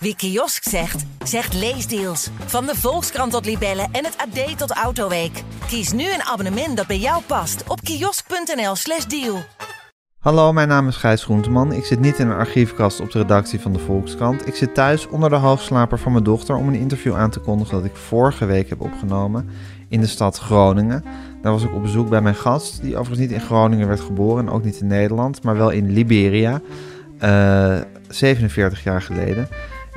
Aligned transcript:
Wie 0.00 0.16
kiosk 0.16 0.62
zegt, 0.68 1.04
zegt 1.24 1.54
leesdeals. 1.54 2.30
Van 2.46 2.66
de 2.66 2.74
Volkskrant 2.74 3.32
tot 3.32 3.44
Libellen 3.44 3.88
en 3.92 4.04
het 4.04 4.16
AD 4.16 4.58
tot 4.58 4.70
Autoweek. 4.70 5.42
Kies 5.66 5.92
nu 5.92 6.02
een 6.02 6.22
abonnement 6.22 6.76
dat 6.76 6.86
bij 6.86 6.98
jou 6.98 7.22
past 7.26 7.64
op 7.68 7.80
kiosk.nl/slash 7.80 9.04
deal. 9.04 9.38
Hallo, 10.18 10.52
mijn 10.52 10.68
naam 10.68 10.88
is 10.88 10.96
Gijs 10.96 11.24
Groenteman. 11.24 11.72
Ik 11.72 11.84
zit 11.84 12.00
niet 12.00 12.18
in 12.18 12.28
een 12.28 12.36
archiefkast 12.36 13.00
op 13.00 13.10
de 13.10 13.18
redactie 13.18 13.60
van 13.60 13.72
de 13.72 13.78
Volkskrant. 13.78 14.46
Ik 14.46 14.54
zit 14.54 14.74
thuis 14.74 15.06
onder 15.06 15.30
de 15.30 15.36
hoogslaper 15.36 15.98
van 15.98 16.12
mijn 16.12 16.24
dochter 16.24 16.56
om 16.56 16.68
een 16.68 16.74
interview 16.74 17.14
aan 17.14 17.30
te 17.30 17.40
kondigen 17.40 17.74
dat 17.74 17.84
ik 17.84 17.96
vorige 17.96 18.44
week 18.44 18.68
heb 18.68 18.80
opgenomen 18.80 19.48
in 19.88 20.00
de 20.00 20.06
stad 20.06 20.38
Groningen. 20.38 21.04
Daar 21.42 21.52
was 21.52 21.62
ik 21.62 21.74
op 21.74 21.82
bezoek 21.82 22.08
bij 22.08 22.22
mijn 22.22 22.34
gast, 22.34 22.82
die 22.82 22.96
overigens 22.96 23.18
niet 23.18 23.40
in 23.40 23.46
Groningen 23.46 23.88
werd 23.88 24.00
geboren 24.00 24.46
en 24.46 24.52
ook 24.52 24.64
niet 24.64 24.80
in 24.80 24.86
Nederland, 24.86 25.42
maar 25.42 25.56
wel 25.56 25.70
in 25.70 25.92
Liberia, 25.92 26.60
eh 27.18 27.80
47 28.08 28.82
jaar 28.82 29.02
geleden. 29.02 29.48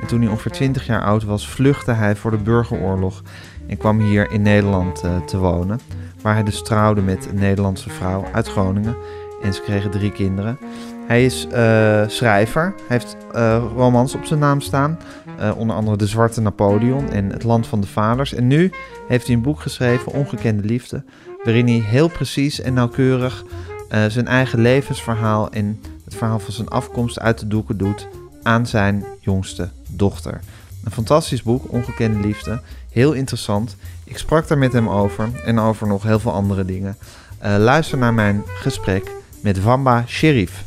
En 0.02 0.08
toen 0.08 0.20
hij 0.20 0.30
ongeveer 0.30 0.50
20 0.50 0.86
jaar 0.86 1.02
oud 1.02 1.24
was, 1.24 1.48
vluchtte 1.48 1.92
hij 1.92 2.16
voor 2.16 2.30
de 2.30 2.36
burgeroorlog 2.36 3.22
en 3.66 3.76
kwam 3.76 4.00
hier 4.00 4.30
in 4.30 4.42
Nederland 4.42 5.02
eh, 5.02 5.16
te 5.16 5.38
wonen. 5.38 5.80
Waar 6.22 6.34
hij 6.34 6.42
dus 6.42 6.62
trouwde 6.62 7.00
met 7.00 7.28
een 7.30 7.38
Nederlandse 7.38 7.90
vrouw 7.90 8.24
uit 8.32 8.48
Groningen. 8.48 8.96
En 9.42 9.54
ze 9.54 9.62
kregen 9.62 9.90
drie 9.90 10.12
kinderen. 10.12 10.58
Hij 11.06 11.24
is 11.24 11.46
eh, 11.46 12.02
schrijver. 12.06 12.74
Heeft 12.88 13.16
eh, 13.32 13.64
romans 13.76 14.14
op 14.14 14.24
zijn 14.24 14.40
naam 14.40 14.60
staan. 14.60 14.98
Onder 15.56 15.76
andere 15.76 15.96
De 15.96 16.06
Zwarte 16.06 16.40
Napoleon 16.40 17.10
en 17.10 17.30
Het 17.30 17.44
Land 17.44 17.66
van 17.66 17.80
de 17.80 17.86
Vaders. 17.86 18.34
En 18.34 18.46
nu 18.46 18.72
heeft 19.08 19.26
hij 19.26 19.34
een 19.36 19.42
boek 19.42 19.60
geschreven, 19.60 20.12
Ongekende 20.12 20.64
Liefde. 20.64 21.04
Waarin 21.44 21.66
hij 21.66 21.78
heel 21.78 22.08
precies 22.08 22.60
en 22.60 22.74
nauwkeurig 22.74 23.44
zijn 24.08 24.26
eigen 24.26 24.60
levensverhaal 24.60 25.50
en 25.50 25.80
het 26.04 26.14
verhaal 26.14 26.38
van 26.38 26.52
zijn 26.52 26.68
afkomst 26.68 27.20
uit 27.20 27.38
de 27.38 27.46
doeken 27.46 27.76
doet 27.76 28.08
aan 28.42 28.66
zijn 28.66 29.04
jongste 29.20 29.68
dochter. 29.88 30.40
Een 30.84 30.92
fantastisch 30.92 31.42
boek, 31.42 31.72
Ongekende 31.72 32.20
Liefde. 32.20 32.60
Heel 32.90 33.12
interessant. 33.12 33.76
Ik 34.04 34.18
sprak 34.18 34.48
daar 34.48 34.58
met 34.58 34.72
hem 34.72 34.88
over 34.88 35.30
en 35.44 35.58
over 35.58 35.86
nog 35.86 36.02
heel 36.02 36.20
veel 36.20 36.32
andere 36.32 36.64
dingen. 36.64 36.96
Eh, 37.38 37.56
luister 37.58 37.98
naar 37.98 38.14
mijn 38.14 38.42
gesprek 38.46 39.10
met 39.40 39.62
Wamba 39.62 40.04
Sherif. 40.06 40.64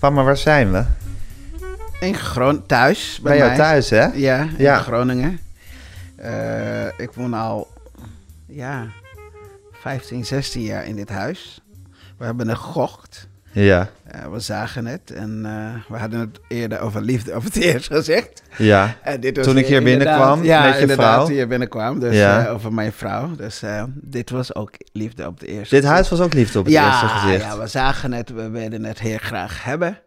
Wamba, 0.00 0.22
waar 0.22 0.36
zijn 0.36 0.72
we? 0.72 0.84
In 2.00 2.14
Gron 2.14 2.66
thuis. 2.66 3.20
Bij, 3.22 3.36
jou 3.36 3.48
mij. 3.48 3.58
thuis, 3.58 3.90
hè? 3.90 4.04
Ja, 4.06 4.40
in 4.42 4.54
Ja. 4.58 4.78
Groningen. 4.78 5.40
Eh, 6.16 6.86
ik 6.98 7.10
woon 7.14 7.34
al, 7.34 7.68
ja, 8.46 8.86
15, 9.72 10.24
16 10.24 10.62
jaar 10.62 10.86
in 10.86 10.96
dit 10.96 11.08
huis. 11.08 11.60
We 12.16 12.24
hebben 12.24 12.48
het 12.48 12.58
gekocht. 12.58 13.28
Ja, 13.52 13.88
Eh, 14.04 14.26
we 14.32 14.40
zagen 14.40 14.86
het 14.86 15.10
en 15.10 15.42
eh, 15.44 15.92
we 15.92 15.98
hadden 15.98 16.20
het 16.20 16.40
eerder 16.48 16.80
over 16.80 17.02
liefde 17.02 17.34
op 17.34 17.44
het 17.44 17.56
eerst 17.66 17.86
gezegd. 17.86 18.42
ja. 18.58 18.96
En 19.02 19.20
dit 19.20 19.36
was 19.36 19.46
Toen 19.46 19.56
ik 19.58 19.66
hier 19.66 19.82
binnenkwam 19.82 20.42
ja, 20.44 20.64
met 20.68 20.78
je 20.80 20.88
vrouw. 20.88 21.30
je 21.30 21.46
binnenkwam, 21.46 21.98
dus 22.00 22.16
Ja. 22.16 22.46
eh, 22.46 22.52
over 22.52 22.72
mijn 22.72 22.92
vrouw. 22.92 23.30
Dus 23.36 23.62
eh, 23.62 23.84
dit 23.94 24.30
was 24.30 24.54
ook 24.54 24.70
liefde 24.92 25.26
op 25.26 25.38
het 25.40 25.48
eerste 25.48 25.74
Dit 25.74 25.84
huis 25.84 26.08
was 26.08 26.20
ook 26.20 26.32
liefde 26.34 26.58
op 26.58 26.64
het 26.64 26.74
ja, 26.74 26.86
eerste 26.90 27.06
gezicht. 27.06 27.44
Ja, 27.44 27.58
we 27.58 27.66
zagen 27.66 28.12
het, 28.12 28.30
we 28.30 28.48
wilden 28.48 28.84
het 28.84 28.98
heel 29.00 29.18
graag 29.18 29.64
hebben. 29.64 29.98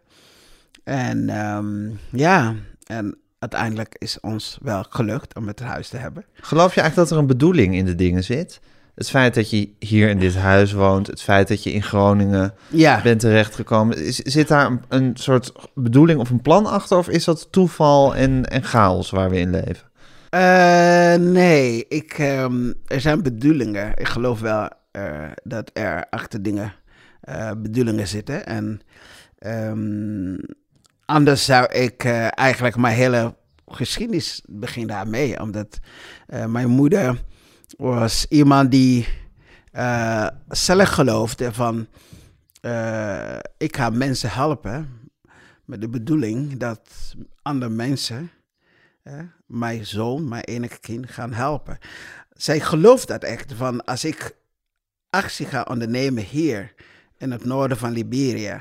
En 0.84 1.28
ehm, 1.30 1.88
ja, 2.10 2.54
en 2.86 3.18
uiteindelijk 3.38 3.94
is 3.98 4.20
ons 4.20 4.58
wel 4.62 4.84
gelukt 4.88 5.36
om 5.36 5.46
het 5.46 5.60
huis 5.60 5.88
te 5.88 5.96
hebben. 5.96 6.24
Geloof 6.34 6.74
je 6.74 6.80
eigenlijk 6.80 7.08
dat 7.08 7.16
er 7.18 7.22
een 7.22 7.28
bedoeling 7.30 7.74
in 7.74 7.84
de 7.84 7.94
dingen 7.94 8.24
zit? 8.24 8.60
Het 8.94 9.10
feit 9.10 9.34
dat 9.34 9.50
je 9.50 9.70
hier 9.78 10.08
in 10.08 10.18
dit 10.18 10.36
huis 10.36 10.72
woont, 10.72 11.06
het 11.06 11.22
feit 11.22 11.48
dat 11.48 11.62
je 11.62 11.72
in 11.72 11.82
Groningen 11.82 12.54
Ja, 12.68 13.02
bent 13.02 13.20
terechtgekomen, 13.20 14.04
is, 14.04 14.16
zit 14.16 14.48
daar 14.48 14.66
een, 14.66 14.80
een 14.88 15.10
soort 15.14 15.52
bedoeling 15.74 16.20
of 16.20 16.30
een 16.30 16.42
plan 16.42 16.66
achter? 16.66 16.98
Of 16.98 17.08
is 17.08 17.24
dat 17.24 17.48
toeval 17.50 18.14
en, 18.14 18.44
en 18.44 18.62
chaos 18.62 19.10
waar 19.10 19.30
we 19.30 19.38
in 19.38 19.50
leven? 19.50 19.92
Eh, 20.34 21.14
nee, 21.14 21.84
ik, 21.88 22.12
ehm, 22.12 22.72
er 22.86 23.00
zijn 23.00 23.22
bedoelingen. 23.22 23.92
Ik 23.96 24.08
geloof 24.08 24.40
wel 24.40 24.68
eh, 24.90 25.30
dat 25.42 25.70
er 25.72 26.06
achter 26.10 26.42
dingen 26.42 26.72
eh, 27.20 27.50
bedoelingen 27.56 28.08
zitten. 28.08 28.46
En 28.46 28.80
ehm, 29.38 30.36
anders 31.04 31.44
zou 31.44 31.72
ik 31.72 32.04
eigenlijk 32.30 32.76
mijn 32.76 32.96
hele 32.96 33.34
geschiedenis 33.66 34.42
beginnen 34.46 34.96
daarmee. 34.96 35.40
Omdat 35.40 35.78
mijn 36.46 36.68
moeder 36.68 37.22
was 37.76 38.26
iemand 38.28 38.70
die 38.70 39.08
eh, 39.72 40.26
zelf 40.48 40.88
geloofde 40.88 41.52
van... 41.52 41.86
eh, 42.60 43.38
ik 43.58 43.76
ga 43.76 43.90
mensen 43.90 44.30
helpen 44.30 44.88
met 45.64 45.80
de 45.80 45.88
bedoeling 45.88 46.56
dat 46.56 46.80
andere 47.42 47.70
mensen 47.72 48.30
hè, 49.02 49.18
mijn 49.46 49.86
zoon, 49.86 50.28
mijn 50.28 50.44
enige 50.44 50.80
kind, 50.80 51.10
gaan 51.10 51.32
helpen. 51.32 51.78
Zij 52.32 52.60
gelooft 52.60 53.08
dat 53.08 53.22
echt, 53.22 53.52
van 53.52 53.84
als 53.84 54.04
ik 54.04 54.36
actie 55.10 55.46
ga 55.46 55.62
ondernemen 55.62 56.22
hier 56.22 56.74
in 57.18 57.30
het 57.30 57.44
noorden 57.44 57.76
van 57.76 57.92
Liberia, 57.92 58.60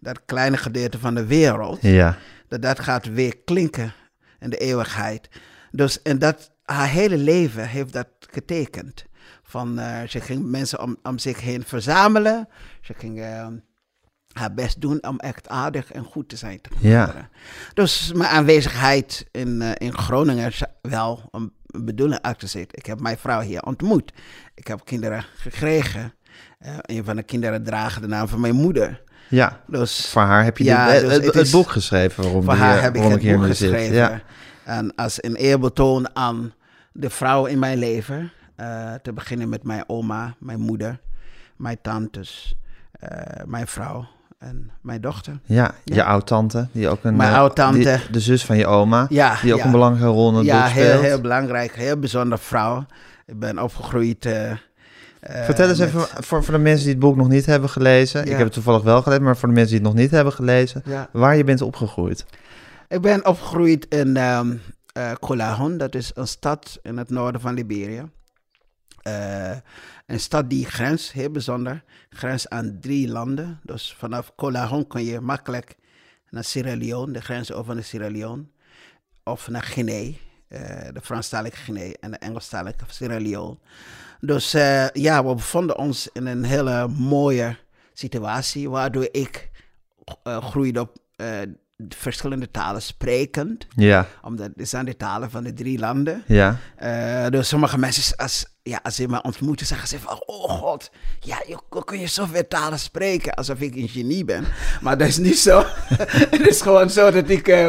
dat 0.00 0.24
kleine 0.24 0.56
gedeelte 0.56 0.98
van 0.98 1.14
de 1.14 1.26
wereld, 1.26 1.78
Ja, 1.82 2.18
dat 2.48 2.62
dat 2.62 2.80
gaat 2.80 3.06
weer 3.06 3.36
klinken 3.44 3.92
in 4.40 4.50
de 4.50 4.56
eeuwigheid. 4.58 5.28
Dus 5.70 6.02
en 6.02 6.18
dat 6.18 6.51
haar 6.62 6.88
hele 6.88 7.16
leven 7.16 7.68
heeft 7.68 7.92
dat 7.92 8.08
getekend. 8.30 9.04
Van, 9.42 9.78
eh, 9.78 10.08
ze 10.08 10.20
ging 10.20 10.44
mensen 10.50 10.82
om, 10.82 10.96
om 11.02 11.18
zich 11.18 11.40
heen 11.40 11.62
verzamelen. 11.66 12.48
Ze 12.80 12.94
ging 12.96 13.20
eh, 13.20 13.46
haar 14.32 14.54
best 14.54 14.80
doen 14.80 15.02
om 15.06 15.18
echt 15.18 15.48
aardig 15.48 15.92
en 15.92 16.04
goed 16.04 16.28
te 16.28 16.36
zijn 16.36 16.60
te 16.60 16.70
Ja. 16.78 17.28
Dus 17.74 18.12
mijn 18.14 18.30
aanwezigheid 18.30 19.26
in, 19.30 19.62
eh, 19.62 19.70
in 19.74 19.92
Groningen 19.98 20.46
is 20.46 20.62
wel 20.82 21.28
een 21.30 21.52
bedoeling 21.84 22.20
zit. 22.38 22.76
Ik 22.76 22.86
heb 22.86 23.00
mijn 23.00 23.18
vrouw 23.18 23.40
hier 23.40 23.62
ontmoet. 23.62 24.12
Ik 24.54 24.66
heb 24.66 24.84
kinderen 24.84 25.24
gekregen. 25.36 26.14
Een 26.82 27.04
van 27.04 27.16
de 27.16 27.22
kinderen 27.22 27.64
dragen 27.64 28.02
de 28.02 28.08
naam 28.08 28.28
van 28.28 28.40
mijn 28.40 28.54
moeder. 28.54 29.02
ja. 29.28 29.60
Dus 29.66 30.06
Voor 30.08 30.22
haar 30.22 30.44
heb 30.44 30.58
je 30.58 30.64
Ja, 30.64 30.90
dit- 30.90 31.00
dus 31.00 31.12
het, 31.12 31.24
het 31.24 31.34
het 31.34 31.44
is- 31.46 31.50
boek 31.52 31.70
geschreven 31.70 32.22
waarom, 32.22 32.42
voor 32.44 32.52
we 32.52 32.58
haar 32.58 32.82
heb 32.82 32.96
ik 32.96 33.02
het 33.02 33.22
boek 33.36 33.44
geschreven. 33.46 33.94
Ja. 33.94 34.22
En 34.64 34.94
als 34.94 35.22
een 35.22 35.34
eerbetoon 35.34 36.16
aan 36.16 36.52
de 36.92 37.10
vrouw 37.10 37.46
in 37.46 37.58
mijn 37.58 37.78
leven. 37.78 38.32
eh, 38.56 38.92
te 39.02 39.12
beginnen 39.12 39.48
met 39.48 39.62
mijn 39.62 39.84
oma, 39.86 40.34
mijn 40.38 40.60
moeder, 40.60 40.98
mijn 41.56 41.78
tantes, 41.82 42.54
eh, 42.92 43.08
mijn 43.46 43.66
vrouw 43.66 44.06
en 44.38 44.70
mijn 44.80 45.00
dochter. 45.00 45.38
Ja, 45.44 45.74
je 45.84 46.04
oud-tante, 46.04 46.68
die 46.72 46.88
ook 46.88 47.04
een... 47.04 47.16
Mijn 47.16 47.30
eh, 47.32 47.36
oud-tante. 47.38 48.00
De 48.10 48.20
zus 48.20 48.44
van 48.44 48.56
je 48.56 48.66
oma, 48.66 49.06
Ja, 49.08 49.36
die 49.42 49.52
ook 49.52 49.58
ja. 49.58 49.64
een 49.64 49.70
belangrijke 49.70 50.06
rol 50.08 50.30
in 50.30 50.34
het 50.36 50.44
ja, 50.46 50.62
boek 50.64 50.72
heel, 50.72 51.00
heel 51.00 51.20
belangrijk, 51.20 51.74
heel 51.76 51.98
bijzonder 51.98 52.38
vrouw. 52.38 52.86
Ik 53.26 53.38
ben 53.38 53.58
opgegroeid. 53.62 54.28
Vertel 55.22 55.68
eens 55.68 55.78
met- 55.78 55.88
even, 55.88 56.00
voor, 56.24 56.44
voor 56.44 56.54
de 56.54 56.60
mensen 56.60 56.84
die 56.84 56.90
het 56.94 57.02
boek 57.02 57.16
nog 57.16 57.28
niet 57.28 57.46
hebben 57.46 57.68
gelezen. 57.70 58.20
Ik 58.20 58.26
Ja. 58.28 58.34
heb 58.36 58.44
het 58.44 58.52
toevallig 58.52 58.82
wel 58.82 59.02
gelezen, 59.02 59.24
maar 59.24 59.36
voor 59.36 59.48
de 59.48 59.54
mensen 59.54 59.76
die 59.76 59.84
het 59.84 59.94
nog 59.94 60.02
niet 60.02 60.10
hebben 60.10 60.32
gelezen. 60.32 60.82
Ja. 60.84 61.08
Waar 61.12 61.36
je 61.36 61.44
bent 61.44 61.60
opgegroeid. 61.62 62.24
Ik 62.92 63.00
ben 63.00 63.26
opgegroeid 63.26 63.86
in 63.88 64.16
ehm 64.16 64.56
eh, 64.92 65.12
Kolahon, 65.20 65.78
dat 65.78 65.94
is 65.94 66.10
een 66.14 66.26
stad 66.26 66.78
in 66.82 66.96
het 66.96 67.10
noorden 67.10 67.40
van 67.40 67.54
Liberia. 67.54 68.08
Eh, 69.02 69.56
een 70.06 70.20
stad 70.20 70.50
die 70.50 70.66
grens, 70.66 71.12
heel 71.12 71.30
bijzonder, 71.30 71.84
grens 72.10 72.48
aan 72.48 72.78
drie 72.80 73.08
landen. 73.08 73.60
Dus 73.62 73.94
vanaf 73.98 74.34
Kolahon 74.34 74.86
kun 74.86 75.04
je 75.04 75.20
makkelijk 75.20 75.76
naar 76.30 76.44
Sierra 76.44 76.76
Leone, 76.76 77.12
de 77.12 77.20
grens 77.20 77.52
over 77.52 77.74
naar 77.74 77.84
Sierra 77.84 78.10
Leone. 78.10 78.44
Of 79.24 79.48
naar 79.48 79.62
Guinea, 79.62 80.12
eh, 80.48 80.88
de 80.92 81.00
Franstalige 81.02 81.56
Guinea 81.56 81.92
en 82.00 82.10
de 82.10 82.18
Engelstalige 82.18 82.84
Sierra 82.86 83.20
Leone. 83.20 83.58
Dus 84.20 84.54
eh, 84.54 84.88
ja, 84.88 85.24
we 85.24 85.34
bevonden 85.34 85.78
ons 85.78 86.08
in 86.12 86.26
een 86.26 86.44
hele 86.44 86.88
mooie 86.88 87.56
situatie, 87.92 88.70
waardoor 88.70 89.08
ik 89.10 89.50
eh, 90.22 90.44
groeide 90.44 90.80
op 90.80 90.98
eh, 91.16 91.40
verschillende 91.88 92.50
talen 92.50 92.82
sprekend. 92.82 93.66
Ja, 93.76 94.06
Omdat 94.22 94.50
dit 94.54 94.68
zijn 94.68 94.84
de 94.84 94.96
talen 94.96 95.30
van 95.30 95.44
de 95.44 95.52
drie 95.52 95.78
landen. 95.78 96.22
ja. 96.26 96.56
Eh, 96.76 97.26
dus 97.28 97.48
sommige 97.48 97.78
mensen, 97.78 98.16
als, 98.16 98.46
ja, 98.62 98.80
als 98.82 98.94
ze 98.94 99.08
me 99.08 99.22
ontmoeten, 99.22 99.66
zeggen 99.66 99.88
ze 99.88 99.98
van... 99.98 100.22
Oh 100.26 100.50
god, 100.50 100.90
ja, 101.20 101.42
je, 101.46 101.58
hoe 101.68 101.84
kun 101.84 102.00
je 102.00 102.06
zoveel 102.06 102.48
talen 102.48 102.78
spreken? 102.78 103.34
Alsof 103.34 103.60
ik 103.60 103.74
een 103.74 103.88
genie 103.88 104.24
ben. 104.24 104.44
Maar 104.80 104.98
dat 104.98 105.08
is 105.08 105.18
niet 105.18 105.38
zo. 105.38 105.64
Het 106.30 106.46
is 106.46 106.60
gewoon 106.60 106.90
zo 106.90 107.10
dat 107.10 107.28
ik... 107.28 107.48
eh, 107.48 107.68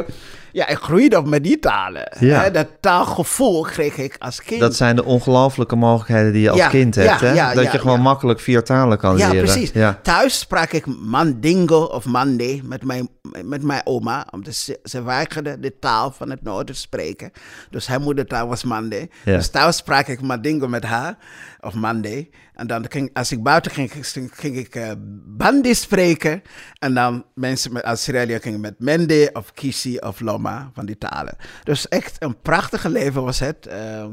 ja, 0.53 0.67
ik 0.67 0.77
groeide 0.77 1.17
op 1.17 1.27
met 1.27 1.43
die 1.43 1.59
talen. 1.59 2.11
Ja. 2.19 2.41
Hè, 2.41 2.51
dat 2.51 2.67
taalgevoel 2.79 3.61
kreeg 3.61 3.97
ik 3.97 4.15
als 4.19 4.41
kind. 4.43 4.59
Dat 4.59 4.75
zijn 4.75 4.95
de 4.95 5.03
ongelooflijke 5.03 5.75
mogelijkheden 5.75 6.31
die 6.33 6.41
je 6.41 6.49
als 6.49 6.59
Ja, 6.59 6.67
kind 6.67 6.95
hebt. 6.95 7.19
ja, 7.19 7.49
hè? 7.49 7.55
dat 7.55 7.71
je 7.71 7.79
gewoon 7.79 8.01
makkelijk 8.01 8.39
vier 8.39 8.63
talen 8.63 8.97
kan 8.97 9.17
ja, 9.17 9.29
leren. 9.29 9.43
precies. 9.45 9.71
Ja. 9.73 9.99
Thuis 10.01 10.39
sprak 10.39 10.71
ik 10.71 10.85
Mandingo 10.85 11.83
of 11.83 12.05
Mande 12.05 12.59
met 12.63 12.83
mijn, 12.83 13.09
met 13.43 13.63
mijn 13.63 13.81
oma. 13.83 14.25
Omdat 14.31 14.53
ze, 14.53 14.79
ze 14.83 15.03
weigerde 15.03 15.59
de 15.59 15.73
taal 15.79 16.11
van 16.11 16.29
het 16.29 16.43
noorden 16.43 16.75
te 16.75 16.81
spreken. 16.81 17.31
Dus 17.69 17.87
haar 17.87 18.01
moedertaal 18.01 18.47
was 18.47 18.63
Mande. 18.63 19.09
Dus 19.25 19.49
thuis 19.49 19.75
sprak 19.75 20.07
ik 20.07 20.21
Mandingo 20.21 20.67
met 20.67 20.83
haar, 20.83 21.17
of 21.63 21.73
Mande. 21.73 22.29
En 22.53 22.67
dan 22.67 22.85
ging, 22.89 23.09
als 23.13 23.31
ik 23.31 23.43
buiten 23.43 23.71
ging, 23.71 23.91
ging, 24.33 24.57
ik 24.57 24.75
eh 24.75 24.91
Bandi 25.25 25.73
spreken. 25.73 26.41
En 26.79 26.93
dan 26.93 27.25
mensen 27.35 27.73
met 27.73 27.83
Australië 27.83 28.39
gingen 28.39 28.59
met 28.59 28.75
Mende 28.79 29.29
of 29.33 29.53
Kisi 29.53 29.97
of 29.97 30.19
Loma 30.19 30.69
van 30.73 30.85
die 30.85 30.97
talen. 30.97 31.35
Dus 31.63 31.87
echt 31.87 32.15
een 32.19 32.41
prachtige 32.41 32.89
leven 32.89 33.23
was 33.23 33.39
het. 33.39 33.67
Ehm, 33.67 34.11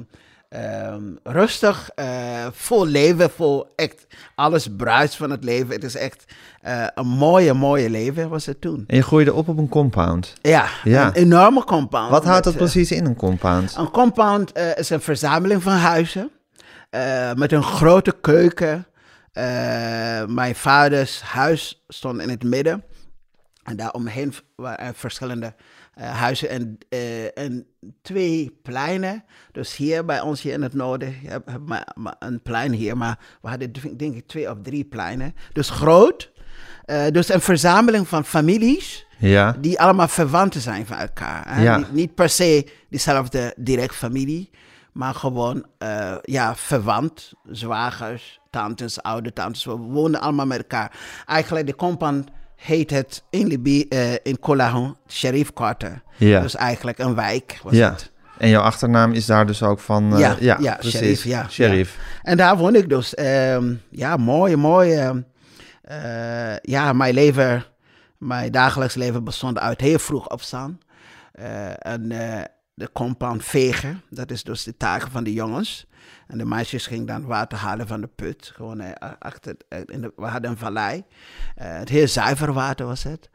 ehm, 0.49 1.03
rustig, 1.23 1.91
eh, 1.95 2.47
vol 2.53 2.87
leven, 2.87 3.31
vol 3.31 3.73
echt 3.77 4.07
alles 4.35 4.69
bruis 4.77 5.17
van 5.17 5.31
het 5.31 5.45
leven. 5.45 5.75
Het 5.75 5.85
is 5.85 5.97
echt 5.97 6.25
eh, 6.61 6.87
een 6.95 7.07
mooie, 7.07 7.55
mooie 7.55 7.91
leven 7.91 8.29
was 8.29 8.47
het 8.47 8.61
toen. 8.61 8.85
En 8.87 8.97
je 8.97 9.03
groeide 9.03 9.33
op 9.33 9.49
op 9.49 9.59
een 9.59 9.69
compound. 9.69 10.35
Ja, 10.43 10.67
Ja. 10.85 11.07
een 11.07 11.13
enorme 11.13 11.65
compound. 11.65 12.11
Wat 12.11 12.25
houdt 12.25 12.45
dat 12.45 12.57
precies 12.57 12.93
in, 12.93 13.05
een 13.05 13.17
compound? 13.17 13.75
een 13.77 13.91
compound 13.91 14.59
is 14.77 14.91
een 14.91 15.01
verzameling 15.01 15.63
van 15.63 15.73
huizen. 15.73 16.31
Eh, 16.91 17.35
met 17.35 17.53
een 17.53 17.63
grote 17.63 18.17
keuken. 18.21 18.87
Eh, 19.33 20.25
mijn 20.27 20.55
vaders 20.55 21.21
huis 21.21 21.85
stond 21.89 22.21
in 22.21 22.29
het 22.29 22.43
midden. 22.43 22.85
En 23.63 23.77
daaromheen 23.77 24.35
waren 24.57 24.95
verschillende 24.95 25.55
eh, 25.95 26.11
huizen 26.11 26.49
en, 26.49 26.79
en 27.35 27.67
twee 28.03 28.59
pleinen. 28.63 29.25
Dus 29.53 29.77
hier 29.77 30.05
bij 30.05 30.21
ons 30.21 30.43
hier 30.43 30.53
in 30.53 30.63
het 30.63 30.75
noorden 30.75 31.15
hebben 31.23 31.53
heb 31.53 31.63
maar, 31.67 31.89
maar 31.95 32.17
een 32.19 32.43
plein 32.43 32.73
hier. 32.73 32.97
Maar 32.97 33.19
we 33.43 33.49
hadden 33.49 33.73
denk 33.97 34.15
ik 34.15 34.27
twee 34.27 34.51
of 34.51 34.57
drie 34.63 34.85
pleinen. 34.85 35.35
Dus 35.53 35.71
groot. 35.71 36.31
Dus 37.11 37.29
een 37.29 37.41
verzameling 37.41 38.09
van 38.09 38.25
families 38.25 39.07
Ja, 39.19 39.57
die 39.61 39.81
allemaal 39.81 40.09
verwanten 40.09 40.61
zijn 40.61 40.87
van 40.87 40.97
elkaar. 40.97 41.55
Hè? 41.55 41.63
Ja. 41.63 41.77
Niet, 41.77 41.93
niet 41.93 42.15
per 42.15 42.29
se 42.29 42.67
dezelfde 42.89 43.55
direct 43.57 43.95
familie, 43.95 44.51
maar 44.93 45.15
gewoon 45.15 45.65
eh, 45.79 46.17
ja, 46.23 46.55
verwant, 46.57 47.33
zwagers, 47.51 48.41
tantes, 48.51 49.03
oude 49.03 49.33
tantes. 49.33 49.65
We 49.65 49.77
woonden 49.77 50.21
allemaal 50.21 50.47
met 50.47 50.59
elkaar. 50.59 50.93
Eigenlijk 51.27 51.67
de 51.67 51.75
compound 51.77 52.29
heet 52.57 52.91
het 52.91 53.23
in 53.31 53.47
Libië, 53.47 53.83
eh, 53.89 54.13
in 54.23 54.39
Kolahon, 54.41 54.97
Sharif 55.09 55.53
Quarter. 55.53 56.03
ja. 56.17 56.41
Dus 56.41 56.55
eigenlijk 56.57 56.99
een 56.99 57.15
wijk 57.15 57.61
was 57.63 57.73
ja. 57.73 57.91
het. 57.91 58.13
En 58.39 58.49
jouw 58.49 58.63
achternaam 58.63 59.13
is 59.13 59.27
daar 59.27 59.47
dus 59.47 59.63
ook 59.63 59.81
van... 59.81 60.13
eh, 60.13 60.19
Ja, 60.19 60.37
ja, 60.41 60.57
ja, 60.61 60.75
precies. 60.75 60.99
Sheriff, 61.01 61.25
ja, 61.25 61.49
Sheriff. 61.49 61.99
En 62.23 62.37
daar 62.37 62.57
woon 62.57 62.75
ik 62.75 62.89
dus. 62.89 63.15
Ehm, 63.15 63.75
ja, 63.91 64.17
mooi, 64.17 64.57
mooi. 64.57 64.93
ehm, 64.95 65.21
eh, 65.83 66.57
ja, 66.63 66.93
mijn 66.93 67.15
leven, 67.15 67.65
mijn 68.19 68.53
dagelijks 68.53 68.95
leven 68.95 69.25
bestond 69.25 69.59
uit 69.59 69.81
heel 69.81 69.99
vroeg 69.99 70.29
opstaan. 70.29 70.79
En 71.79 72.13
de 72.81 72.91
compound 72.93 73.45
vegen, 73.45 74.03
dat 74.11 74.31
is 74.31 74.43
dus 74.43 74.65
de 74.65 74.77
taak 74.77 75.09
van 75.11 75.25
de 75.25 75.33
jongens. 75.33 75.87
En 76.27 76.39
de 76.39 76.45
meisjes 76.45 76.87
gingen 76.87 77.07
dan 77.07 77.27
water 77.27 77.59
halen 77.59 77.87
van 77.87 78.01
de 78.01 78.07
put. 78.07 78.53
Gewoon 78.55 78.81
eh, 78.81 79.11
achter, 79.19 79.57
eh, 79.69 79.79
in 79.87 80.01
de, 80.01 80.13
we 80.17 80.27
hadden 80.27 80.51
een 80.51 80.57
vallei. 80.57 81.05
Eh, 81.57 81.79
het 81.79 81.89
heel 81.89 82.09
zuiver 82.09 82.53
water 82.53 82.87
was 82.87 83.03
het. 83.03 83.31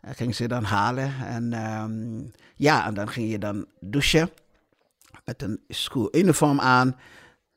En 0.00 0.14
gingen 0.14 0.34
ze 0.34 0.48
dan 0.48 0.64
halen. 0.64 1.12
En 1.26 1.52
ehm, 1.52 2.22
ja, 2.56 2.86
en 2.86 2.94
dan 2.94 3.08
ging 3.08 3.30
je 3.30 3.38
dan 3.38 3.66
douchen. 3.80 4.30
Met 5.24 5.42
een 5.42 5.60
schooluniform 5.68 6.60
aan. 6.60 6.96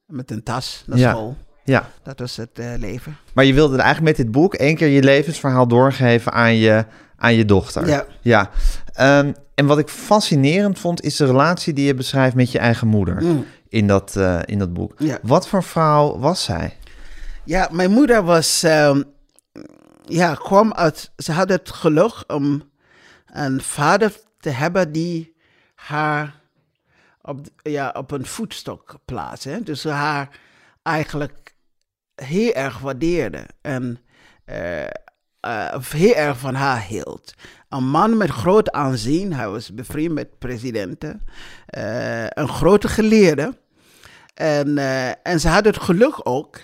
Met 0.05 0.31
een 0.31 0.43
tas 0.43 0.83
naar 0.87 0.97
Ja. 0.97 1.11
school. 1.11 1.37
Ja. 1.63 1.89
Dat 2.03 2.19
was 2.19 2.35
het 2.35 2.57
leven. 2.77 3.17
Maar 3.33 3.45
je 3.45 3.53
wilde 3.53 3.77
eigenlijk 3.77 4.17
met 4.17 4.25
dit 4.25 4.31
boek 4.33 4.53
één 4.53 4.75
keer 4.75 4.87
je 4.87 5.03
levensverhaal 5.03 5.67
doorgeven 5.67 6.31
aan 6.31 6.55
je, 6.55 6.85
aan 7.15 7.33
je 7.33 7.45
dochter. 7.45 7.87
Ja. 7.87 8.05
ja. 8.21 8.49
Ehm, 8.93 9.31
en 9.55 9.65
wat 9.65 9.77
ik 9.77 9.89
fascinerend 9.89 10.79
vond, 10.79 11.01
is 11.01 11.15
de 11.15 11.25
relatie 11.25 11.73
die 11.73 11.85
je 11.85 11.93
beschrijft 11.93 12.35
met 12.35 12.51
je 12.51 12.59
eigen 12.59 12.87
moeder 12.87 13.23
Mm. 13.23 13.45
in, 13.69 13.87
dat, 13.87 14.15
eh, 14.15 14.39
in 14.45 14.59
dat 14.59 14.73
boek. 14.73 14.93
Ja. 14.97 15.17
Wat 15.21 15.47
voor 15.47 15.63
vrouw 15.63 16.17
was 16.19 16.43
zij? 16.43 16.77
Ja, 17.45 17.67
mijn 17.71 17.91
moeder 17.91 18.23
was, 18.23 18.63
ehm, 18.63 19.01
ja, 20.05 20.35
kwam 20.35 20.73
uit, 20.73 21.11
ze 21.17 21.31
had 21.31 21.49
het 21.49 21.69
geluk 21.69 22.23
om 22.27 22.63
een 23.25 23.61
vader 23.61 24.13
te 24.39 24.49
hebben 24.49 24.91
die 24.91 25.35
haar 25.75 26.41
op, 27.21 27.39
ja, 27.61 27.93
op 27.97 28.11
een 28.11 28.25
voetstok 28.25 28.95
plaatste. 29.05 29.59
Dus 29.63 29.83
haar 29.83 30.29
eigenlijk 30.83 31.53
heel 32.15 32.51
erg 32.53 32.79
waardeerde 32.79 33.45
en 33.61 33.99
eh, 34.45 34.83
eh, 35.43 35.81
heel 35.89 36.13
erg 36.13 36.37
van 36.37 36.55
haar 36.55 36.81
hield. 36.81 37.33
Een 37.69 37.87
man 37.89 38.17
met 38.17 38.29
groot 38.29 38.71
aanzien, 38.71 39.33
hij 39.33 39.49
was 39.49 39.73
bevriend 39.73 40.13
met 40.13 40.39
presidenten, 40.39 41.21
eh, 41.65 42.25
een 42.27 42.47
grote 42.47 42.87
geleerde. 42.87 43.57
En, 44.33 44.77
eh, 44.77 45.09
en 45.23 45.39
ze 45.39 45.47
had 45.47 45.65
het 45.65 45.79
geluk 45.79 46.19
ook, 46.23 46.59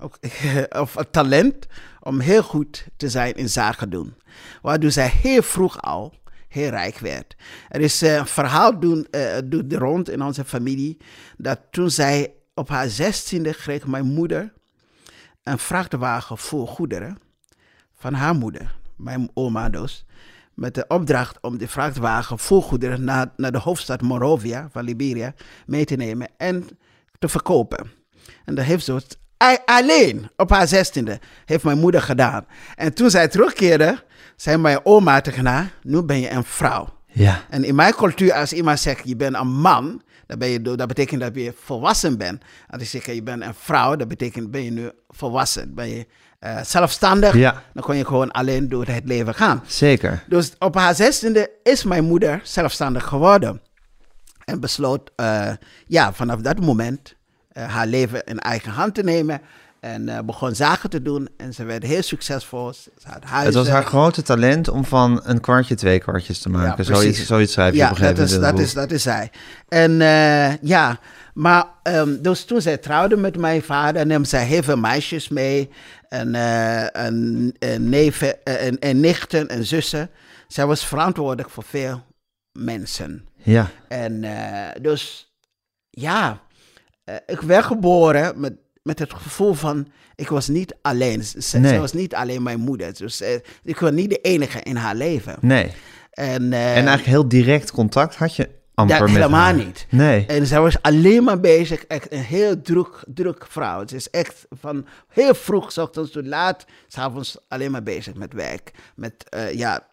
ook 0.00 0.18
of 0.82 0.94
het 0.94 1.12
talent, 1.12 1.66
om 2.00 2.20
heel 2.20 2.42
goed 2.42 2.86
te 2.96 3.08
zijn 3.08 3.34
in 3.34 3.48
zaken 3.48 3.90
doen. 3.90 4.14
Waardoor 4.62 4.90
zij 4.90 5.08
heel 5.08 5.42
vroeg 5.42 5.82
al 5.82 6.14
heel 6.48 6.70
rijk 6.70 6.98
werd. 6.98 7.36
Er 7.68 7.80
is 7.80 8.00
een 8.00 8.26
verhaal 8.26 8.80
doen, 8.80 9.06
doet 9.44 9.72
rond 9.72 10.10
in 10.10 10.22
onze 10.22 10.44
familie, 10.44 10.96
dat 11.36 11.60
toen 11.70 11.90
zij 11.90 12.32
op 12.54 12.68
haar 12.68 12.88
zestiende 12.88 13.54
kreeg 13.54 13.86
mijn 13.86 14.06
moeder 14.06 14.52
een 15.42 15.58
vrachtwagen 15.58 16.38
vol 16.38 16.66
goederen 16.66 17.22
van 17.96 18.14
haar 18.14 18.34
moeder, 18.34 18.74
mijn 18.96 19.30
oma 19.34 19.68
dus, 19.68 20.04
met 20.54 20.74
de 20.74 20.84
opdracht 20.88 21.38
om 21.40 21.58
de 21.58 21.68
vrachtwagen 21.68 22.38
vol 22.38 22.62
goederen 22.62 23.04
naar, 23.04 23.26
naar 23.36 23.52
de 23.52 23.58
hoofdstad 23.58 24.02
Monrovia 24.02 24.68
van 24.72 24.84
Liberia 24.84 25.34
mee 25.66 25.84
te 25.84 25.96
nemen 25.96 26.28
en 26.36 26.68
te 27.18 27.28
verkopen. 27.28 27.90
En 28.44 28.54
dat 28.54 28.64
heeft 28.64 28.84
ze 28.84 29.02
alleen 29.64 30.30
op 30.36 30.50
haar 30.50 30.68
zestiende 30.68 31.20
heeft 31.44 31.64
mijn 31.64 31.78
moeder 31.78 32.02
gedaan. 32.02 32.46
En 32.74 32.94
toen 32.94 33.10
zij 33.10 33.28
terugkeerde, 33.28 34.02
zei 34.36 34.56
mijn 34.56 34.80
oma 34.82 35.20
tegen 35.20 35.46
haar, 35.46 35.72
nu 35.82 36.02
ben 36.02 36.20
je 36.20 36.30
een 36.30 36.44
vrouw. 36.44 36.88
Ja. 37.06 37.44
En 37.50 37.64
in 37.64 37.74
mijn 37.74 37.94
cultuur, 37.94 38.32
als 38.32 38.52
iemand 38.52 38.80
zegt 38.80 39.08
je 39.08 39.16
bent 39.16 39.36
een 39.36 39.60
man, 39.60 40.02
dan 40.26 40.38
ben 40.38 40.48
je, 40.48 40.62
dat 40.62 40.88
betekent 40.88 41.20
dat 41.20 41.34
je 41.34 41.54
volwassen 41.60 42.18
bent. 42.18 42.42
Als 42.68 42.82
ik 42.82 42.88
zeg 42.88 43.14
je 43.14 43.22
bent 43.22 43.42
een 43.42 43.54
vrouw, 43.54 43.96
dat 43.96 44.08
betekent 44.08 44.50
ben 44.50 44.62
je 44.64 44.70
nu 44.70 44.90
volwassen. 45.08 45.74
Ben 45.74 45.88
je 45.88 46.06
eh, 46.44 46.56
zelfstandig, 46.62 47.34
Ja. 47.34 47.62
dan 47.74 47.82
kon 47.82 47.96
je 47.96 48.04
gewoon 48.04 48.30
alleen 48.30 48.68
door 48.68 48.86
het 48.86 49.02
leven 49.04 49.34
gaan. 49.34 49.62
Zeker. 49.66 50.22
Dus 50.28 50.52
op 50.58 50.74
haar 50.74 50.94
zestiende 50.94 51.50
is 51.62 51.84
mijn 51.84 52.04
moeder 52.04 52.40
zelfstandig 52.42 53.04
geworden. 53.04 53.60
En 54.44 54.60
besloot, 54.60 55.10
eh, 55.16 55.50
ja, 55.86 56.12
vanaf 56.12 56.40
dat 56.40 56.60
moment 56.60 57.14
eh, 57.52 57.64
haar 57.68 57.86
leven 57.86 58.24
in 58.24 58.38
eigen 58.38 58.72
hand 58.72 58.94
te 58.94 59.02
nemen. 59.02 59.40
En 59.80 60.26
begon 60.26 60.54
zaken 60.54 60.90
te 60.90 61.02
doen. 61.02 61.28
En 61.36 61.54
ze 61.54 61.64
werd 61.64 61.82
heel 61.82 62.02
succesvol. 62.02 62.72
Ze 62.72 62.90
had 63.02 63.24
huizen. 63.24 63.46
Het 63.46 63.54
was 63.54 63.68
haar 63.68 63.84
grote 63.84 64.22
talent 64.22 64.68
om 64.68 64.84
van 64.84 65.20
een 65.24 65.40
kwartje 65.40 65.74
twee 65.74 65.98
kwartjes 65.98 66.38
te 66.38 66.48
maken. 66.48 66.84
zoiets, 66.84 67.26
zoiets 67.26 67.52
schrijf 67.52 67.72
je 67.72 67.78
ja, 67.78 67.84
op 67.84 67.90
een 67.90 67.96
gegeven 67.96 68.16
dat 68.16 68.26
is, 68.26 68.34
moment 68.34 68.56
dat, 68.56 68.66
is, 68.66 68.74
dat 68.74 68.90
is 68.90 69.02
zij. 69.02 69.30
En 69.68 69.92
ja, 70.60 70.98
maar 71.34 71.64
ehm, 71.82 72.16
dus 72.20 72.44
toen 72.44 72.60
zij 72.60 72.76
trouwde 72.76 73.16
met 73.16 73.36
mijn 73.36 73.62
vader, 73.62 74.06
nam 74.06 74.24
zij 74.24 74.44
heel 74.44 74.62
veel 74.62 74.76
meisjes 74.76 75.28
mee. 75.28 75.70
En, 76.14 76.34
eh, 76.34 77.04
en, 77.04 77.52
en 77.58 77.88
neven 77.88 78.44
eh, 78.44 78.66
en, 78.66 78.78
en 78.78 79.00
nichten 79.00 79.48
en 79.48 79.64
zussen. 79.64 80.10
Zij 80.48 80.66
was 80.66 80.86
verantwoordelijk 80.86 81.50
voor 81.50 81.64
veel 81.64 82.02
mensen. 82.52 83.28
Ja, 83.36 83.70
En 83.88 84.24
eh, 84.24 84.82
dus, 84.82 85.32
ja, 85.90 86.40
ik 87.26 87.40
werd 87.40 87.64
geboren 87.64 88.40
met, 88.40 88.52
met 88.82 88.98
het 88.98 89.12
gevoel 89.12 89.54
van, 89.54 89.88
ik 90.14 90.28
was 90.28 90.48
niet 90.48 90.76
alleen. 90.82 91.22
Nee. 91.52 91.78
was 91.78 91.92
niet 91.92 92.14
alleen 92.14 92.42
mijn 92.42 92.60
moeder. 92.60 92.94
Dus 92.98 93.22
ik 93.62 93.78
was 93.78 93.90
niet 93.90 94.10
de 94.10 94.20
enige 94.20 94.60
in 94.60 94.76
haar 94.76 94.94
leven. 94.94 95.36
nee. 95.40 95.72
En, 96.10 96.42
En 96.42 96.52
eigenlijk 96.52 97.04
heel 97.04 97.28
direct 97.28 97.70
contact 97.70 98.16
had 98.16 98.36
je 98.36 98.48
amper 98.74 98.96
ja, 98.96 99.02
met 99.02 99.10
helemaal 99.10 99.40
haar. 99.40 99.54
niet. 99.54 99.86
Nee. 99.90 100.26
En 100.26 100.46
zij 100.46 100.60
was 100.60 100.82
alleen 100.82 101.24
maar 101.24 101.40
bezig, 101.40 101.84
echt 101.84 102.12
een 102.12 102.22
heel 102.22 102.60
druk, 102.60 103.04
druk 103.06 103.46
vrouw. 103.48 103.80
Het 103.80 103.92
is 103.92 104.10
echt 104.10 104.46
van 104.50 104.86
heel 105.08 105.34
vroeg, 105.34 105.72
s 105.72 105.78
ochtends 105.78 106.10
tot 106.10 106.26
laat, 106.26 106.64
s'avonds 106.88 107.38
alleen 107.48 107.70
maar 107.70 107.82
bezig 107.82 108.14
met 108.14 108.32
werk. 108.32 108.70
Met, 108.94 109.28
eh, 109.28 109.52
ja, 109.52 109.86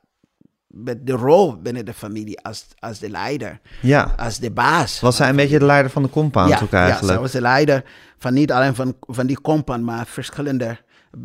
met 0.67 1.07
de 1.07 1.13
rol 1.13 1.61
binnen 1.61 1.85
de 1.85 1.93
familie 1.93 2.39
als, 2.41 2.65
als 2.79 3.00
de 3.00 3.09
leider, 3.09 3.59
Ja. 3.81 4.13
als 4.17 4.38
de 4.39 4.51
baas. 4.51 5.00
Was 5.00 5.15
zij 5.15 5.29
een 5.29 5.35
beetje 5.35 5.59
de 5.59 5.65
leider 5.65 5.91
van 5.91 6.03
de 6.03 6.09
compound 6.09 6.50
ja, 6.50 6.59
ook 6.61 6.71
ja, 6.71 6.77
eigenlijk? 6.83 7.13
zij 7.13 7.21
was 7.21 7.31
de 7.31 7.41
leider 7.41 7.83
van 8.17 8.33
niet 8.33 8.51
alleen 8.51 8.75
van, 8.75 8.95
van 9.00 9.27
die 9.27 9.41
compound, 9.41 9.83
maar 9.83 10.05
verschillende, 10.05 10.77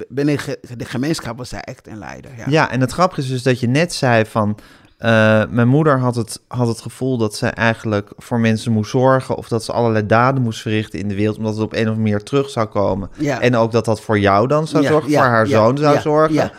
binnen 0.09 0.39
de 0.77 0.85
gemeenschap 0.85 1.39
was 1.39 1.49
zij 1.49 1.61
echt 1.61 1.87
een 1.87 1.99
leider. 1.99 2.31
Ja. 2.37 2.45
Ja, 2.49 2.71
en 2.71 2.81
het 2.81 2.93
grappige 2.93 3.21
is 3.21 3.29
dus 3.29 3.43
dat 3.43 3.61
je 3.61 3.67
net 3.69 3.95
zei 3.95 4.25
van... 4.25 4.59
Eh, 4.99 5.43
mijn 5.49 5.69
moeder 5.69 5.99
had 5.99 6.15
het, 6.17 6.41
had 6.49 6.69
het 6.69 6.81
gevoel 6.81 7.19
dat 7.19 7.35
ze 7.35 7.47
eigenlijk 7.47 8.11
voor 8.17 8.41
mensen 8.41 8.73
moest 8.73 8.91
zorgen... 8.91 9.37
of 9.37 9.49
dat 9.49 9.65
ze 9.65 9.73
allerlei 9.73 10.07
daden 10.07 10.43
moest 10.43 10.61
verrichten 10.61 10.99
in 10.99 11.09
de 11.09 11.15
wereld... 11.15 11.37
omdat 11.37 11.55
het 11.55 11.63
op 11.63 11.73
een 11.73 11.79
of 11.79 11.87
andere 11.87 12.03
manier 12.03 12.23
terug 12.23 12.51
zou 12.51 12.67
komen. 12.67 13.11
Ja. 13.17 13.41
En 13.41 13.57
ook 13.57 13.73
dat 13.73 13.85
dat 13.85 14.01
voor 14.01 14.19
jou 14.19 14.47
dan 14.47 14.67
zou 14.67 14.83
Ja, 14.83 14.89
zorgen, 14.89 15.11
ja, 15.11 15.19
voor 15.19 15.29
haar 15.29 15.47
zoon 15.47 15.79
zou 15.79 16.01
zorgen. 16.01 16.51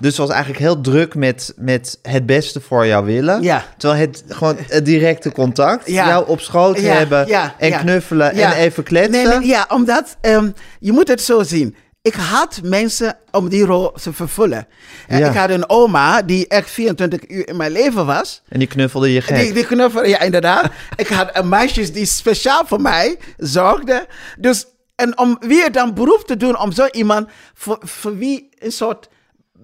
Dus 0.00 0.14
ze 0.14 0.20
was 0.20 0.30
eigenlijk 0.30 0.60
heel 0.60 0.80
druk 0.80 1.14
met, 1.14 1.54
met 1.56 1.98
het 2.02 2.26
beste 2.26 2.60
voor 2.60 2.86
jou 2.86 3.04
willen. 3.04 3.62
Terwijl 3.76 4.00
het 4.00 4.24
gewoon 4.28 4.56
het 4.58 4.84
directe 4.84 5.32
contact, 5.32 5.90
jou 5.90 6.28
op 6.28 6.40
schoot 6.40 6.80
hebben 6.80 7.28
en 7.58 7.78
knuffelen 7.78 8.32
en 8.32 8.52
even 8.52 8.82
kletsen. 8.82 9.28
Nee, 9.28 9.38
nee, 9.38 9.48
ja, 9.48 9.66
omdat 9.68 10.16
ehm, 10.20 10.50
je 10.78 10.92
moet 10.92 11.08
het 11.08 11.20
zo 11.20 11.42
zien. 11.42 11.76
Ik 12.04 12.14
had 12.14 12.60
mensen 12.62 13.16
om 13.30 13.48
die 13.48 13.64
rol 13.64 13.92
te 13.92 14.12
vervullen. 14.12 14.66
Eh, 15.08 15.18
Ja. 15.18 15.28
Ik 15.28 15.36
had 15.36 15.50
een 15.50 15.68
oma 15.68 16.22
die 16.22 16.46
echt 16.48 16.70
24 16.70 17.20
uur 17.28 17.48
in 17.48 17.56
mijn 17.56 17.72
leven 17.72 18.06
was. 18.06 18.42
En 18.48 18.58
die 18.58 18.68
knuffelde 18.68 19.12
je 19.12 19.20
gek. 19.20 19.36
Die, 19.36 19.52
die 19.52 19.66
knuffel, 19.66 20.04
ja, 20.06 20.20
inderdaad. 20.20 20.70
ik 20.96 21.08
had 21.08 21.30
eh, 21.30 21.42
meisjes 21.42 21.92
die 21.92 22.06
speciaal 22.06 22.62
voor 22.66 22.80
mij 22.80 23.18
zorgden. 23.36 24.06
Dus, 24.38 24.66
en 24.94 25.18
om 25.18 25.36
weer 25.40 25.72
dan 25.72 25.94
beroep 25.94 26.22
te 26.26 26.36
doen 26.36 26.58
om 26.58 26.72
zo 26.72 26.86
iemand 26.90 27.28
voor, 27.54 27.78
voor 27.80 28.16
wie 28.16 28.48
een 28.58 28.72
soort 28.72 29.08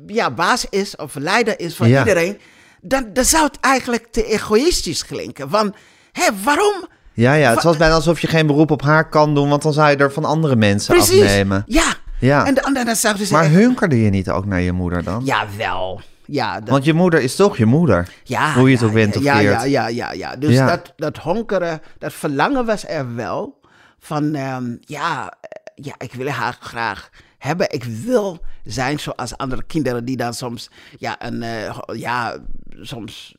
ja, 0.07 0.31
baas 0.31 0.67
is 0.71 0.97
of 0.97 1.15
leider 1.15 1.61
is 1.61 1.75
van 1.75 1.89
Ja. 1.89 1.99
iedereen, 1.99 2.39
dan, 2.81 3.07
dan 3.13 3.25
zou 3.25 3.45
het 3.45 3.57
eigenlijk 3.61 4.07
te 4.11 4.25
egoïstisch 4.27 5.07
klinken. 5.07 5.51
Van, 5.51 5.75
hé, 6.13 6.29
waarom? 6.45 6.89
Ja, 7.13 7.35
ja, 7.35 7.49
het 7.51 7.63
Wa- 7.63 7.69
was 7.69 7.77
bijna 7.77 7.95
alsof 7.95 8.21
je 8.21 8.27
geen 8.27 8.47
beroep 8.47 8.71
op 8.71 8.83
haar 8.83 9.09
kan 9.09 9.35
doen, 9.35 9.49
want 9.49 9.63
dan 9.63 9.73
zou 9.73 9.91
je 9.91 9.97
er 9.97 10.13
van 10.13 10.25
andere 10.25 10.57
mensen 10.57 10.95
Precies. 10.95 11.23
afnemen. 11.23 11.63
Ja. 11.67 11.99
Ja. 12.21 12.47
En 12.47 12.55
dan, 12.55 12.75
dan, 12.75 12.97
ze 12.97 13.27
Maar 13.31 13.45
echt- 13.45 13.53
hunkerde 13.55 14.03
je 14.03 14.11
niet 14.11 14.31
ook 14.31 14.45
naar 14.47 14.61
je 14.61 14.73
moeder 14.73 15.03
dan? 15.05 15.25
Jawel. 15.25 16.01
Ja, 16.25 16.61
dat, 16.61 16.69
Want 16.69 16.85
je 16.85 16.93
moeder 16.93 17.21
is 17.21 17.37
toch 17.37 17.57
je 17.57 17.67
moeder? 17.67 18.09
ja, 18.25 18.53
hoe 18.53 18.65
je 18.67 18.71
het 18.73 18.81
ja, 18.81 18.87
ook 18.87 18.93
bent 18.93 19.17
of 19.17 19.23
ja, 19.23 19.39
ja, 19.39 19.65
ja, 19.65 19.89
ja, 19.89 20.13
ja. 20.13 20.37
Dus 20.37 20.55
Ja. 20.55 20.67
Dat, 20.67 20.93
dat 20.97 21.17
honkeren, 21.17 21.81
dat 21.99 22.13
verlangen 22.13 22.67
was 22.67 22.89
er 22.89 23.15
wel. 23.15 23.61
Van, 23.99 24.35
ehm, 24.35 24.77
ja, 24.81 25.35
eh, 25.41 25.85
ja, 25.85 25.95
ik 25.99 26.13
wil 26.15 26.29
haar 26.29 26.57
graag 26.61 27.11
hebben. 27.39 27.71
Ik 27.71 27.85
wil 27.85 28.39
zijn 28.65 28.99
zoals 29.01 29.37
andere 29.37 29.63
kinderen 29.67 30.05
die 30.05 30.17
dan 30.17 30.35
soms, 30.35 30.71
ja, 30.99 31.17
een, 31.19 31.43
eh, 31.43 31.75
ja, 31.93 32.37
soms 32.81 33.35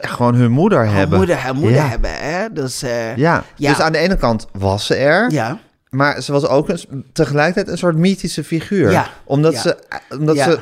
Gewoon 0.00 0.34
hun 0.34 0.50
moeder 0.50 0.86
hebben. 0.88 1.18
moeder, 1.18 1.36
haar 1.36 1.54
moeder 1.54 1.76
ja. 1.76 1.88
hebben. 1.88 2.10
Hè? 2.18 2.52
Dus, 2.52 2.82
eh, 2.82 3.16
Ja. 3.16 3.44
Ja. 3.56 3.68
dus 3.70 3.80
aan 3.80 3.92
de 3.92 3.98
ene 3.98 4.16
kant 4.16 4.46
was 4.52 4.86
ze 4.86 4.94
er, 4.94 5.30
ja. 5.30 5.58
Maar 5.90 6.22
ze 6.22 6.32
was 6.32 6.46
ook 6.46 6.68
een, 6.68 7.04
tegelijkertijd 7.12 7.68
een 7.68 7.78
soort 7.78 7.96
mythische 7.96 8.44
figuur. 8.44 8.90
Ja. 8.90 9.08
Omdat, 9.24 9.52
Ja. 9.52 9.60
Ze, 9.60 9.76
omdat 10.10 10.36
Ja. 10.36 10.44
ze, 10.44 10.58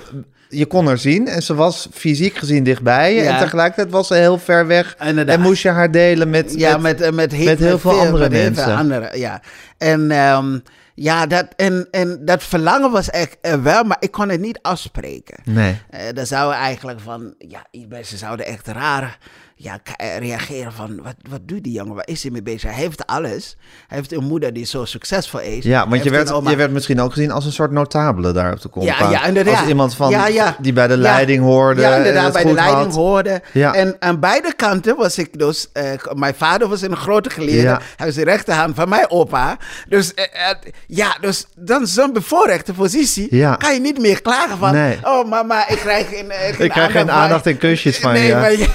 je 0.48 0.66
kon 0.66 0.86
haar 0.86 0.98
zien 0.98 1.28
en 1.28 1.42
ze 1.42 1.54
was 1.54 1.88
fysiek 1.92 2.36
gezien 2.36 2.64
dichtbij. 2.64 3.26
En 3.26 3.38
tegelijkertijd 3.38 3.90
was 3.90 4.06
ze 4.06 4.14
heel 4.14 4.38
ver 4.38 4.66
weg 4.66 4.96
Inderdaad. 5.04 5.36
en 5.36 5.42
moest 5.42 5.62
je 5.62 5.70
haar 5.70 5.90
delen 5.90 6.30
met... 6.30 6.54
Ja, 6.56 6.76
met, 6.76 6.98
met, 6.98 7.14
met, 7.14 7.32
heel, 7.32 7.44
met 7.46 7.58
heel 7.58 7.78
veel 7.78 8.00
andere 8.00 8.18
met 8.28 8.32
heel 8.32 8.42
mensen. 8.44 8.64
veel 8.64 8.74
andere, 8.74 9.18
ja. 9.18 9.40
En, 9.78 10.10
ehm, 10.10 10.58
ja, 10.94 11.26
dat, 11.26 11.46
en, 11.56 11.88
en 11.90 12.18
dat 12.24 12.42
verlangen 12.42 12.90
was 12.90 13.10
echt 13.10 13.36
er 13.40 13.62
wel, 13.62 13.84
maar 13.84 13.96
ik 14.00 14.10
kon 14.10 14.28
het 14.28 14.40
niet 14.40 14.58
afspreken. 14.62 15.36
Nee. 15.44 15.80
Eh 15.90 16.00
dan 16.14 16.26
zouden 16.26 16.58
eigenlijk 16.58 17.00
van, 17.00 17.34
ja, 17.38 17.66
mensen 17.88 18.18
zouden 18.18 18.46
echt 18.46 18.66
raar 18.66 19.18
ja, 19.58 19.78
eh, 19.96 20.18
reageren 20.18 20.72
van, 20.72 21.00
wat, 21.02 21.14
wat 21.30 21.40
doet 21.42 21.62
die 21.64 21.72
jongen, 21.72 21.94
waar 21.94 22.06
is 22.08 22.22
hij 22.22 22.30
mee 22.32 22.42
bezig? 22.42 22.62
Hij 22.70 22.80
heeft 22.80 23.06
alles. 23.06 23.56
Hij 23.86 23.96
heeft 23.98 24.12
een 24.12 24.24
moeder 24.24 24.52
die 24.52 24.64
zo 24.66 24.84
succesvol 24.84 25.40
is. 25.40 25.64
Ja, 25.64 25.88
want 25.88 26.04
je 26.04 26.10
werd, 26.10 26.32
oma- 26.32 26.50
je 26.50 26.56
werd 26.56 26.70
misschien 26.70 27.00
ook 27.00 27.12
gezien 27.12 27.30
als 27.30 27.44
een 27.44 27.52
soort 27.52 27.70
notabele 27.70 28.32
daar 28.32 28.52
op 28.52 28.60
de 28.62 28.68
compound. 28.70 28.98
ja, 28.98 29.10
ja, 29.10 29.24
inderdaad. 29.24 29.58
Als 29.58 29.68
iemand 29.68 29.94
van, 29.94 30.10
Ja, 30.10 30.26
ja. 30.26 30.56
die 30.60 30.72
bij 30.72 30.86
de 30.86 30.96
leiding 30.96 31.42
hoorde 31.42 31.80
Ja, 31.80 31.90
en 31.90 31.96
inderdaad, 31.96 32.32
bij 32.32 32.44
de 32.44 32.52
leiding 32.52 32.84
had. 32.84 32.94
hoorde. 32.94 33.42
En 33.52 33.96
aan 33.98 34.20
beide 34.20 34.52
kanten 34.56 34.96
was 34.96 35.18
ik 35.18 35.38
dus... 35.38 35.68
eh, 35.72 35.84
mijn 36.14 36.34
vader 36.34 36.68
was 36.68 36.82
een 36.82 36.96
grote 36.96 37.30
geleerde. 37.30 37.80
Hij 37.96 38.06
was 38.06 38.14
de 38.14 38.24
rechterhand 38.24 38.74
van 38.74 38.88
mijn 38.88 39.10
opa. 39.10 39.56
Dus 39.88 40.14
eh, 40.14 40.24
eh, 40.50 40.56
ja, 40.86 41.16
dus 41.20 41.46
dan 41.56 41.86
zo'n 41.86 42.12
bevoorrechte 42.12 42.72
positie... 42.72 43.28
Kan 43.58 43.74
je 43.74 43.80
niet 43.80 43.98
meer 44.00 44.22
klagen 44.22 44.58
van... 44.58 44.72
Nee. 44.72 44.98
Oh, 45.02 45.28
mama, 45.28 45.68
ik 45.68 45.78
krijg 45.78 46.08
geen, 46.08 46.30
eh, 46.30 46.54
geen 46.54 46.64
Ik 46.64 46.70
krijg 46.76 46.92
geen 46.92 47.10
aandacht 47.10 47.46
en 47.46 47.58
kusjes 47.58 47.98
van 48.06 48.12
nee, 48.12 48.26
je. 48.26 48.34
Maar 48.34 48.52
je 48.52 48.68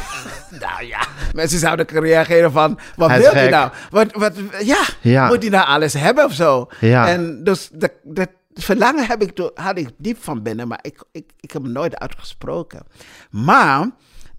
nou 0.60 0.86
ja, 0.86 1.08
mensen 1.34 1.60
zouden 1.60 1.86
kunnen 1.86 2.04
reageren 2.10 2.52
van... 2.52 2.80
Wat 2.96 3.12
wil 3.12 3.38
je 3.38 3.50
nou? 3.50 3.72
Wat, 3.90 4.12
wat, 4.14 4.34
ja, 4.64 4.84
Ja. 5.02 5.28
moet 5.28 5.42
hij 5.42 5.50
nou 5.52 5.68
alles 5.68 5.94
hebben 5.94 6.26
of 6.26 6.34
zo? 6.34 6.68
Ja. 6.80 7.08
En 7.08 7.44
dus 7.44 7.70
dat, 7.74 7.92
dat 8.04 8.30
verlangen 8.54 9.08
heb 9.08 9.22
ik, 9.22 9.50
had 9.54 9.78
ik 9.78 9.90
diep 9.98 10.24
van 10.24 10.42
binnen, 10.42 10.68
maar 10.68 10.80
ik, 10.82 11.04
ik, 11.12 11.32
ik 11.40 11.52
heb 11.52 11.64
het 11.64 11.72
nooit 11.72 12.00
uitgesproken. 12.00 12.84
Maar 13.30 13.90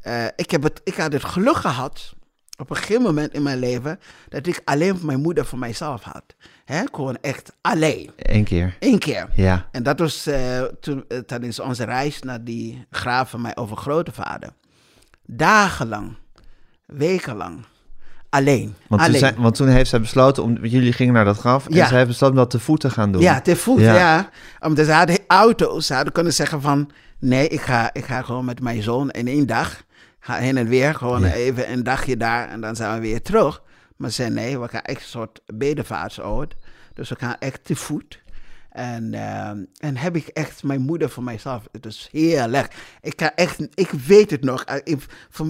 eh, 0.01 0.25
ik, 0.37 0.51
heb 0.51 0.63
het, 0.63 0.81
ik 0.85 0.95
had 0.95 1.13
het 1.13 1.25
geluk 1.25 1.57
gehad, 1.57 2.13
op 2.59 2.71
een 2.71 2.77
gegeven 2.77 3.03
moment 3.03 3.33
in 3.35 3.43
mijn 3.43 3.59
leven, 3.59 4.01
dat 4.29 4.47
ik 4.47 4.61
alleen 4.65 4.99
mijn 5.03 5.21
moeder 5.21 5.47
voor 5.47 5.59
mijzelf 5.59 6.03
had. 6.03 6.23
Hè? 6.65 6.83
Gewoon 6.93 7.19
echt 7.21 7.53
alleen. 7.61 8.11
Eén 8.17 8.45
keer. 8.45 8.77
Eén 8.81 8.99
keer. 8.99 9.29
Ja. 9.35 9.69
En 9.73 9.83
dat 9.83 9.99
was 9.99 10.27
eh, 10.27 10.63
toen, 10.63 11.05
eh, 11.09 11.19
tijdens 11.19 11.61
onze 11.61 11.85
reis 11.85 12.23
naar 12.23 12.45
die 12.45 12.87
graaf 12.91 13.31
van 13.31 13.41
mijn 13.41 13.57
overgrootvader. 13.57 14.49
Dagenlang, 15.37 16.15
wekenlang, 16.87 17.65
alleen. 18.29 18.75
Want 18.89 19.19
toen, 19.19 19.35
want 19.37 19.55
toen 19.55 19.69
heeft 19.69 19.91
zij 19.91 20.01
besloten, 20.01 20.43
om, 20.43 20.65
jullie 20.65 20.93
gingen 20.93 21.15
naar 21.15 21.25
dat 21.25 21.39
graf 21.39 21.67
en 21.67 21.75
Ja. 21.75 21.87
zij 21.87 21.97
heeft 21.97 22.09
besloten 22.09 22.37
om 22.37 22.43
dat 22.43 22.51
te 22.51 22.59
voet 22.59 22.81
te 22.81 22.91
gaan 22.91 23.13
doen. 23.13 23.23
Ja, 23.23 23.41
te 23.41 23.57
voet, 23.57 23.81
Ja. 23.81 23.95
ja. 23.95 24.29
Omdat 24.61 24.87
ze 24.87 24.93
hadden 24.93 25.19
auto's. 25.27 25.87
Ze 25.87 25.95
hadden 25.95 26.13
kunnen 26.13 26.33
zeggen 26.33 26.61
van... 26.61 26.91
Nee, 27.19 27.49
ik 27.49 27.61
ga, 27.61 27.91
ik 27.93 28.05
ga 28.05 28.23
gewoon 28.23 28.45
met 28.45 28.61
mijn 28.61 28.83
zoon 28.83 29.11
in 29.11 29.29
één 29.29 29.47
dag. 29.47 29.83
Ga 30.21 30.35
heen 30.35 30.57
en 30.57 30.69
weer. 30.69 30.95
Gewoon 30.95 31.21
Ja. 31.21 31.33
even 31.33 31.73
een 31.73 31.83
dagje 31.83 32.17
daar 32.17 32.49
en 32.49 32.61
dan 32.61 32.77
zijn 32.77 32.95
we 32.95 33.01
weer 33.01 33.23
terug. 33.23 33.63
Maar 33.97 34.11
ze 34.11 34.15
zei 34.23 34.31
nee, 34.35 34.59
we 34.61 34.69
gaan 34.69 34.81
echt 34.83 35.01
een 35.03 35.09
soort 35.09 35.41
bedevaartsoord. 35.55 36.55
Dus 36.95 37.09
we 37.09 37.17
gaan 37.19 37.37
echt 37.39 37.65
te 37.65 37.77
voet. 37.77 38.21
En, 38.73 39.15
ehm, 39.15 39.65
en 39.77 39.97
heb 39.97 40.17
ik 40.17 40.27
echt 40.27 40.63
mijn 40.63 40.81
moeder 40.81 41.11
voor 41.11 41.23
mijzelf. 41.23 41.65
Het 41.73 41.87
is 41.87 42.09
heerlijk. 42.13 42.75
Ik 43.01 43.17
kan 43.17 43.31
echt, 43.35 43.61
ik 43.75 43.91
weet 43.91 44.31
het 44.31 44.45
nog. 44.45 44.65
Eh, 44.65 44.77
Ik, 44.85 45.07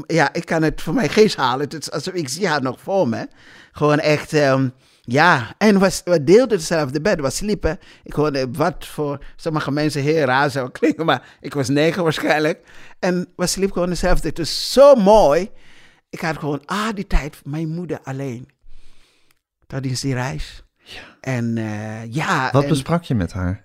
ja, 0.06 0.32
ik 0.32 0.44
kan 0.44 0.62
het 0.62 0.82
voor 0.82 0.94
mijn 0.94 1.08
geest 1.10 1.36
halen. 1.36 1.64
Het 1.64 1.74
is 1.74 1.90
alsof 1.90 2.14
ik 2.14 2.28
zie 2.28 2.46
haar 2.48 2.62
nog 2.62 2.80
voor 2.80 3.08
me. 3.08 3.28
Gewoon 3.72 3.98
echt, 3.98 4.32
ehm, 4.32 4.68
ja. 5.00 5.54
En 5.58 5.78
we 6.04 6.24
deelden 6.24 6.56
hetzelfde 6.58 7.00
bed. 7.00 7.20
We 7.20 7.30
sliepen. 7.30 7.78
Ik 8.02 8.12
hoorde 8.12 8.48
wat 8.50 8.86
voor 8.86 9.24
sommige 9.36 9.70
mensen 9.70 10.02
heel 10.02 10.24
raar 10.24 10.50
zou 10.50 10.70
klinken, 10.70 11.06
maar 11.06 11.36
ik 11.40 11.54
was 11.54 11.68
negen 11.68 12.02
waarschijnlijk. 12.02 12.60
En 12.98 13.28
we 13.36 13.46
sliepen 13.46 13.72
gewoon 13.74 13.90
hetzelfde. 13.90 14.28
Het 14.28 14.38
is 14.38 14.72
zo 14.72 14.94
mooi. 14.94 15.50
Ik 16.10 16.20
had 16.20 16.38
gewoon, 16.38 16.62
ah, 16.64 16.88
die 16.94 17.06
tijd, 17.06 17.40
mijn 17.44 17.68
moeder 17.68 18.00
alleen. 18.02 18.48
Dat 19.66 19.84
is 19.84 20.00
die 20.00 20.14
reis. 20.14 20.62
En 21.22 21.58
eh, 21.58 22.12
ja. 22.12 22.50
Wat 22.52 22.62
en- 22.62 22.68
besprak 22.68 23.02
je 23.02 23.14
met 23.14 23.32
haar? 23.32 23.64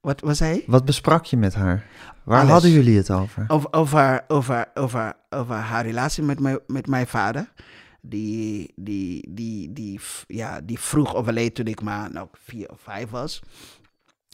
wat 0.00 0.20
was 0.20 0.38
hij? 0.38 0.62
Wat 0.66 0.84
besprak 0.84 1.24
je 1.24 1.36
met 1.36 1.54
haar? 1.54 1.86
Waar 2.24 2.38
Alles. 2.40 2.50
hadden 2.52 2.70
jullie 2.70 2.96
het 2.96 3.10
over? 3.10 3.44
Over, 3.48 3.72
over, 3.72 4.24
over, 4.28 4.66
over, 4.74 5.12
over 5.30 5.54
haar 5.54 5.84
relatie 5.84 6.22
met 6.22 6.40
mijn, 6.40 6.58
met 6.66 6.86
mijn 6.86 7.06
vader. 7.06 7.52
Die, 8.00 8.72
die, 8.76 9.28
die, 9.32 9.72
die, 9.72 10.00
ja, 10.26 10.60
die 10.60 10.78
vroeg 10.78 11.14
overleed 11.14 11.54
toen 11.54 11.66
ik 11.66 11.80
maar 11.82 12.12
nou, 12.12 12.28
vier 12.32 12.70
of 12.70 12.80
vijf 12.80 13.10
was. 13.10 13.42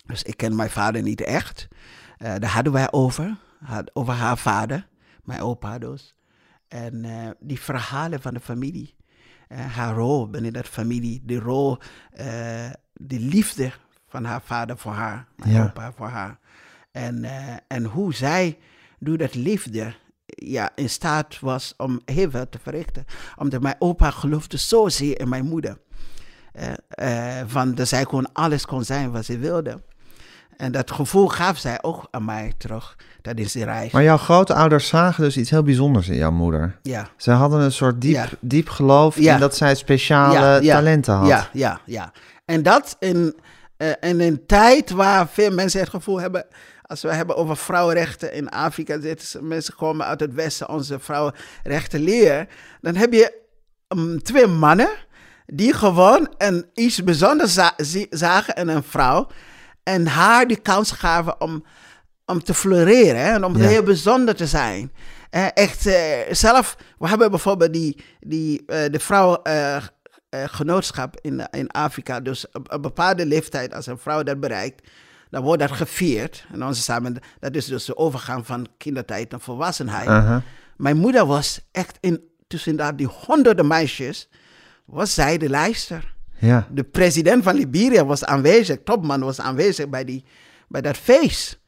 Dus 0.07 0.23
ik 0.23 0.37
ken 0.37 0.57
mijn 0.57 0.71
vader 0.71 1.03
niet 1.03 1.21
echt. 1.21 1.69
Eh, 2.17 2.35
daar 2.39 2.51
hadden 2.51 2.73
wij 2.73 2.93
over. 2.93 3.37
Had- 3.65 3.91
Over 3.95 4.15
haar 4.15 4.39
vader, 4.39 4.87
mijn 5.25 5.41
opa 5.41 5.79
dus. 5.79 6.15
En 6.69 7.05
eh, 7.05 7.31
die 7.41 7.61
verhalen 7.61 8.21
van 8.21 8.35
de 8.35 8.41
familie. 8.41 8.95
Eh, 9.49 9.75
haar 9.75 9.95
rol 9.95 10.31
binnen 10.31 10.53
dat 10.53 10.67
familie. 10.69 11.23
De 11.25 11.39
rol, 11.39 11.79
eh, 12.11 12.27
de 12.93 13.21
liefde 13.21 13.73
van 14.09 14.25
haar 14.25 14.43
vader 14.45 14.79
voor 14.79 14.93
haar. 14.93 15.27
Mijn 15.37 15.53
Ja. 15.53 15.65
opa 15.65 15.93
voor 15.97 16.09
haar. 16.09 16.39
En, 16.93 17.25
eh, 17.25 17.57
en 17.69 17.85
hoe 17.85 18.15
zij 18.15 18.59
door 18.99 19.17
dat 19.17 19.35
liefde 19.35 19.95
ja, 20.27 20.71
in 20.75 20.91
staat 20.91 21.41
was 21.41 21.75
om 21.77 22.01
heel 22.05 22.31
veel 22.31 22.49
te 22.49 22.59
verrichten. 22.63 23.05
Omdat 23.37 23.63
mijn 23.63 23.77
opa 23.79 24.11
geloofde 24.11 24.57
zozeer 24.57 25.21
in 25.21 25.29
mijn 25.29 25.45
moeder. 25.45 25.79
Eh, 26.89 27.41
van 27.47 27.75
dat 27.75 27.89
zij 27.89 28.03
gewoon 28.05 28.33
alles 28.33 28.67
kon 28.67 28.85
zijn 28.85 29.11
wat 29.11 29.25
ze 29.25 29.39
wilde. 29.39 29.83
En 30.57 30.73
dat 30.73 30.91
gevoel 30.91 31.29
gaf 31.29 31.59
zij 31.59 31.83
ook 31.83 32.09
aan 32.11 32.25
mij 32.25 32.53
terug 32.57 32.97
tijdens 33.35 33.53
die 33.53 33.65
reis. 33.65 33.93
Maar 33.93 34.03
jouw 34.03 34.17
grootouders 34.17 34.89
zagen 34.89 35.23
dus 35.25 35.37
iets 35.37 35.51
heel 35.51 35.63
bijzonders 35.63 36.09
in 36.09 36.17
jouw 36.17 36.31
moeder. 36.31 36.79
ja. 36.83 37.09
Ze 37.17 37.31
hadden 37.31 37.61
een 37.61 37.73
soort 37.73 38.01
diep, 38.01 38.15
Ja. 38.15 38.27
diep 38.41 38.69
geloof 38.69 39.19
Ja. 39.19 39.35
in 39.35 39.41
dat 39.41 39.57
zij 39.57 39.75
speciale 39.75 40.63
Ja, 40.63 40.75
talenten 40.77 41.15
had. 41.15 41.29
Ja, 41.29 41.49
ja, 41.53 41.81
ja. 41.87 42.13
En 42.45 42.63
dat 42.63 42.97
in, 42.99 43.37
eh, 43.77 43.89
in 44.01 44.21
een 44.21 44.47
tijd 44.47 44.91
waar 44.91 45.29
veel 45.29 45.51
mensen 45.53 45.81
het 45.81 45.89
gevoel 45.89 46.21
hebben... 46.21 46.47
Als 46.83 47.03
we 47.03 47.15
hebben 47.15 47.37
over 47.37 47.57
vrouwenrechten 47.57 48.33
in 48.33 48.49
Afrika, 48.49 48.99
mensen 49.41 49.75
komen 49.75 50.07
uit 50.07 50.21
het 50.21 50.35
Westen 50.35 50.69
onze 50.69 50.99
vrouwenrechten 50.99 52.01
leren. 52.01 52.49
Dan 52.81 52.95
heb 52.97 53.13
je 53.13 53.33
um, 53.89 54.23
twee 54.23 54.47
mannen 54.47 54.89
die 55.47 55.73
gewoon 55.73 56.35
een, 56.39 56.67
iets 56.75 57.05
bijzonders 57.05 57.55
za- 57.55 57.75
zagen 58.11 58.55
in 58.55 58.69
een 58.69 58.83
vrouw. 58.83 59.27
En 59.83 60.07
haar 60.07 60.47
die 60.47 60.57
kans 60.61 60.91
gaven 60.91 61.41
om 61.41 61.65
om 62.29 62.43
te 62.43 62.55
floreren 62.55 63.21
hè, 63.21 63.33
en 63.33 63.45
om 63.45 63.57
Ja. 63.57 63.67
heel 63.67 63.83
bijzonder 63.83 64.35
te 64.35 64.47
zijn. 64.47 64.93
Eh, 65.31 65.47
echt, 65.55 65.87
eh, 65.87 66.11
zelf, 66.31 66.77
we 66.99 67.09
hebben 67.09 67.31
bijvoorbeeld 67.31 67.73
die, 67.73 68.05
die, 68.21 68.63
eh, 68.67 68.93
de 68.93 68.99
vrouw 68.99 69.43
eh, 69.43 69.77
genootschap 70.31 71.19
in, 71.21 71.49
in 71.51 71.69
Afrika. 71.71 72.21
Dus 72.21 72.47
op 72.53 72.73
een 72.73 72.81
bepaalde 72.81 73.27
leeftijd, 73.27 73.75
als 73.75 73.87
een 73.87 73.99
vrouw 73.99 74.23
dat 74.23 74.41
bereikt, 74.41 74.89
dan 75.31 75.43
wordt 75.43 75.61
dat 75.61 75.73
gevierd. 75.73 76.47
En 76.53 76.65
onze 76.65 76.83
samen, 76.83 77.17
dat 77.41 77.55
is 77.55 77.67
dus 77.67 77.85
de 77.85 77.97
overgang 77.97 78.47
van 78.47 78.67
kindertijd 78.77 79.31
naar 79.31 79.41
volwassenheid. 79.41 80.43
Mijn 80.77 80.97
moeder 80.97 81.27
was 81.27 81.61
echt 81.73 81.97
in, 82.01 82.21
tussen 82.47 82.77
daar 82.77 82.97
die 82.97 83.07
honderden 83.07 83.67
meisjes, 83.67 84.29
was 84.85 85.15
zij 85.15 85.39
de 85.39 85.49
lijster. 85.49 86.15
Ja. 86.39 86.69
De 86.71 86.85
president 86.85 87.45
van 87.45 87.55
Liberia 87.55 88.05
was 88.05 88.25
aanwezig, 88.25 88.79
topman 88.85 89.21
was 89.21 89.41
aanwezig 89.41 89.89
bij, 89.89 90.05
die, 90.05 90.25
bij 90.69 90.81
dat 90.81 90.97
feest. 90.97 91.59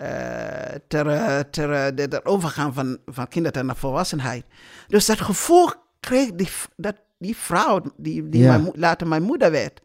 Eh, 0.00 0.74
ter, 0.88 1.06
eh, 1.08 1.38
ter 1.40 1.72
eh, 1.72 1.94
de, 1.94 2.08
de 2.08 2.24
overgang 2.24 2.74
van, 2.74 2.98
van 3.06 3.28
kindertijd 3.28 3.64
naar 3.64 3.76
volwassenheid. 3.76 4.44
Dus 4.88 5.06
dat 5.06 5.20
gevoel 5.20 5.70
kreeg 6.00 6.30
die, 6.32 6.48
dat, 6.76 6.96
die 7.18 7.36
vrouw, 7.36 7.80
die, 7.96 8.28
die 8.28 8.42
Ja. 8.42 8.58
mijn, 8.58 8.72
later 8.74 9.06
mijn 9.06 9.22
moeder 9.22 9.50
werd. 9.50 9.80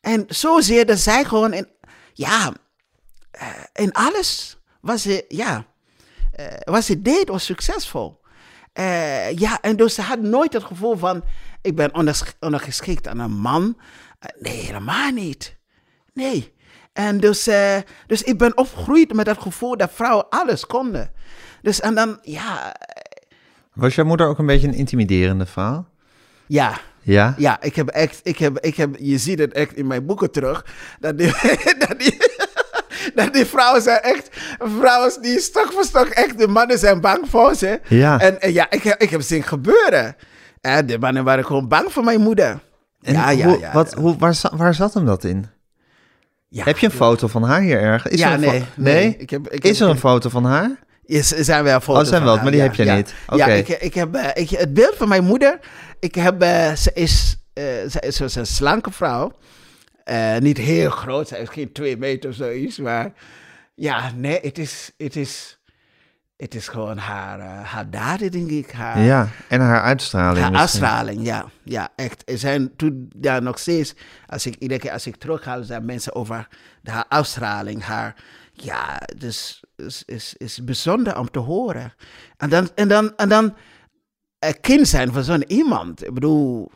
En 0.00 0.24
zozeer 0.28 0.86
dat 0.86 0.98
zij 0.98 1.24
gewoon 1.24 1.52
in, 1.52 1.68
ja, 2.12 2.52
in 3.72 3.92
alles 3.92 4.58
was 4.80 5.02
ze, 5.02 5.24
ja, 5.28 5.66
wat 6.64 6.84
ze 6.84 7.02
deed 7.02 7.28
was 7.28 7.44
succesvol. 7.44 8.20
Ja, 9.34 9.60
en 9.60 9.76
dus 9.76 9.94
ze 9.94 10.02
had 10.02 10.20
nooit 10.20 10.52
het 10.52 10.64
gevoel 10.64 10.96
van, 10.96 11.24
ik 11.62 11.76
ben 11.76 11.94
ondergeschikt 12.40 13.08
aan 13.08 13.18
een 13.18 13.38
man. 13.38 13.80
Nee, 14.38 14.56
helemaal 14.56 15.10
niet. 15.10 15.56
Nee. 16.12 16.54
En 16.92 17.18
dus, 17.20 17.46
eh, 17.46 17.76
dus 18.06 18.22
ik 18.22 18.38
ben 18.38 18.56
opgegroeid 18.56 19.14
met 19.14 19.26
het 19.26 19.40
gevoel 19.40 19.76
dat 19.76 19.90
vrouwen 19.92 20.28
alles 20.28 20.66
konden. 20.66 21.10
Dus 21.62 21.80
en 21.80 21.94
dan, 21.94 22.18
ja, 22.22 22.76
Was 23.72 23.94
jouw 23.94 24.04
moeder 24.04 24.26
ook 24.26 24.38
een 24.38 24.46
beetje 24.46 24.66
een 24.68 24.74
intimiderende 24.74 25.46
vrouw? 25.46 25.86
ja, 26.46 26.78
Ja? 27.02 27.34
Ja, 27.36 27.62
ik 27.62 27.76
heb 27.76 27.88
echt, 27.88 28.20
ik 28.22 28.38
heb, 28.38 28.58
ik 28.58 28.76
heb, 28.76 28.96
je 28.98 29.18
ziet 29.18 29.38
het 29.38 29.52
echt 29.52 29.74
in 29.74 29.86
mijn 29.86 30.06
boeken 30.06 30.30
terug. 30.30 30.66
Dat 31.00 31.18
die, 31.18 31.32
dat 31.88 31.98
die, 31.98 32.16
dat 33.14 33.32
die 33.32 33.44
vrouwen 33.44 33.82
zijn 33.82 34.00
echt, 34.00 34.28
vrouwen 34.58 35.22
die 35.22 35.40
stok 35.40 35.72
voor 35.72 35.84
stok 35.84 36.06
echt, 36.06 36.38
de 36.38 36.48
mannen 36.48 36.78
zijn 36.78 37.00
bang 37.00 37.28
voor 37.28 37.54
ze. 37.54 37.80
Ja. 37.88 38.20
En, 38.20 38.40
en 38.40 38.52
ja, 38.52 38.70
ik 38.70 38.82
heb, 38.82 39.00
ik 39.00 39.10
heb 39.10 39.20
zien 39.22 39.42
gebeuren. 39.42 40.16
En 40.60 40.86
de 40.86 40.98
mannen 40.98 41.24
waren 41.24 41.44
gewoon 41.44 41.68
bang 41.68 41.92
voor 41.92 42.04
mijn 42.04 42.20
moeder. 42.20 42.60
En 43.02 43.12
ja, 43.14 43.30
ja, 43.30 43.46
hoe, 43.46 43.58
ja. 43.58 43.72
Wat, 43.72 43.94
hoe, 43.94 44.16
waar, 44.18 44.40
waar 44.56 44.74
zat 44.74 44.94
hem 44.94 45.06
dat 45.06 45.24
in? 45.24 45.46
Ja. 46.50 46.64
Heb 46.64 46.78
je 46.78 46.86
een 46.86 46.92
foto 46.92 47.26
van 47.26 47.42
haar 47.42 47.60
hier 47.60 47.80
ergens? 47.80 48.12
Is 48.12 48.18
Ja, 48.20 48.28
er 48.28 48.34
een 48.34 48.40
nee, 48.40 48.50
nee? 48.50 48.94
nee. 48.94 49.16
Ik 49.18 49.30
heb- 49.30 49.48
ik 49.48 49.64
is 49.64 49.80
er 49.80 49.88
een 49.88 49.98
foto 49.98 50.28
van 50.28 50.44
haar? 50.44 50.70
Is, 51.04 51.32
er 51.32 51.44
zijn 51.44 51.64
wel 51.64 51.80
foto's 51.80 52.02
Oh, 52.02 52.08
zijn 52.08 52.24
wel, 52.24 52.36
maar 52.36 52.44
die 52.50 52.56
ja, 52.56 52.62
heb 52.62 52.74
je 52.74 52.84
ja. 52.84 52.96
niet. 52.96 53.14
Ja, 53.28 53.44
Oké. 53.44 53.52
ik, 53.54 53.68
ik 53.68 53.94
heb 53.94 54.14
eh, 54.14 54.42
ik, 54.42 54.50
het 54.50 54.74
beeld 54.74 54.96
van 54.96 55.08
mijn 55.08 55.24
moeder. 55.24 55.58
Ik 56.00 56.14
heb, 56.14 56.42
eh, 56.42 56.72
ze 56.74 56.90
is, 56.94 57.36
eh, 57.52 57.62
ze 57.90 58.00
is 58.00 58.16
zo'n 58.32 58.44
slanke 58.46 58.90
vrouw. 58.90 59.32
Eh, 60.04 60.36
niet 60.38 60.58
heel 60.58 60.90
groot, 60.90 61.28
zij 61.28 61.40
is 61.40 61.48
geen 61.48 61.72
twee 61.72 61.96
meter 61.96 62.30
of 62.30 62.36
zoiets. 62.36 62.78
Maar 62.78 63.12
ja, 63.74 64.10
nee, 64.16 64.38
het 64.42 64.58
is, 64.58 64.90
het 64.96 65.16
is, 65.16 65.58
het 66.40 66.54
is 66.54 66.68
gewoon 66.68 66.98
haar, 66.98 67.40
eh, 67.40 67.64
haar 67.64 67.90
daden, 67.90 68.30
denk 68.30 68.50
ik. 68.50 68.70
Haar, 68.70 69.00
Ja, 69.00 69.28
en 69.48 69.60
haar 69.60 69.82
uitstraling. 69.82 70.44
haar 70.44 70.54
uitstraling, 70.54 71.24
ja. 71.24 71.44
Ja, 71.62 71.88
echt. 71.96 72.22
Er 72.30 72.38
zijn 72.38 72.76
toen, 72.76 73.10
ja, 73.20 73.38
nog 73.38 73.58
steeds, 73.58 73.94
als 74.26 74.46
ik, 74.46 74.54
iedere 74.58 74.80
keer 74.80 74.92
als 74.92 75.06
ik 75.06 75.16
terugga, 75.16 75.62
zijn 75.62 75.84
mensen 75.84 76.14
over 76.14 76.48
de- 76.82 76.90
haar 76.90 77.04
uitstraling, 77.08 77.82
haar, 77.84 78.14
ja, 78.52 79.00
dus 79.16 79.62
is, 79.76 80.02
is, 80.06 80.34
is 80.36 80.64
bijzonder 80.64 81.18
om 81.18 81.30
te 81.30 81.38
horen. 81.38 81.94
En 82.36 82.50
dan, 82.50 82.70
en 82.74 82.88
dan, 82.88 83.16
en 83.16 83.28
dan 83.28 83.54
een 84.38 84.60
kind 84.60 84.88
zijn 84.88 85.12
van 85.12 85.24
zo'n 85.24 85.44
iemand. 85.52 86.06
Ik 86.06 86.14
bedoel, 86.14 86.70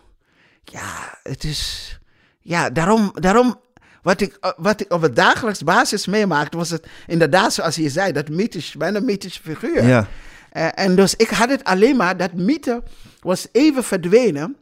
ja, 0.65 1.19
het 1.23 1.45
is, 1.45 1.99
ja, 2.41 2.71
daarom, 2.71 3.11
daarom, 3.15 3.61
wat 4.05 4.21
ik, 4.21 4.37
eh, 4.41 4.51
wat 4.57 4.81
ik 4.81 4.93
op 4.93 5.03
een 5.03 5.15
dagelijks 5.15 5.63
basis 5.63 6.07
meemaakte, 6.07 6.57
was 6.57 6.71
het 6.71 6.87
inderdaad, 7.07 7.53
zoals 7.55 7.77
je 7.77 7.89
zei, 7.91 8.13
dat 8.13 8.29
mythisch, 8.29 8.75
bijna 8.77 9.01
mythische 9.01 9.43
figuur. 9.43 9.85
Ja, 9.87 10.07
Eh, 10.51 10.69
en 10.75 10.95
dus 10.97 11.15
ik 11.17 11.29
had 11.29 11.49
het 11.49 11.65
alleen 11.65 11.97
maar, 11.97 12.17
dat 12.17 12.33
mythe 12.33 12.83
was 13.21 13.49
even 13.53 13.85
verdwenen. 13.85 14.57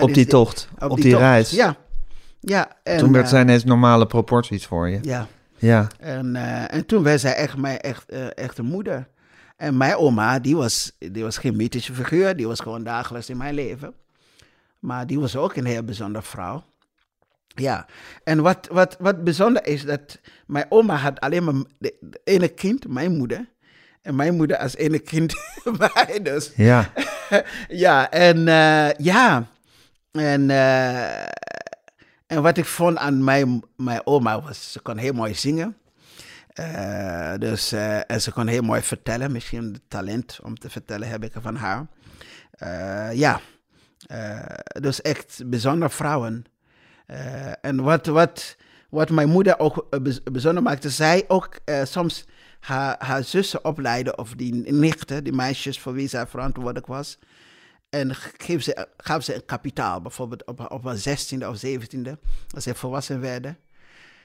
op 0.00 0.14
die 0.14 0.24
de- 0.24 0.30
tocht, 0.30 0.68
op, 0.78 0.96
die, 1.00 1.10
tocht. 1.10 1.22
reis. 1.22 1.50
Ja. 1.50 1.76
ja 2.40 2.68
en, 2.82 2.98
Toen 2.98 3.12
werd 3.12 3.24
eh, 3.24 3.30
zij 3.30 3.40
ineens 3.40 3.64
normale 3.64 4.06
proporties 4.06 4.66
voor 4.66 4.88
je. 4.88 4.98
Ja, 5.02 5.26
Ja, 5.56 5.86
en, 5.98 6.36
en 6.70 6.86
toen 6.86 7.02
werd 7.02 7.20
zij 7.20 7.34
echt 7.34 7.56
mijn 7.56 7.78
echt, 7.78 8.08
eh, 8.10 8.36
echte 8.36 8.62
moeder. 8.62 9.08
En 9.56 9.76
mijn 9.76 9.94
oma, 9.96 10.38
die 10.38 10.56
was, 10.56 10.92
die 10.98 11.22
was 11.22 11.38
geen 11.38 11.56
mythische 11.56 11.94
figuur, 11.94 12.36
die 12.36 12.46
was 12.46 12.60
gewoon 12.60 12.84
dagelijks 12.84 13.28
in 13.30 13.36
mijn 13.36 13.54
leven. 13.54 13.92
Maar 14.78 15.06
die 15.06 15.20
was 15.20 15.36
ook 15.36 15.56
een 15.56 15.64
heel 15.64 15.82
bijzondere 15.82 16.24
vrouw. 16.24 16.64
Ja, 17.54 17.86
en 18.24 18.42
wat, 18.42 18.68
wat, 18.72 18.96
wat 18.98 19.24
bijzonder 19.24 19.66
is, 19.66 19.84
dat 19.84 20.20
mijn 20.46 20.66
oma 20.68 20.96
had 20.96 21.20
alleen 21.20 21.44
maar 21.44 21.54
de, 21.78 21.96
de 22.00 22.20
ene 22.24 22.48
kind, 22.48 22.88
mijn 22.88 23.16
moeder. 23.16 23.48
En 24.02 24.16
mijn 24.16 24.36
moeder 24.36 24.56
als 24.56 24.76
ene 24.76 24.98
kind 24.98 25.34
mij 25.78 26.20
dus. 26.22 26.52
ja. 26.56 26.92
ja, 27.68 28.10
en 28.10 28.48
eh, 28.48 28.92
ja. 28.96 29.46
En, 30.12 30.50
eh, 30.50 31.22
en 32.26 32.42
wat 32.42 32.56
ik 32.56 32.64
vond 32.64 32.96
aan 32.96 33.24
mijn, 33.24 33.62
mijn 33.76 34.06
oma 34.06 34.40
was, 34.40 34.72
ze 34.72 34.80
kon 34.80 34.96
heel 34.96 35.12
mooi 35.12 35.34
zingen. 35.34 35.76
Eh, 36.48 37.34
dus, 37.38 37.72
en 38.06 38.20
ze 38.20 38.32
kon 38.32 38.46
heel 38.46 38.62
mooi 38.62 38.82
vertellen. 38.82 39.32
Misschien 39.32 39.72
het 39.72 39.82
talent 39.88 40.38
om 40.42 40.58
te 40.58 40.70
vertellen 40.70 41.08
heb 41.08 41.24
ik 41.24 41.32
van 41.40 41.56
haar. 41.56 41.86
Ja, 43.14 43.40
dus 44.80 45.02
echt 45.02 45.42
bijzondere 45.46 45.90
vrouwen. 45.90 46.44
Eh, 47.10 47.52
en 47.60 47.82
wat, 47.82 48.06
wat, 48.06 48.56
wat 48.88 49.10
mijn 49.10 49.28
moeder 49.28 49.58
ook 49.58 49.86
eh, 49.90 50.00
bijz- 50.00 50.22
bijzonder 50.32 50.62
maakte, 50.62 50.90
zij 50.90 51.24
ook 51.28 51.58
eh, 51.64 51.84
soms 51.84 52.24
haar, 52.60 52.96
haar 52.98 53.24
zussen 53.24 53.64
opleiden, 53.64 54.18
of 54.18 54.34
die 54.34 54.54
nichten, 54.72 55.24
die 55.24 55.32
meisjes 55.32 55.80
voor 55.80 55.92
wie 55.92 56.08
zij 56.08 56.26
verantwoordelijk 56.26 56.86
was. 56.86 57.18
En 57.88 58.14
geef 58.14 58.62
ze, 58.62 58.88
gaf 58.96 59.22
ze 59.24 59.34
een 59.34 59.44
kapitaal, 59.44 60.00
bijvoorbeeld 60.00 60.46
op, 60.46 60.70
op 60.72 60.84
haar 60.84 60.96
zestiende 60.96 61.48
of 61.48 61.56
zeventiende, 61.56 62.18
als 62.54 62.64
ze 62.64 62.74
volwassen 62.74 63.20
werden, 63.20 63.58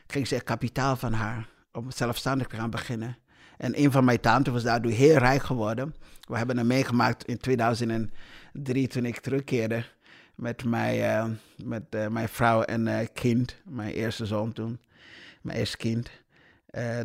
kreeg 0.05 0.27
ze 0.27 0.35
een 0.35 0.43
kapitaal 0.43 0.95
van 0.95 1.13
haar 1.13 1.47
om 1.71 1.91
zelfstandig 1.91 2.47
te 2.47 2.55
gaan 2.55 2.69
beginnen. 2.69 3.17
En 3.57 3.79
een 3.81 3.91
van 3.91 4.05
mijn 4.05 4.19
tanten 4.19 4.53
was 4.53 4.63
daardoor 4.63 4.91
heel 4.91 5.17
rijk 5.17 5.43
geworden. 5.43 5.95
We 6.27 6.37
hebben 6.37 6.57
het 6.57 6.67
meegemaakt 6.67 7.25
in 7.25 7.37
2003 7.37 8.87
toen 8.87 9.05
ik 9.05 9.19
terugkeerde 9.19 9.85
met 10.35 10.63
mijn, 10.63 11.01
eh, 11.01 11.25
met, 11.63 11.81
eh, 11.89 12.07
mijn 12.07 12.29
vrouw 12.29 12.61
en 12.61 12.87
eh, 12.87 13.07
kind, 13.13 13.55
mijn 13.65 13.93
eerste 13.93 14.25
zoon 14.25 14.53
toen, 14.53 14.79
mijn 15.41 15.57
eerste 15.57 15.77
kind. 15.77 16.09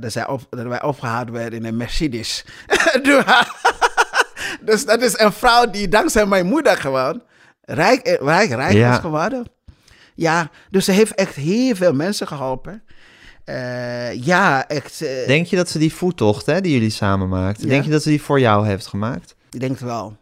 Dat, 0.01 0.13
zij 0.13 0.27
op, 0.29 0.47
dat 0.51 0.67
wij 0.67 0.83
opgehaald 0.83 1.31
werden 1.31 1.59
in 1.59 1.65
een 1.65 1.77
Mercedes. 1.77 2.45
Dus 4.65 4.85
dat 4.87 5.03
is 5.03 5.19
een 5.19 5.33
vrouw 5.33 5.71
die 5.71 5.89
dankzij 5.89 6.27
mijn 6.27 6.47
moeder 6.47 6.77
gewoon 6.77 7.23
rijk, 7.61 8.19
rijk, 8.21 8.51
rijk 8.51 8.73
Ja. 8.73 8.93
is 8.93 8.99
geworden. 8.99 9.47
Ja, 10.15 10.51
dus 10.71 10.85
ze 10.85 10.93
heeft 10.93 11.15
echt 11.15 11.35
heel 11.35 11.75
veel 11.75 11.93
mensen 11.93 12.27
geholpen. 12.27 12.83
Eh, 13.45 14.25
ja, 14.25 14.69
echt. 14.69 14.99
Denk 15.27 15.47
je 15.47 15.57
dat 15.57 15.69
ze 15.69 15.79
die 15.79 15.93
voettocht 15.95 16.47
hè, 16.47 16.61
die 16.61 16.73
jullie 16.73 16.91
samen 16.91 17.29
maakten, 17.29 17.65
Ja. 17.65 17.71
denk 17.71 17.85
je 17.85 17.91
dat 17.91 18.03
ze 18.03 18.09
die 18.09 18.23
voor 18.23 18.41
jou 18.41 18.67
heeft 18.67 18.87
gemaakt? 18.87 19.35
Ik 19.51 19.61
denk 19.61 19.73
het 19.73 19.81
wel. 19.81 20.17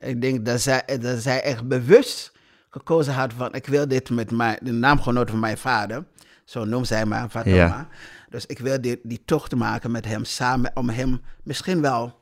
Ik 0.00 0.20
denk 0.20 0.46
dat 0.46 0.60
zij, 0.60 0.82
dat 1.00 1.22
zij 1.22 1.42
echt 1.42 1.68
bewust 1.68 2.32
gekozen 2.70 3.12
had 3.14 3.32
van... 3.32 3.54
ik 3.54 3.66
wil 3.66 3.88
dit 3.88 4.10
met 4.10 4.30
mijn, 4.30 4.58
de 4.62 4.72
naamgenoot 4.72 5.30
van 5.30 5.38
mijn 5.38 5.58
vader... 5.58 6.04
zo 6.44 6.64
noemt 6.64 6.86
zij 6.86 7.06
me, 7.06 7.28
Fatoma. 7.28 7.56
Ja. 7.56 7.88
Dus 8.28 8.46
ik 8.46 8.58
wil 8.58 8.80
die, 8.80 9.00
die 9.02 9.22
tocht 9.24 9.54
maken 9.54 9.90
met 9.90 10.04
hem 10.04 10.24
samen... 10.24 10.70
om 10.74 10.88
hem 10.88 11.20
misschien 11.42 11.80
wel 11.80 12.18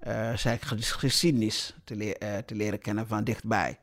eh 0.00 0.36
zijn 0.36 0.58
ges- 0.60 0.90
geschiedenis 0.92 1.74
te, 1.84 1.96
le- 1.96 2.10
eh, 2.10 2.38
te 2.38 2.54
leren 2.54 2.78
kennen 2.78 3.06
van 3.06 3.24
dichtbij. 3.24 3.78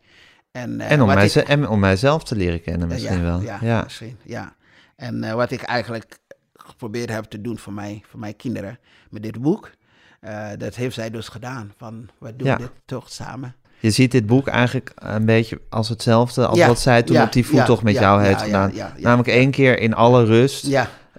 En, 0.51 0.81
eh, 0.81 0.91
en, 0.91 1.01
om 1.01 1.07
wat 1.07 1.15
mij, 1.15 1.25
ik- 1.25 1.35
en 1.35 1.67
om 1.67 1.79
mijzelf 1.79 2.23
te 2.23 2.35
leren 2.35 2.61
kennen 2.61 2.87
misschien 2.87 3.17
ja, 3.17 3.23
wel. 3.23 3.41
Ja, 3.41 3.57
Ja. 3.61 3.81
misschien, 3.83 4.17
ja. 4.23 4.55
En 4.95 5.35
wat 5.35 5.51
ik 5.51 5.61
eigenlijk 5.61 6.17
geprobeerd 6.55 7.09
heb 7.09 7.23
te 7.23 7.41
doen 7.41 7.57
voor, 7.59 7.73
mij, 7.73 8.03
voor 8.09 8.19
mijn 8.19 8.35
kinderen 8.35 8.79
met 9.09 9.23
dit 9.23 9.41
boek... 9.41 9.71
eh, 10.19 10.47
dat 10.57 10.75
heeft 10.75 10.95
zij 10.95 11.09
dus 11.09 11.27
gedaan. 11.27 11.73
Van, 11.77 12.09
we 12.17 12.35
doen 12.35 12.47
Ja. 12.47 12.55
dit 12.55 12.71
toch 12.85 13.09
samen. 13.11 13.55
Je 13.79 13.91
ziet 13.91 14.11
dit 14.11 14.25
boek 14.25 14.47
eigenlijk 14.47 14.91
een 14.95 15.25
beetje 15.25 15.61
als 15.69 15.89
hetzelfde 15.89 16.47
als 16.47 16.57
Ja, 16.57 16.67
wat 16.67 16.79
zij 16.79 17.03
toen 17.03 17.15
ja, 17.15 17.23
op 17.23 17.31
die 17.31 17.45
voettocht 17.45 17.83
met 17.83 17.93
jou 17.93 18.23
heeft 18.23 18.41
gedaan. 18.41 18.73
Namelijk 18.97 19.27
één 19.29 19.51
keer 19.51 19.79
in 19.79 19.93
alle 19.93 20.25
rust 20.25 20.67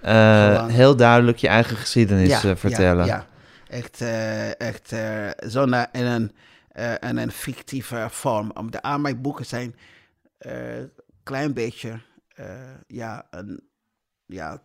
eh, 0.01 0.67
heel 0.67 0.95
duidelijk 0.95 1.37
je 1.37 1.47
eigen 1.47 1.77
geschiedenis 1.77 2.43
eh, 2.43 2.55
vertellen. 2.55 3.05
Ja, 3.05 3.15
ja. 3.15 3.25
echt, 3.75 4.01
eh, 4.01 4.59
echt 4.59 4.93
zonder 5.37 5.87
in 5.91 6.05
een, 6.05 6.31
in 7.09 7.17
een 7.17 7.31
fictieve 7.31 8.07
vorm. 8.09 8.51
Om 8.53 8.71
de 8.71 8.81
aan 8.81 9.01
mijn 9.01 9.21
boeken 9.21 9.45
zijn 9.45 9.75
een 10.37 10.91
klein 11.23 11.53
beetje, 11.53 11.99
ja, 12.87 13.27
een, 13.29 13.63
ja, 14.25 14.61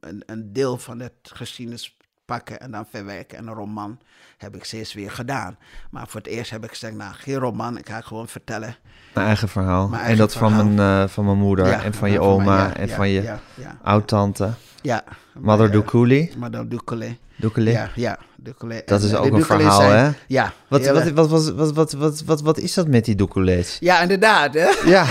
een, 0.00 0.22
een 0.26 0.52
deel 0.52 0.78
van 0.78 1.00
het 1.00 1.12
geschiedenis 1.22 1.96
pakken 2.24 2.60
en 2.60 2.70
dan 2.70 2.86
verwerken. 2.90 3.38
En 3.38 3.46
een 3.46 3.54
roman 3.54 3.98
heb 4.38 4.54
ik 4.56 4.64
steeds 4.64 4.94
weer 4.94 5.10
gedaan. 5.10 5.56
Maar 5.90 6.06
voor 6.08 6.20
het 6.20 6.28
eerst 6.28 6.50
heb 6.50 6.64
ik 6.64 6.70
gezegd, 6.70 6.94
nou, 6.94 7.12
geen 7.14 7.34
roman, 7.38 7.78
ik 7.78 7.88
ga 7.88 8.00
gewoon 8.00 8.28
vertellen. 8.28 8.76
Mijn 9.14 9.26
eigen 9.26 9.48
verhaal. 9.48 9.88
Mijn 9.88 10.00
en 10.00 10.06
eigen 10.06 10.18
dat 10.26 10.32
van 10.32 10.48
verhaal. 10.50 10.66
mijn, 10.68 11.02
eh, 11.02 11.08
van 11.08 11.24
mijn 11.24 11.38
moeder 11.38 11.66
Ja, 11.66 11.82
en 11.82 11.94
van 11.94 12.10
je 12.10 12.16
van 12.18 12.26
oma 12.26 12.56
ja, 12.56 12.74
en 12.76 12.86
ja, 12.88 12.94
van 12.94 13.08
je 13.08 13.34
oud-tante. 13.82 14.50
Ja. 14.80 15.04
Mother. 15.34 15.70
Doukuli. 15.70 16.32
Madame 16.38 16.68
Ducole. 16.68 17.16
Doukuli. 17.36 17.70
Ja, 17.70 17.90
ja. 17.94 18.18
Dat 18.36 18.60
En, 19.00 19.06
is 19.06 19.12
eh, 19.12 19.20
ook 19.22 19.32
een 19.32 19.44
verhaal, 19.44 19.80
zijn- 19.80 20.04
hè? 20.04 20.10
Ja. 20.26 20.52
Wat, 20.68 20.86
wat, 20.86 21.10
wat, 21.10 21.28
wat, 21.28 21.50
wat, 21.50 21.72
wat, 21.74 21.92
wat, 21.92 22.22
wat, 22.22 22.40
wat 22.40 22.58
is 22.58 22.74
dat 22.74 22.88
met 22.88 23.04
die 23.04 23.14
Doucoulés? 23.14 23.76
Ja, 23.80 24.00
inderdaad. 24.00 24.54
Hè? 24.54 24.68
Ja, 24.84 25.04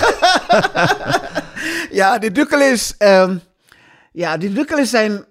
Ja, 1.90 2.18
de 2.18 2.32
Duckelis, 2.32 2.94
ehm 2.98 3.36
ja, 4.12 4.36
de 4.36 4.52
Duckelis 4.52 4.90
zijn, 4.90 5.24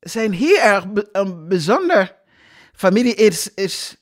zijn 0.00 0.32
heel 0.32 0.82
een 1.12 1.48
bijzonder 1.48 2.14
familie. 2.72 3.14
Is, 3.14 3.54
is, 3.54 3.96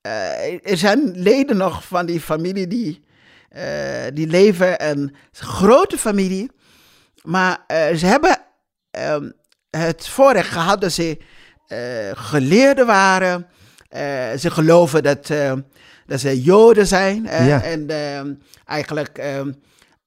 eh, 0.00 0.70
er 0.70 0.76
zijn 0.76 1.12
leden 1.14 1.56
nog 1.56 1.84
van 1.84 2.06
die 2.06 2.20
familie 2.20 2.66
die, 2.66 3.04
eh, 3.48 3.64
die 4.12 4.26
leven. 4.26 4.78
En 4.78 5.00
het 5.00 5.12
is 5.32 5.40
een 5.40 5.46
grote 5.46 5.98
familie. 5.98 6.50
Maar 7.22 7.64
eh, 7.66 7.94
ze 7.94 8.06
hebben 8.06 8.38
ehm, 8.90 9.30
het 9.70 10.08
voorrecht 10.08 10.50
gehad 10.50 10.80
dat 10.80 10.92
ze 10.92 11.18
geleerden 12.14 12.86
waren. 12.86 13.46
Ze 14.38 14.50
geloven 14.50 15.02
dat, 15.02 15.26
dat 16.06 16.20
ze 16.20 16.42
Joden 16.42 16.86
zijn. 16.86 17.22
Ja. 17.22 17.62
En 17.62 17.88
ehm, 17.88 18.34
eigenlijk 18.64 19.18
ehm, 19.18 19.52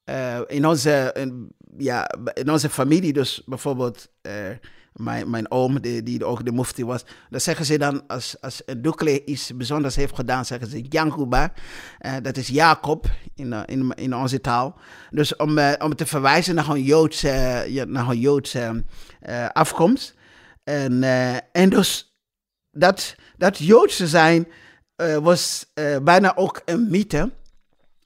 eh, 0.08 0.39
in, 0.47 0.65
onze, 0.65 1.13
in, 1.13 1.52
ja, 1.78 2.12
in 2.34 2.52
onze 2.52 2.69
familie, 2.69 3.13
dus 3.13 3.41
bijvoorbeeld 3.45 4.10
mijn, 4.97 5.29
mijn 5.29 5.51
oom, 5.51 5.81
die, 5.81 6.03
die 6.03 6.25
ook 6.25 6.45
de 6.45 6.51
mufti 6.51 6.86
was, 6.86 7.05
dan 7.29 7.41
zeggen 7.41 7.65
ze 7.65 7.77
dan, 7.77 8.07
als, 8.07 8.41
als 8.41 8.62
een 8.65 8.81
Dukle 8.81 9.25
iets 9.25 9.55
bijzonders 9.55 9.95
heeft 9.95 10.15
gedaan, 10.15 10.45
zeggen 10.45 10.67
ze 10.67 10.81
Yankuba. 10.89 11.53
Eh, 11.99 12.15
dat 12.21 12.38
is 12.38 12.47
Jacob 12.47 13.10
in, 13.36 13.53
eh, 13.53 13.62
in, 13.65 13.93
in 13.95 14.15
onze 14.15 14.41
taal. 14.41 14.77
Dus 15.10 15.36
om, 15.36 15.57
eh, 15.57 15.86
om 15.86 15.95
te 15.95 16.05
verwijzen 16.05 16.55
naar 16.55 16.69
een 16.69 16.83
Joodse, 16.83 17.86
naar 17.88 18.10
een 18.10 18.19
Joodse 18.19 18.83
afkomst. 19.53 20.15
En, 20.63 21.03
en 21.51 21.69
dus 21.69 22.17
dat, 22.71 23.15
dat 23.38 23.57
Joodse 23.57 24.07
zijn 24.07 24.47
was 25.21 25.65
bijna 26.03 26.36
ook 26.36 26.62
een 26.65 26.88
mythe. 26.89 27.31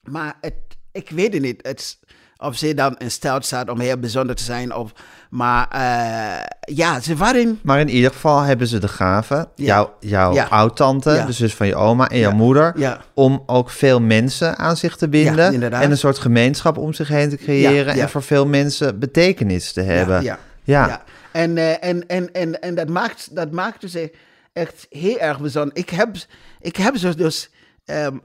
Maar 0.01 0.37
het, 0.41 0.53
ik 0.91 1.09
weet 1.09 1.33
het 1.33 1.41
niet. 1.41 1.59
Het, 1.61 1.99
of 2.37 2.57
ze 2.57 2.73
dan 2.73 2.97
in 2.97 3.11
stijl 3.11 3.41
staat 3.41 3.69
om 3.69 3.79
heel 3.79 3.97
bijzonder 3.97 4.35
te 4.35 4.43
zijn. 4.43 4.75
Of, 4.75 4.93
maar 5.31 5.67
eh, 5.69 6.75
ja, 6.75 6.99
ze 6.99 7.15
waren... 7.15 7.59
maar 7.63 7.79
in 7.79 7.89
ieder 7.89 8.11
geval 8.11 8.41
hebben 8.41 8.67
ze 8.67 8.77
de 8.79 8.87
gave, 8.87 9.35
Ja. 9.35 9.65
jouw, 9.75 9.93
jouw 9.99 10.33
Ja. 10.33 10.45
oud-tante, 10.49 11.11
Ja. 11.11 11.25
de 11.25 11.31
zus 11.31 11.53
van 11.55 11.67
je 11.67 11.75
oma 11.75 12.09
en 12.09 12.17
jouw 12.19 12.31
moeder, 12.31 12.99
om 13.13 13.43
ook 13.45 13.69
veel 13.69 13.99
mensen 14.01 14.57
aan 14.57 14.77
zich 14.77 14.95
te 14.95 15.09
binden 15.09 15.71
en 15.71 15.91
een 15.91 15.97
soort 15.97 16.19
gemeenschap 16.19 16.77
om 16.77 16.93
zich 16.93 17.07
heen 17.07 17.29
te 17.29 17.37
creëren 17.37 17.93
en 17.93 18.09
voor 18.09 18.23
veel 18.23 18.45
mensen 18.47 18.99
betekenis 18.99 19.71
te 19.73 19.81
hebben. 19.81 20.23
Ja, 20.23 20.37
Ja. 20.63 20.87
ja. 20.87 21.01
En, 21.31 21.57
eh, 21.57 21.83
en, 21.89 22.07
en, 22.07 22.33
en, 22.33 22.61
en 22.61 22.75
dat, 22.75 22.89
maakt, 22.89 23.35
dat 23.35 23.51
maakte 23.51 23.89
ze 23.89 24.11
echt 24.53 24.85
heel 24.89 25.19
erg 25.19 25.39
bijzonder. 25.39 25.77
Ik 25.77 25.89
heb, 25.89 26.15
ik 26.61 26.75
heb 26.75 26.97
ze 26.97 27.15
dus 27.15 27.49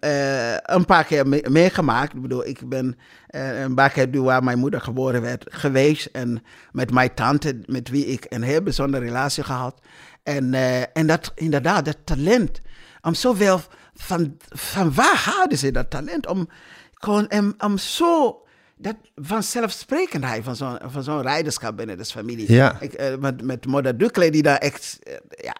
eh, 0.01 0.53
een 0.63 0.85
paar 0.85 1.05
keer 1.05 1.29
me- 1.29 1.47
meegemaakt. 1.51 2.15
Ik 2.15 2.23
bedoel, 2.23 2.47
ik 2.47 2.69
ben 2.69 2.99
eh, 3.27 3.61
een 3.61 3.75
paar 3.75 3.91
keer 3.91 4.23
waar 4.23 4.45
mijn 4.45 4.59
moeder 4.59 4.81
geboren 4.81 5.23
werd 5.23 5.45
geweest. 5.49 6.07
En 6.13 6.43
met 6.73 6.91
mijn 6.93 7.15
tante, 7.15 7.61
met 7.67 7.89
wie 7.89 8.07
ik 8.07 8.27
een 8.29 8.43
heel 8.43 8.63
bijzondere 8.63 9.05
relatie 9.05 9.43
gehad. 9.45 9.81
En, 10.23 10.55
eh, 10.55 10.81
en 10.97 11.07
dat 11.07 11.33
inderdaad, 11.35 11.85
dat 11.85 11.97
talent. 12.05 12.61
Om 13.03 13.15
zoveel 13.15 13.61
van, 13.95 14.37
van 14.49 14.95
waar 14.95 15.23
hadden 15.37 15.59
ze 15.59 15.71
dat 15.71 15.91
talent? 15.91 16.27
Om 16.27 16.49
gewoon 16.95 17.31
om, 17.33 17.55
om 17.59 17.79
zo 17.79 18.41
dat 18.79 18.97
vanzelfsprekendheid 19.15 20.45
van 20.45 20.57
zo'n 20.57 20.79
van 20.87 21.03
zo'n 21.03 21.23
rijderschap 21.23 21.77
binnen 21.77 21.99
de 21.99 22.05
familie. 22.05 22.53
Ja. 22.53 22.81
Ik, 22.81 23.19
met, 23.21 23.43
met 23.43 23.67
Moeder 23.67 23.99
Dukle, 23.99 24.31
die 24.31 24.43
daar 24.43 24.59
echt, 24.59 24.99
ja, 25.29 25.57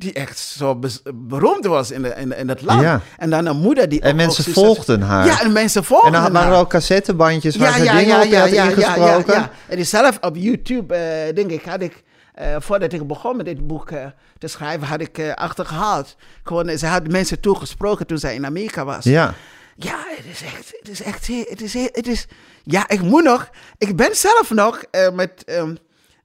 die 0.00 0.12
echt 0.12 0.38
zo 0.38 0.78
beroemd 1.14 1.66
was 1.66 1.90
in, 1.90 2.02
de, 2.02 2.14
in, 2.16 2.36
in 2.36 2.48
het 2.48 2.62
land. 2.62 2.80
Ja. 2.82 3.00
En 3.18 3.30
dan 3.30 3.46
een 3.46 3.56
moeder 3.56 3.88
die 3.88 4.00
En 4.00 4.16
mensen 4.16 4.52
volgden 4.52 5.00
haar. 5.02 5.26
Ja, 5.26 5.40
en 5.42 5.52
mensen 5.52 5.80
En 5.80 5.86
volgden 5.86 6.12
dan 6.12 6.22
waren 6.22 6.40
er 6.40 6.46
haar. 6.52 6.60
ook 6.60 6.68
cassettebandjes 6.70 7.56
waar 7.56 7.72
ze 7.72 7.80
dingen 7.80 8.22
op 8.22 8.32
hadden 8.32 8.64
ingesproken. 8.64 9.34
ja. 9.34 9.50
En 9.68 9.76
die 9.76 9.84
zelf 9.84 10.18
op 10.20 10.36
YouTube, 10.36 10.94
eh, 10.94 11.34
denk 11.34 11.50
ik, 11.50 11.64
had 11.64 11.82
ik, 11.82 12.02
eh, 12.34 12.56
voordat 12.58 12.92
ik 12.92 13.06
begon 13.06 13.36
met 13.36 13.46
dit 13.46 13.66
boek 13.66 13.90
eh, 13.90 14.06
te 14.38 14.46
schrijven, 14.48 14.86
had 14.86 15.00
ik 15.00 15.18
eh, 15.18 15.32
achtergehaald. 15.34 16.16
Gewoon, 16.44 16.78
ze 16.78 16.86
had 16.86 17.08
mensen 17.08 17.40
toegesproken 17.40 18.06
toen 18.06 18.18
zij 18.18 18.34
in 18.34 18.46
Amerika 18.46 18.84
was. 18.84 19.04
Ja. 19.04 19.34
Ja, 19.76 19.96
het 20.16 20.24
is 20.32 20.42
echt, 20.42 20.72
het 20.80 20.88
is 20.90 21.02
echt, 21.02 21.26
het 21.48 21.60
is, 21.62 21.72
het 21.92 22.06
is, 22.06 22.26
ja, 22.62 22.88
ik 22.88 23.02
moet 23.02 23.24
nog, 23.24 23.50
ik 23.78 23.96
ben 23.96 24.16
zelf 24.16 24.50
nog 24.50 24.82
met, 25.12 25.44
ehm, 25.44 25.74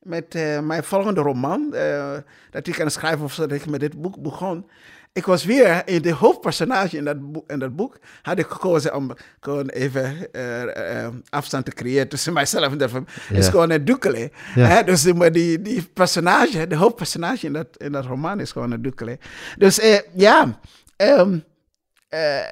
met 0.05 0.35
eh, 0.35 0.59
mijn 0.59 0.83
volgende 0.83 1.21
roman, 1.21 1.73
eh, 1.73 2.13
dat 2.51 2.67
ik 2.67 2.79
aan 2.79 2.85
het 2.85 2.93
schrijven 2.93 3.21
was, 3.21 3.35
dat 3.35 3.51
ik 3.51 3.65
met 3.65 3.79
dit 3.79 4.01
boek 4.01 4.21
begon. 4.21 4.65
Ik 5.15 5.25
was 5.25 5.45
weer 5.45 5.81
in 5.85 6.01
de 6.01 6.13
hoofdpersonage 6.13 6.97
in 6.97 7.05
dat, 7.05 7.31
boek, 7.31 7.51
in 7.51 7.59
dat 7.59 7.75
boek, 7.75 7.97
had 8.21 8.39
ik 8.39 8.47
gekozen 8.47 8.95
om 8.95 9.11
gewoon 9.39 9.69
even 9.69 10.31
eh, 10.31 11.07
afstand 11.29 11.65
te 11.65 11.71
creëren 11.71 12.07
tussen 12.07 12.33
mijzelf 12.41 12.71
en 12.71 12.77
de 12.77 12.89
familie. 12.89 13.13
Is 13.29 13.47
gewoon 13.47 13.69
een 13.69 13.85
Dukele. 13.85 14.31
Ja. 14.55 14.65
Hè? 14.65 14.83
Dus 14.83 15.01
die, 15.01 15.31
die, 15.31 15.61
die 15.61 15.83
personage, 15.93 16.67
de 16.67 16.75
hoofdpersonage 16.75 17.45
in 17.45 17.53
dat, 17.53 17.67
in 17.77 17.91
dat 17.91 18.05
roman 18.05 18.39
is 18.39 18.51
gewoon 18.51 18.71
een 18.71 18.81
Dukele. 18.81 19.17
Dus 19.57 19.79
eh, 19.79 19.99
ja, 20.13 20.59
eh, 20.95 21.27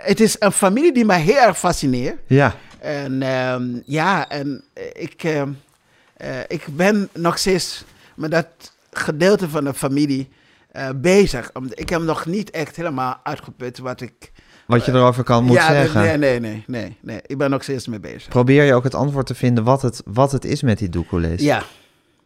het 0.02 0.20
is 0.20 0.36
een 0.40 0.52
familie 0.52 0.94
die 0.94 1.06
mij 1.06 1.22
heel 1.22 1.42
erg 1.42 1.60
fascineert. 1.60 2.20
Ja. 2.28 2.56
En 2.80 3.22
ehm, 3.22 3.80
ja, 3.86 4.30
en 4.30 4.64
ik, 4.94 5.24
ehm, 5.24 5.52
eh, 6.24 6.40
ik 6.48 6.66
ben 6.76 7.10
nog 7.14 7.38
steeds 7.38 7.84
met 8.16 8.32
dat 8.32 8.48
gedeelte 8.92 9.50
van 9.50 9.64
de 9.64 9.74
familie 9.74 10.30
eh, 10.72 10.90
bezig. 10.96 11.52
Ik 11.70 11.90
heb 11.90 12.02
nog 12.02 12.26
niet 12.26 12.52
echt 12.52 12.76
helemaal 12.76 13.20
uitgeput 13.24 13.78
wat 13.78 14.02
ik... 14.02 14.32
Wat 14.68 14.86
je 14.86 14.92
erover 14.92 15.24
kan 15.24 15.44
moet 15.44 15.56
ja, 15.56 15.72
zeggen. 15.72 16.02
Nee, 16.02 16.18
nee, 16.18 16.40
nee, 16.40 16.64
nee, 16.68 16.98
nee. 17.02 17.20
Ik 17.26 17.38
ben 17.38 17.50
nog 17.50 17.64
steeds 17.64 17.88
mee 17.88 18.00
bezig. 18.00 18.28
Probeer 18.28 18.64
je 18.64 18.74
ook 18.74 18.84
het 18.84 18.96
antwoord 18.96 19.26
te 19.26 19.36
vinden 19.36 19.64
wat 19.64 19.82
het, 19.82 20.02
wat 20.06 20.32
het 20.32 20.46
is 20.46 20.62
met 20.62 20.78
die 20.78 20.90
Doucoulés. 20.90 21.42
Ja, 21.42 21.64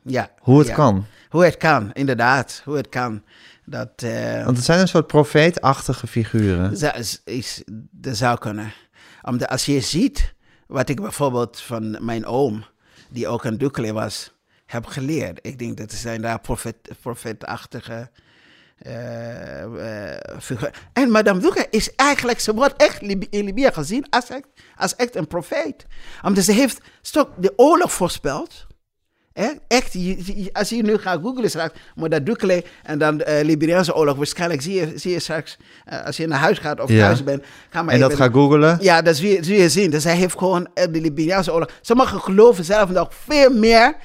ja. 0.02 0.30
Hoe 0.40 0.60
het 0.60 0.68
ja. 0.68 0.74
kan. 0.74 1.06
Hoe 1.30 1.44
het 1.44 1.58
kan, 1.58 1.94
inderdaad. 1.94 2.62
Hoe 2.66 2.76
het 2.76 2.90
kan. 2.90 3.24
Dat, 3.66 3.92
eh, 3.96 4.46
Want 4.46 4.58
het 4.58 4.66
zijn 4.66 4.80
een 4.80 4.88
soort 4.88 5.08
profeetachtige 5.08 6.08
figuren. 6.08 6.78
zou, 6.78 6.98
is, 6.98 7.22
is, 7.26 7.64
dat 7.92 8.18
zou 8.18 8.38
kunnen. 8.38 8.74
Omdat 9.22 9.50
als 9.50 9.66
je 9.66 9.82
ziet 9.82 10.34
wat 10.68 10.90
ik 10.90 11.02
bijvoorbeeld 11.02 11.60
van 11.60 12.06
mijn 12.06 12.26
oom, 12.26 12.66
die 13.10 13.28
ook 13.28 13.44
een 13.44 13.58
Dukle 13.58 13.94
was, 13.94 14.34
heb 14.66 14.86
geleerd. 14.86 15.40
Ik 15.42 15.60
denk 15.60 15.78
dat 15.78 15.92
zijn 15.92 16.22
daar 16.22 16.40
profet, 16.40 16.76
profetachtige 17.02 18.10
eh 18.78 19.64
eh. 19.64 20.38
En 20.94 21.12
Madame 21.12 21.40
Duque 21.40 21.68
is 21.70 21.96
eigenlijk, 21.96 22.40
ze 22.40 22.54
wordt 22.54 22.76
echt 22.76 23.02
in 23.02 23.44
Libië 23.44 23.72
gezien 23.72 24.10
als 24.10 24.30
echt, 24.30 24.48
als 24.76 24.96
echt 24.96 25.16
een 25.16 25.28
profeet. 25.28 25.86
Omdat 26.24 26.44
ze 26.44 26.52
heeft 26.52 26.80
de 27.38 27.54
oorlog 27.56 27.94
voorspeld. 27.94 28.68
Hè? 29.38 29.50
Echt, 29.68 29.94
je- 29.94 30.42
je- 30.44 30.50
als 30.54 30.70
je 30.70 30.84
nu 30.84 30.98
gaat 30.98 31.20
googlen 31.22 31.50
straks, 31.50 31.80
maar 31.96 32.10
dat 32.10 32.26
Dukle 32.26 32.64
en 32.84 32.98
dan 33.00 33.18
de 33.18 33.42
Liberiaanse 33.44 33.96
oorlog, 33.96 34.16
waarschijnlijk 34.18 34.62
zie 34.62 34.74
je, 34.74 34.92
zie 34.96 35.12
je 35.12 35.20
straks, 35.20 35.58
eh, 35.86 36.06
als 36.06 36.18
je 36.18 36.28
naar 36.28 36.40
huis 36.40 36.58
gaat 36.58 36.80
of 36.80 36.90
Ja. 36.90 37.00
thuis 37.06 37.24
bent, 37.24 37.44
ga 37.70 37.82
maar 37.82 37.94
En 37.94 38.00
dat 38.00 38.12
even- 38.12 38.24
ga 38.26 38.32
googelen. 38.32 38.78
Ja, 38.82 39.02
dat 39.02 39.16
zul 39.16 39.30
je, 39.30 39.44
zul 39.44 39.56
je 39.56 39.70
zien. 39.70 39.90
Dus 39.92 40.04
hij 40.04 40.16
heeft 40.16 40.38
gewoon 40.38 40.68
eh, 40.74 40.84
de 40.92 41.02
Liberiaanse 41.02 41.54
oorlog. 41.54 41.70
Sommigen 41.82 42.20
geloven 42.22 42.64
zelf 42.66 42.90
nog 42.90 43.10
veel 43.16 43.54
meer, 43.54 43.96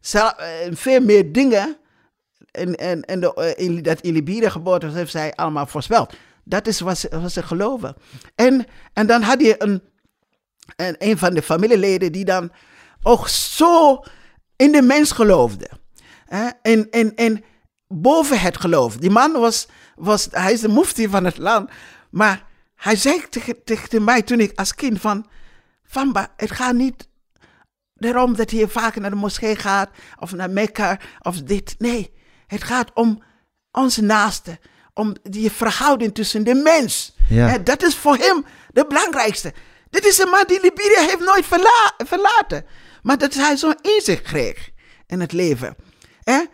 zelf, 0.00 0.32
eh, 0.32 0.48
veel 0.72 1.00
meer 1.00 1.32
dingen 1.32 1.76
en, 2.50 2.74
en, 2.74 3.02
en 3.02 3.20
de, 3.20 3.54
in, 3.56 3.82
dat 3.82 4.00
in 4.00 4.12
was, 4.82 4.92
heeft 4.94 5.10
zij 5.10 5.32
allemaal 5.34 5.66
voorspeld. 5.66 6.14
Dat 6.44 6.66
is 6.66 6.80
wat 6.80 6.98
ze, 6.98 7.08
wat 7.20 7.32
ze 7.32 7.42
geloven. 7.42 7.94
En, 8.34 8.66
en 8.92 9.06
dan 9.06 9.22
had 9.22 9.40
je 9.40 9.54
een, 9.58 9.82
een, 10.76 10.94
een 10.98 11.18
van 11.18 11.34
de 11.34 11.42
familieleden 11.42 12.12
die 12.12 12.24
dan 12.24 12.50
ook 13.02 13.28
zo 13.28 14.02
in 14.56 14.72
de 14.72 14.82
mens 14.82 15.10
geloofde. 15.12 15.70
Hè? 16.24 16.48
En, 16.62 16.90
en, 16.90 17.14
en 17.14 17.44
boven 17.88 18.40
het 18.40 18.56
geloof. 18.60 18.96
Die 18.96 19.10
man 19.10 19.32
was, 19.32 19.68
was, 19.94 20.28
hij 20.30 20.52
is 20.52 20.60
de 20.60 20.68
mufti 20.68 21.08
van 21.08 21.24
het 21.24 21.38
land. 21.38 21.70
Maar 22.10 22.44
hij 22.74 22.96
zei 22.96 23.28
tegen, 23.28 23.64
tegen 23.64 24.04
mij 24.04 24.22
toen 24.22 24.40
ik 24.40 24.58
als 24.58 24.74
kind 24.74 25.00
van, 25.00 25.26
Famba, 25.82 26.32
het 26.36 26.50
gaat 26.50 26.74
niet 26.74 27.08
daarom 27.94 28.36
dat 28.36 28.50
je 28.50 28.68
vaker 28.68 29.00
naar 29.00 29.10
de 29.10 29.16
moskee 29.16 29.56
gaat 29.56 29.90
of 30.18 30.32
naar 30.32 30.50
Mekka 30.50 30.98
of 31.20 31.42
dit. 31.42 31.74
Nee, 31.78 32.12
het 32.46 32.64
gaat 32.64 32.90
om 32.94 33.22
onze 33.72 34.02
naaste. 34.02 34.58
Om 34.96 35.14
die 35.22 35.50
verhouding 35.50 36.14
tussen 36.14 36.44
de 36.44 36.54
mens. 36.54 37.16
Ja. 37.28 37.58
Dat 37.58 37.82
is 37.82 37.96
voor 37.96 38.16
hem 38.16 38.44
het 38.72 38.88
belangrijkste. 38.88 39.52
Dit 39.90 40.04
is 40.06 40.18
een 40.18 40.28
man 40.28 40.44
die 40.46 40.60
Libië 40.60 40.94
heeft 40.96 41.18
nooit 41.24 41.46
verla- 41.46 41.94
verlaten. 41.96 42.64
Maar 43.04 43.18
dat 43.18 43.34
hij 43.34 43.56
zo'n 43.56 43.78
inzicht 43.82 44.22
kreeg. 44.22 44.70
in 45.06 45.20
het 45.20 45.32
leven. 45.32 45.76
Hè? 46.22 46.44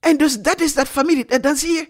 En 0.00 0.16
dus 0.16 0.40
dat 0.40 0.60
is 0.60 0.74
dat 0.74 0.88
familie. 0.88 1.26
En 1.26 1.40
dan 1.40 1.56
zie 1.56 1.72
je, 1.72 1.88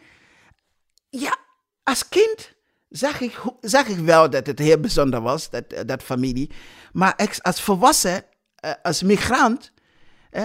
ja, 1.11 1.37
als 1.83 2.09
kind 2.09 2.52
zag 2.88 3.20
ik, 3.20 3.40
zag 3.61 3.87
ik 3.87 3.98
wel 3.98 4.30
dat 4.30 4.46
het 4.46 4.59
heel 4.59 4.78
bijzonder 4.80 5.20
was, 5.20 5.50
dat, 5.50 5.64
eh, 5.72 5.80
dat 5.87 6.02
familie. 6.02 6.50
Maar 6.92 7.38
als 7.42 7.61
volwassen, 7.62 8.24
eh, 8.54 8.72
als 8.83 9.02
migrant, 9.02 9.72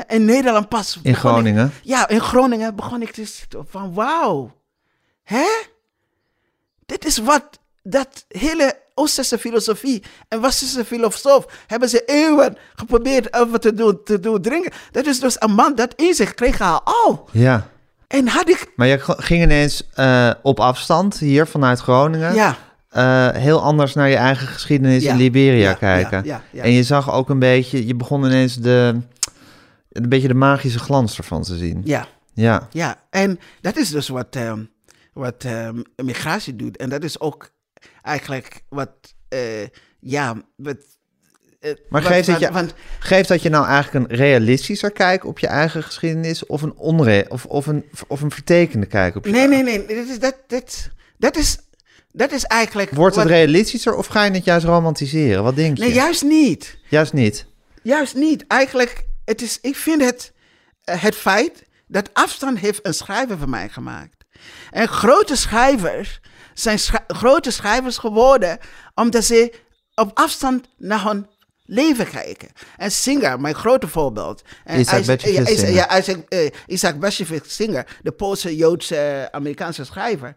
in 0.08 0.26
Nederland 0.26 0.70
pas. 0.70 1.00
In 1.04 1.12
ik- 1.12 1.18
Groningen. 1.18 1.72
ja, 1.84 2.08
in 2.08 2.22
Groningen 2.22 2.76
begon 2.76 3.02
ik 3.02 3.16
zitten 3.16 3.66
van 3.70 3.94
wauw. 3.94 4.62
Hè? 5.24 5.48
Dit 6.86 7.06
is 7.06 7.18
wat 7.18 7.60
dat 7.84 8.26
hele 8.28 8.82
Oosterse 8.98 9.38
filosofie 9.38 10.04
en 10.28 10.42
Westerse 10.42 10.86
filosoof 10.86 11.46
hebben 11.68 11.90
ze 11.90 12.04
eeuwen 12.06 12.58
geprobeerd 12.76 13.34
over 13.36 13.60
te 13.60 13.74
doen, 13.74 14.00
te 14.04 14.20
doen 14.20 14.42
dringen. 14.42 14.72
Dat 14.92 15.06
is 15.06 15.20
dus 15.20 15.36
een 15.40 15.52
man 15.52 15.76
dat 15.76 15.94
in 15.96 16.14
zich 16.14 16.34
kreeg 16.34 16.62
al. 16.84 17.30
Ja. 17.32 17.68
En 18.08 18.28
had 18.28 18.50
ik, 18.50 18.72
Maar 18.76 18.88
je 18.88 19.00
ging 19.02 19.44
ineens 19.44 19.84
eh, 19.94 20.32
op 20.42 20.60
afstand 20.60 21.18
hier 21.20 21.48
vanuit 21.48 21.80
Groningen. 21.80 22.34
ja, 22.34 22.58
eh, 22.90 23.30
heel 23.42 23.62
anders 23.62 23.94
naar 23.94 24.10
je 24.10 24.16
eigen 24.16 24.48
geschiedenis 24.48 25.04
Ja. 25.04 25.12
in 25.12 25.18
Liberia 25.18 25.70
Ja, 25.70 25.74
kijken. 25.74 26.24
ja. 26.26 26.42
En 26.54 26.72
je 26.72 26.84
zag 26.84 27.12
ook 27.12 27.30
een 27.30 27.40
beetje, 27.40 27.88
je 27.88 27.96
begon 27.96 28.24
ineens 28.26 28.56
de, 28.56 29.00
een 29.92 30.10
beetje 30.10 30.28
de 30.28 30.34
magische 30.34 30.80
glans 30.80 31.18
ervan 31.18 31.44
te 31.44 31.58
zien. 31.58 31.82
ja, 31.84 32.08
Ja. 32.34 32.68
ja. 32.72 32.96
En 33.10 33.40
dat 33.62 33.78
is 33.78 33.90
dus 33.90 34.08
wat, 34.08 34.28
ehm, 34.36 34.60
wat 35.14 35.44
ehm, 35.44 35.82
migratie 35.96 36.56
doet. 36.56 36.78
En 36.78 36.90
dat 36.90 37.04
is 37.04 37.20
ook 37.20 37.50
eigenlijk 38.06 38.62
wat, 38.70 38.90
eh, 39.30 39.40
ja, 40.00 40.36
wat... 40.56 40.78
eh, 41.60 41.72
Maar 41.90 42.02
wat- 42.02 42.12
geeft 42.12 42.28
wat- 42.28 42.40
je- 42.40 42.52
want- 42.52 42.74
Geeft 43.00 43.28
dat 43.30 43.42
je 43.42 43.50
nou 43.50 43.66
eigenlijk 43.68 44.12
een 44.12 44.18
realistischer 44.18 44.92
kijk 44.92 45.26
op 45.26 45.40
je 45.40 45.48
eigen 45.48 45.84
geschiedenis 45.84 46.46
of 46.46 46.62
een, 46.62 46.76
onre 46.76 47.26
of, 47.30 47.46
of 47.46 47.66
een, 47.66 47.86
of 48.08 48.22
een 48.22 48.32
vertekende 48.32 48.86
kijk 48.86 49.16
op 49.16 49.26
je 49.26 49.32
Nee, 49.32 49.48
nee, 49.48 49.64
nee. 49.64 49.86
Dit 49.86 50.10
is, 50.10 50.20
dat, 50.20 50.36
dit, 50.48 50.92
dat, 51.18 51.38
is, 51.38 51.58
dat 52.12 52.32
is 52.32 52.44
eigenlijk. 52.44 52.90
Wordt 52.92 53.16
het 53.16 53.24
wat- 53.24 53.34
realistischer 53.34 53.96
of 53.96 54.08
ga 54.08 54.24
je 54.24 54.32
het 54.32 54.44
juist 54.46 54.66
romantiseren? 54.66 55.44
Wat 55.44 55.56
denk 55.56 55.78
je? 55.78 55.84
Nee, 55.84 55.94
juist 55.94 56.24
niet. 56.24 56.78
Juist 56.90 57.14
niet. 57.14 57.46
Juist 57.84 58.16
niet. 58.16 58.48
Eigenlijk, 58.48 59.06
het 59.26 59.42
is, 59.42 59.58
ik 59.62 59.76
vind 59.76 60.02
het, 60.02 60.32
eh, 60.84 61.02
het 61.02 61.16
feit 61.16 61.64
dat 61.88 62.10
afstand 62.14 62.60
heeft 62.60 62.86
een 62.86 62.94
schrijver 62.94 63.38
van 63.38 63.50
mij 63.50 63.70
gemaakt. 63.70 64.14
En 64.72 64.88
grote 64.88 65.36
schrijvers 65.36 66.20
zijn 66.56 66.80
grote 67.08 67.52
schrijvers 67.52 67.98
geworden 67.98 68.60
omdat 68.96 69.24
ze 69.24 69.54
op 69.96 70.12
afstand 70.14 70.68
naar 70.78 71.04
hun 71.04 71.28
leven 71.66 72.10
kijken. 72.10 72.50
En 72.78 72.92
Singer, 72.92 73.40
mijn 73.40 73.56
grote 73.56 73.88
voorbeeld. 73.88 74.42
En 74.64 74.80
Isaac 74.80 75.06
Bashevis 75.06 75.60
Singer. 75.60 75.74
Ja, 75.74 75.98
Isaac, 75.98 76.18
eh, 76.30 76.52
Isaac 76.68 77.46
Singer, 77.46 77.98
de 78.02 78.12
Poolse 78.12 78.56
Joodse 78.56 79.28
Amerikaanse 79.32 79.86
schrijver. 79.86 80.36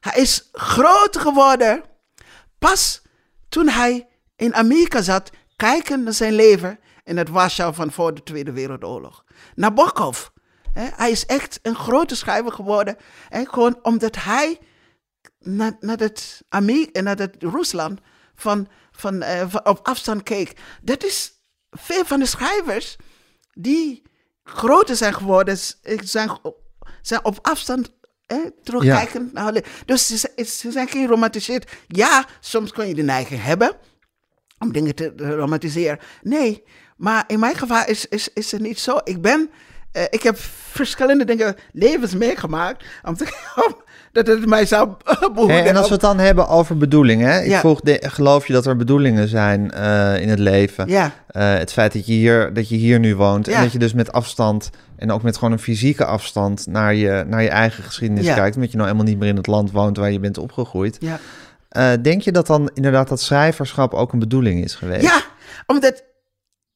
Hij 0.00 0.22
is 0.22 0.48
groot 0.52 1.18
geworden 1.18 1.82
pas 2.58 3.02
toen 3.48 3.68
hij 3.68 4.08
in 4.36 4.54
Amerika 4.54 5.02
zat, 5.02 5.30
kijken 5.56 6.02
naar 6.02 6.12
zijn 6.12 6.32
leven 6.32 6.78
in 7.04 7.16
het 7.16 7.28
Warschau 7.28 7.74
van 7.74 7.92
voor 7.92 8.14
de 8.14 8.22
Tweede 8.22 8.52
Wereldoorlog. 8.52 9.24
Nabokov, 9.54 10.26
hè, 10.72 10.88
hij 10.96 11.10
is 11.10 11.26
echt 11.26 11.58
een 11.62 11.74
grote 11.74 12.16
schrijver 12.16 12.52
geworden. 12.52 12.96
En 13.28 13.48
gewoon 13.48 13.78
omdat 13.82 14.16
hij 14.16 14.58
naar, 15.46 15.76
naar 15.80 15.98
het 15.98 16.42
Amerika, 16.48 17.00
naar 17.00 17.16
het 17.18 17.36
Rusland 17.38 18.00
van, 18.34 18.68
van, 18.92 19.22
eh, 19.22 19.44
van 19.48 19.66
op 19.66 19.78
afstand 19.82 20.22
keek. 20.22 20.52
Dat 20.82 21.04
is 21.04 21.32
veel 21.70 22.04
van 22.04 22.18
de 22.20 22.26
schrijvers 22.26 22.96
die 23.52 24.02
groter 24.44 24.96
zijn 24.96 25.14
geworden, 25.14 25.58
s- 25.58 25.78
zijn, 26.02 26.30
zijn 27.02 27.24
op 27.24 27.38
afstand 27.42 27.94
eh, 28.26 28.38
terugkijken. 28.62 29.30
le- 29.32 29.62
Dus 29.86 30.06
ze, 30.06 30.16
zijn- 30.16 30.46
ze 30.46 30.70
zijn 30.72 30.88
geen 30.88 31.06
romantiseerd. 31.06 31.70
Ja, 31.86 32.26
soms 32.40 32.72
kun 32.72 32.88
je 32.88 32.94
de 32.94 33.02
neiging 33.02 33.42
hebben 33.42 33.76
om 34.58 34.72
dingen 34.72 34.94
te 34.94 35.14
te 35.14 35.34
romantiseren. 35.36 35.98
Nee, 36.22 36.62
maar 36.96 37.24
in 37.26 37.38
mijn 37.38 37.54
geval 37.56 37.86
is, 37.86 38.06
is, 38.06 38.28
is 38.32 38.52
het 38.52 38.60
niet 38.60 38.78
zo. 38.80 38.98
Ik 39.04 39.22
ben, 39.22 39.50
eh, 39.96 40.02
ik 40.10 40.22
heb 40.22 40.36
verschillende 40.70 41.24
dingen, 41.24 41.54
levens 41.72 42.14
meegemaakt, 42.14 42.84
om 43.04 43.16
te, 43.16 43.26
dat 44.12 44.26
het 44.26 44.46
mij 44.46 44.66
zou 44.66 44.88
behoeden. 45.34 45.64
En 45.64 45.76
als 45.76 45.86
we 45.86 45.92
het 45.92 46.02
dan 46.02 46.18
hebben 46.18 46.48
over 46.48 46.76
bedoelingen. 46.76 47.42
Ik 47.44 47.50
Ja. 47.50 47.58
vroeg, 47.58 47.80
de, 47.80 48.02
geloof 48.06 48.46
je 48.46 48.52
dat 48.52 48.66
er 48.66 48.76
bedoelingen 48.76 49.28
zijn 49.28 49.70
eh, 49.70 50.20
in 50.20 50.28
het 50.28 50.38
leven? 50.38 50.88
Ja, 50.88 51.12
Eh, 51.26 51.54
het 51.54 51.72
feit 51.72 51.92
dat 51.92 52.06
je, 52.06 52.12
hier, 52.12 52.52
dat 52.54 52.68
je 52.68 52.76
hier 52.76 52.98
nu 52.98 53.16
woont. 53.16 53.48
En 53.48 53.62
dat 53.62 53.72
je 53.72 53.78
dus 53.78 53.92
met 53.94 54.12
afstand 54.12 54.70
en 54.96 55.12
ook 55.12 55.22
met 55.22 55.34
gewoon 55.36 55.52
een 55.52 55.58
fysieke 55.58 56.04
afstand 56.04 56.66
naar 56.66 56.94
je, 56.94 57.24
naar 57.26 57.42
je 57.42 57.48
eigen 57.48 57.84
geschiedenis 57.84 58.34
kijkt. 58.34 58.54
Omdat 58.56 58.70
je 58.70 58.76
nou 58.76 58.88
helemaal 58.88 59.10
niet 59.10 59.18
meer 59.20 59.28
in 59.28 59.36
het 59.36 59.46
land 59.46 59.70
woont 59.72 59.96
waar 59.96 60.10
je 60.12 60.20
bent 60.20 60.38
opgegroeid. 60.38 60.96
ja. 61.00 61.18
Eh, 61.68 61.90
denk 62.02 62.22
je 62.22 62.32
dat 62.32 62.46
dan 62.46 62.70
inderdaad 62.74 63.08
dat 63.08 63.20
schrijverschap 63.20 63.94
ook 63.94 64.12
een 64.12 64.18
bedoeling 64.18 64.64
is 64.64 64.74
geweest? 64.74 65.02
Ja, 65.02 65.20
omdat, 65.66 66.02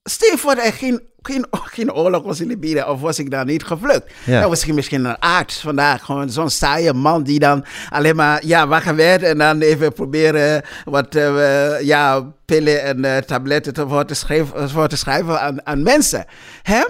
stel 0.02 0.36
voor 0.36 0.54
dat 0.54 0.64
er 0.64 0.72
geen, 0.72 1.02
geen, 1.22 1.46
geen 1.50 1.92
oorlog 1.92 2.22
was 2.22 2.40
in 2.40 2.46
Libië, 2.46 2.82
of 2.82 3.00
was 3.00 3.18
ik 3.18 3.30
daar 3.30 3.44
niet 3.44 3.64
gevlucht. 3.64 4.02
Ja. 4.24 4.40
Dan 4.40 4.48
was 4.48 4.64
ik 4.64 4.74
misschien 4.74 5.04
een 5.04 5.18
arts 5.18 5.60
vandaag, 5.60 6.04
gewoon 6.04 6.30
zo'n 6.30 6.50
saaie 6.50 6.92
man 6.92 7.22
die 7.22 7.38
dan 7.38 7.64
alleen 7.88 8.16
maar, 8.16 8.46
ja, 8.46 8.66
wakker 8.66 8.96
werd 8.96 9.22
en 9.22 9.38
dan 9.38 9.60
even 9.60 9.92
proberen 9.92 10.62
wat, 10.84 11.14
eh, 11.14 11.80
ja, 11.80 12.32
pillen 12.44 12.82
en 12.82 13.04
eh, 13.04 13.16
tabletten 13.16 13.74
te, 13.74 13.88
voor, 13.88 14.04
te 14.04 14.14
schrijven, 14.14 14.70
voor 14.70 14.88
te 14.88 14.96
schrijven 14.96 15.40
aan, 15.40 15.66
aan 15.66 15.82
mensen. 15.82 16.24
Hè? 16.62 16.84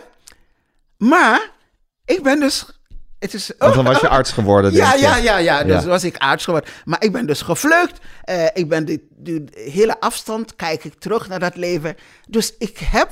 Maar, 0.96 1.50
ik 2.04 2.22
ben 2.22 2.40
dus... 2.40 2.79
Het 3.20 3.34
is, 3.34 3.52
Want 3.58 3.74
dan 3.74 3.84
was 3.84 4.00
je 4.00 4.08
arts 4.08 4.32
geworden, 4.32 4.72
ja, 4.72 4.94
ja, 4.94 5.16
ja, 5.16 5.36
ja. 5.36 5.62
Dus 5.64 5.82
Ja. 5.82 5.88
was 5.88 6.04
ik 6.04 6.16
arts 6.16 6.44
geworden. 6.44 6.70
Maar 6.84 7.02
ik 7.04 7.12
ben 7.12 7.26
dus 7.26 7.42
gevlucht. 7.42 7.98
Eh, 8.24 8.46
ik 8.54 8.68
ben 8.68 8.84
die, 8.84 9.08
die 9.10 9.44
hele 9.54 10.00
afstand, 10.00 10.56
kijk 10.56 10.84
ik 10.84 10.94
terug 10.94 11.28
naar 11.28 11.38
dat 11.38 11.56
leven. 11.56 11.96
Dus 12.28 12.54
ik 12.58 12.78
heb, 12.78 13.10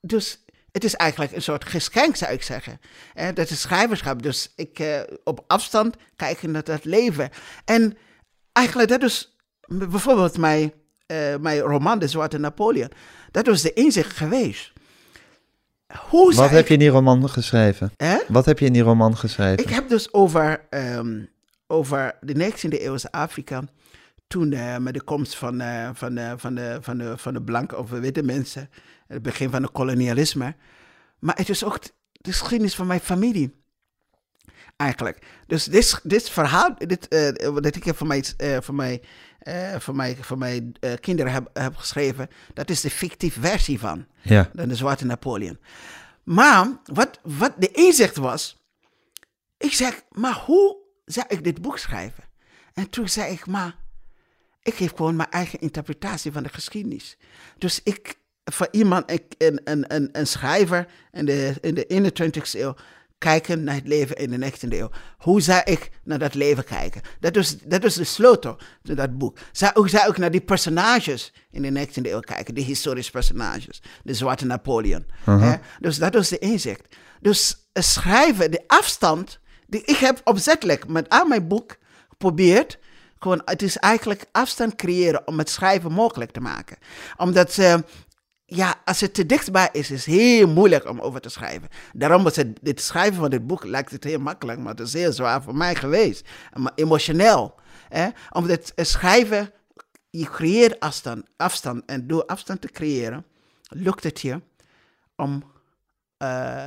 dus 0.00 0.44
het 0.72 0.84
is 0.84 0.94
eigenlijk 0.94 1.32
een 1.32 1.42
soort 1.42 1.64
geschenk, 1.64 2.16
zou 2.16 2.32
ik 2.32 2.42
zeggen. 2.42 2.80
Eh, 3.14 3.28
dat 3.34 3.50
is 3.50 3.60
schrijverschap. 3.60 4.22
Dus 4.22 4.52
ik 4.56 4.78
eh, 4.78 5.00
op 5.24 5.44
afstand 5.46 5.96
kijken 6.16 6.50
naar 6.50 6.64
dat 6.64 6.84
leven. 6.84 7.30
En 7.64 7.96
eigenlijk 8.52 8.88
dat 8.88 9.02
is 9.02 9.36
bijvoorbeeld 9.66 10.38
mijn, 10.38 10.72
mijn 11.40 11.58
roman 11.60 11.98
De 11.98 12.08
Zwarte 12.08 12.38
Napoleon. 12.38 12.90
Dat 13.30 13.46
was 13.46 13.62
de 13.62 13.72
inzicht 13.72 14.16
geweest. 14.16 14.72
Hoe 16.08 16.34
Wat 16.34 16.50
heb 16.50 16.60
ik- 16.60 16.66
je 16.68 16.72
in 16.72 16.78
die 16.80 16.88
roman 16.88 17.28
geschreven? 17.28 17.92
Wat 18.28 18.44
heb 18.44 18.58
je 18.58 18.66
in 18.66 18.72
die 18.72 18.82
roman 18.82 19.16
geschreven? 19.16 19.58
Ik 19.64 19.68
heb 19.70 19.88
dus 19.88 20.12
over, 20.12 20.66
ehm, 20.70 21.24
over 21.66 22.16
de 22.20 22.34
19e 22.34 22.78
eeuwse 22.78 23.12
Afrika. 23.12 23.62
Toen 24.26 24.52
eh, 24.52 24.76
met 24.76 24.94
de 24.94 25.02
komst 25.02 25.36
van, 25.36 25.60
eh, 25.60 25.90
van, 25.92 26.16
eh, 26.16 26.32
van, 26.36 26.54
de, 26.54 26.78
van, 26.80 26.98
de, 26.98 27.12
van 27.18 27.34
de 27.34 27.42
blanke 27.42 27.76
of 27.76 27.90
witte 27.90 28.22
mensen. 28.22 28.70
Het 29.06 29.22
begin 29.22 29.50
van 29.50 29.62
het 29.62 29.72
kolonialisme. 29.72 30.54
Maar 31.18 31.36
het 31.36 31.48
is 31.48 31.64
ook 31.64 31.78
de 32.12 32.32
geschiedenis 32.32 32.74
van 32.74 32.86
mijn 32.86 33.00
familie. 33.00 33.64
Eigenlijk. 34.76 35.18
Dus 35.46 35.64
dit, 35.64 36.00
dit 36.02 36.30
verhaal, 36.30 36.74
dit, 36.78 37.08
wat 37.52 37.64
ik 37.76 37.84
heb 37.84 38.00
mijn, 38.00 38.24
eh, 38.36 38.56
voor 38.60 38.74
mijn, 38.74 39.00
eh, 39.46 39.80
voor 39.80 39.96
mijn, 39.96 40.16
voor 40.24 40.38
mijn 40.38 40.74
eh, 40.80 40.92
kinderen 41.00 41.32
heb, 41.32 41.50
heb 41.52 41.76
geschreven. 41.76 42.28
Dat 42.54 42.70
is 42.70 42.80
de 42.80 42.90
fictieve 42.90 43.40
versie 43.40 43.78
van 43.78 44.06
Ja. 44.22 44.50
de 44.52 44.74
Zwarte 44.74 45.06
Napoleon. 45.06 45.58
Maar 46.22 46.68
wat, 46.84 47.20
wat 47.22 47.52
de 47.58 47.70
inzicht 47.70 48.16
was, 48.16 48.56
ik 49.58 49.72
zeg, 49.72 50.02
maar 50.10 50.42
hoe 50.46 50.76
zou 51.04 51.26
ik 51.28 51.44
dit 51.44 51.62
boek 51.62 51.78
schrijven? 51.78 52.24
En 52.74 52.90
toen 52.90 53.08
zei 53.08 53.32
ik, 53.32 53.46
maar 53.46 53.76
ik 54.62 54.74
geef 54.74 54.90
gewoon 54.94 55.16
mijn 55.16 55.30
eigen 55.30 55.60
interpretatie 55.60 56.32
van 56.32 56.42
de 56.42 56.48
geschiedenis. 56.48 57.16
Dus 57.58 57.80
ik, 57.82 58.14
voor 58.44 58.68
iemand, 58.70 59.10
ik, 59.10 59.24
een, 59.38 59.60
een, 59.64 59.94
een, 59.94 60.08
een 60.12 60.26
schrijver 60.26 60.86
in 61.12 61.24
de, 61.24 61.54
in 61.60 61.74
de 61.74 62.12
21ste 62.12 62.60
eeuw, 62.60 62.74
kijken 63.26 63.64
naar 63.64 63.74
het 63.74 63.86
leven 63.86 64.16
in 64.16 64.30
de 64.30 64.50
19e 64.52 64.68
eeuw. 64.68 64.90
Hoe 65.18 65.40
zou 65.40 65.60
ik 65.64 65.90
naar 66.04 66.18
dat 66.18 66.34
leven 66.34 66.64
kijken? 66.64 67.02
Dat 67.20 67.36
is, 67.36 67.58
dat 67.58 67.84
is 67.84 67.94
de 67.94 68.04
sleutel 68.04 68.58
van 68.84 68.94
dat 68.94 69.18
boek. 69.18 69.38
Zou, 69.52 69.72
hoe 69.74 69.88
zou 69.88 70.10
ik 70.10 70.18
naar 70.18 70.30
die 70.30 70.40
personages 70.40 71.32
in 71.50 71.62
de 71.62 71.86
19e 71.86 72.02
eeuw 72.02 72.20
kijken? 72.20 72.54
Die 72.54 72.64
historische 72.64 73.10
personages. 73.10 73.82
De 74.02 74.14
Zwarte 74.14 74.46
Napoleon. 74.46 75.06
hè? 75.24 75.56
Dus 75.80 75.98
dat 75.98 76.14
was 76.14 76.28
de 76.28 76.38
inzicht. 76.38 76.96
Dus 77.20 77.68
het 77.72 77.84
schrijven, 77.84 78.50
de 78.50 78.64
afstand, 78.66 79.38
die 79.66 79.82
ik 79.84 79.96
heb 79.96 80.20
opzettelijk 80.24 80.88
met 80.88 81.08
aan 81.08 81.28
mijn 81.28 81.48
boek 81.48 81.76
geprobeerd. 82.08 82.78
Gewoon, 83.18 83.42
het 83.44 83.62
is 83.62 83.76
eigenlijk 83.76 84.24
afstand 84.32 84.74
creëren 84.74 85.26
om 85.26 85.38
het 85.38 85.50
schrijven 85.50 85.92
mogelijk 85.92 86.30
te 86.30 86.40
maken. 86.40 86.76
Omdat, 87.16 87.58
eh, 87.58 87.74
ja, 88.46 88.74
als 88.84 89.00
het 89.00 89.14
te 89.14 89.26
dichtbij 89.26 89.68
is, 89.72 89.90
is 89.90 90.06
het 90.06 90.14
heel 90.14 90.48
moeilijk 90.48 90.88
om 90.88 91.00
over 91.00 91.20
te 91.20 91.28
schrijven. 91.28 91.68
Daarom 91.92 92.22
was 92.22 92.36
het, 92.36 92.58
het 92.62 92.80
schrijven 92.80 93.14
van 93.14 93.30
dit 93.30 93.46
boek 93.46 93.64
lijkt 93.64 93.90
het 93.90 94.04
heel 94.04 94.18
makkelijk, 94.18 94.58
maar 94.58 94.74
het 94.74 94.86
is 94.86 94.92
heel 94.92 95.12
zwaar 95.12 95.42
voor 95.42 95.56
mij 95.56 95.74
geweest. 95.74 96.28
Maar 96.54 96.72
emotioneel. 96.74 97.54
Hè? 97.88 98.08
Omdat 98.30 98.72
het 98.74 98.88
schrijven, 98.88 99.50
je 100.10 100.24
creëert 100.24 100.80
afstand, 100.80 101.26
afstand. 101.36 101.82
En 101.86 102.06
door 102.06 102.24
afstand 102.24 102.60
te 102.60 102.68
creëren, 102.68 103.24
lukt 103.68 104.04
het 104.04 104.20
je 104.20 104.40
om 105.16 105.42
eh, 106.16 106.64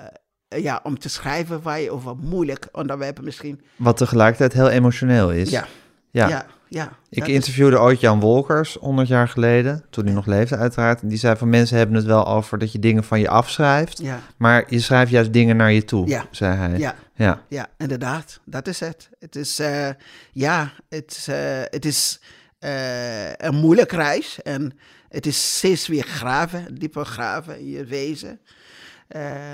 ja, 0.48 0.80
om 0.84 1.00
te 1.00 1.10
schrijven 1.10 1.62
waar 1.62 1.80
je 1.80 1.92
over 1.92 2.16
moeilijk 2.16 2.68
onderwerpen 2.72 3.24
misschien. 3.24 3.62
Wat 3.76 3.98
tegelijkertijd 3.98 4.54
heel 4.54 4.70
emotioneel 4.70 5.32
is. 5.32 5.50
Ja, 5.50 5.68
ja. 6.12 6.28
ja, 6.28 6.46
ja. 6.70 6.92
Ik 7.10 7.28
interviewde 7.28 7.80
ooit 7.80 8.00
Jan 8.00 8.20
Wolkers, 8.20 8.74
100 8.80 9.08
jaar 9.08 9.28
geleden, 9.28 9.86
toen 9.90 10.06
hij 10.06 10.14
nog 10.14 10.26
leefde 10.26 10.58
uiteraard. 10.58 11.02
En 11.02 11.08
die 11.08 11.18
zei 11.18 11.36
van 11.38 11.50
mensen 11.50 11.78
hebben 11.78 11.96
het 11.96 12.06
wel 12.06 12.28
over 12.28 12.58
dat 12.58 12.72
je 12.72 12.80
dingen 12.80 13.04
van 13.04 13.20
je 13.20 13.30
afschrijft, 13.30 13.98
ja, 14.02 14.20
maar 14.38 14.66
je 14.68 14.80
schrijft 14.80 15.12
juist 15.12 15.34
dingen 15.34 15.56
naar 15.58 15.72
je 15.72 15.86
toe, 15.86 16.08
Ja. 16.08 16.26
zei 16.32 16.56
hij. 16.56 16.78
ja. 16.78 16.96
ja. 17.16 17.42
Ja, 17.48 17.68
inderdaad. 17.78 18.40
Dat 18.46 18.68
is 18.68 18.80
het. 18.80 19.10
Het 19.20 19.36
is, 19.36 19.60
eh, 19.60 19.90
ja, 20.32 20.72
het, 20.90 21.12
is, 21.12 21.28
eh, 21.28 21.62
het 21.64 21.86
is 21.86 22.20
eh, 22.60 23.32
een 23.34 23.56
moeilijke 23.56 23.96
reis. 23.96 24.42
En 24.42 24.78
het 25.10 25.26
is 25.26 25.56
steeds 25.58 25.88
weer 25.88 26.04
graven, 26.04 26.76
dieper 26.76 27.06
graven 27.06 27.60
in 27.60 27.70
je 27.70 27.86
wezen. 27.86 28.40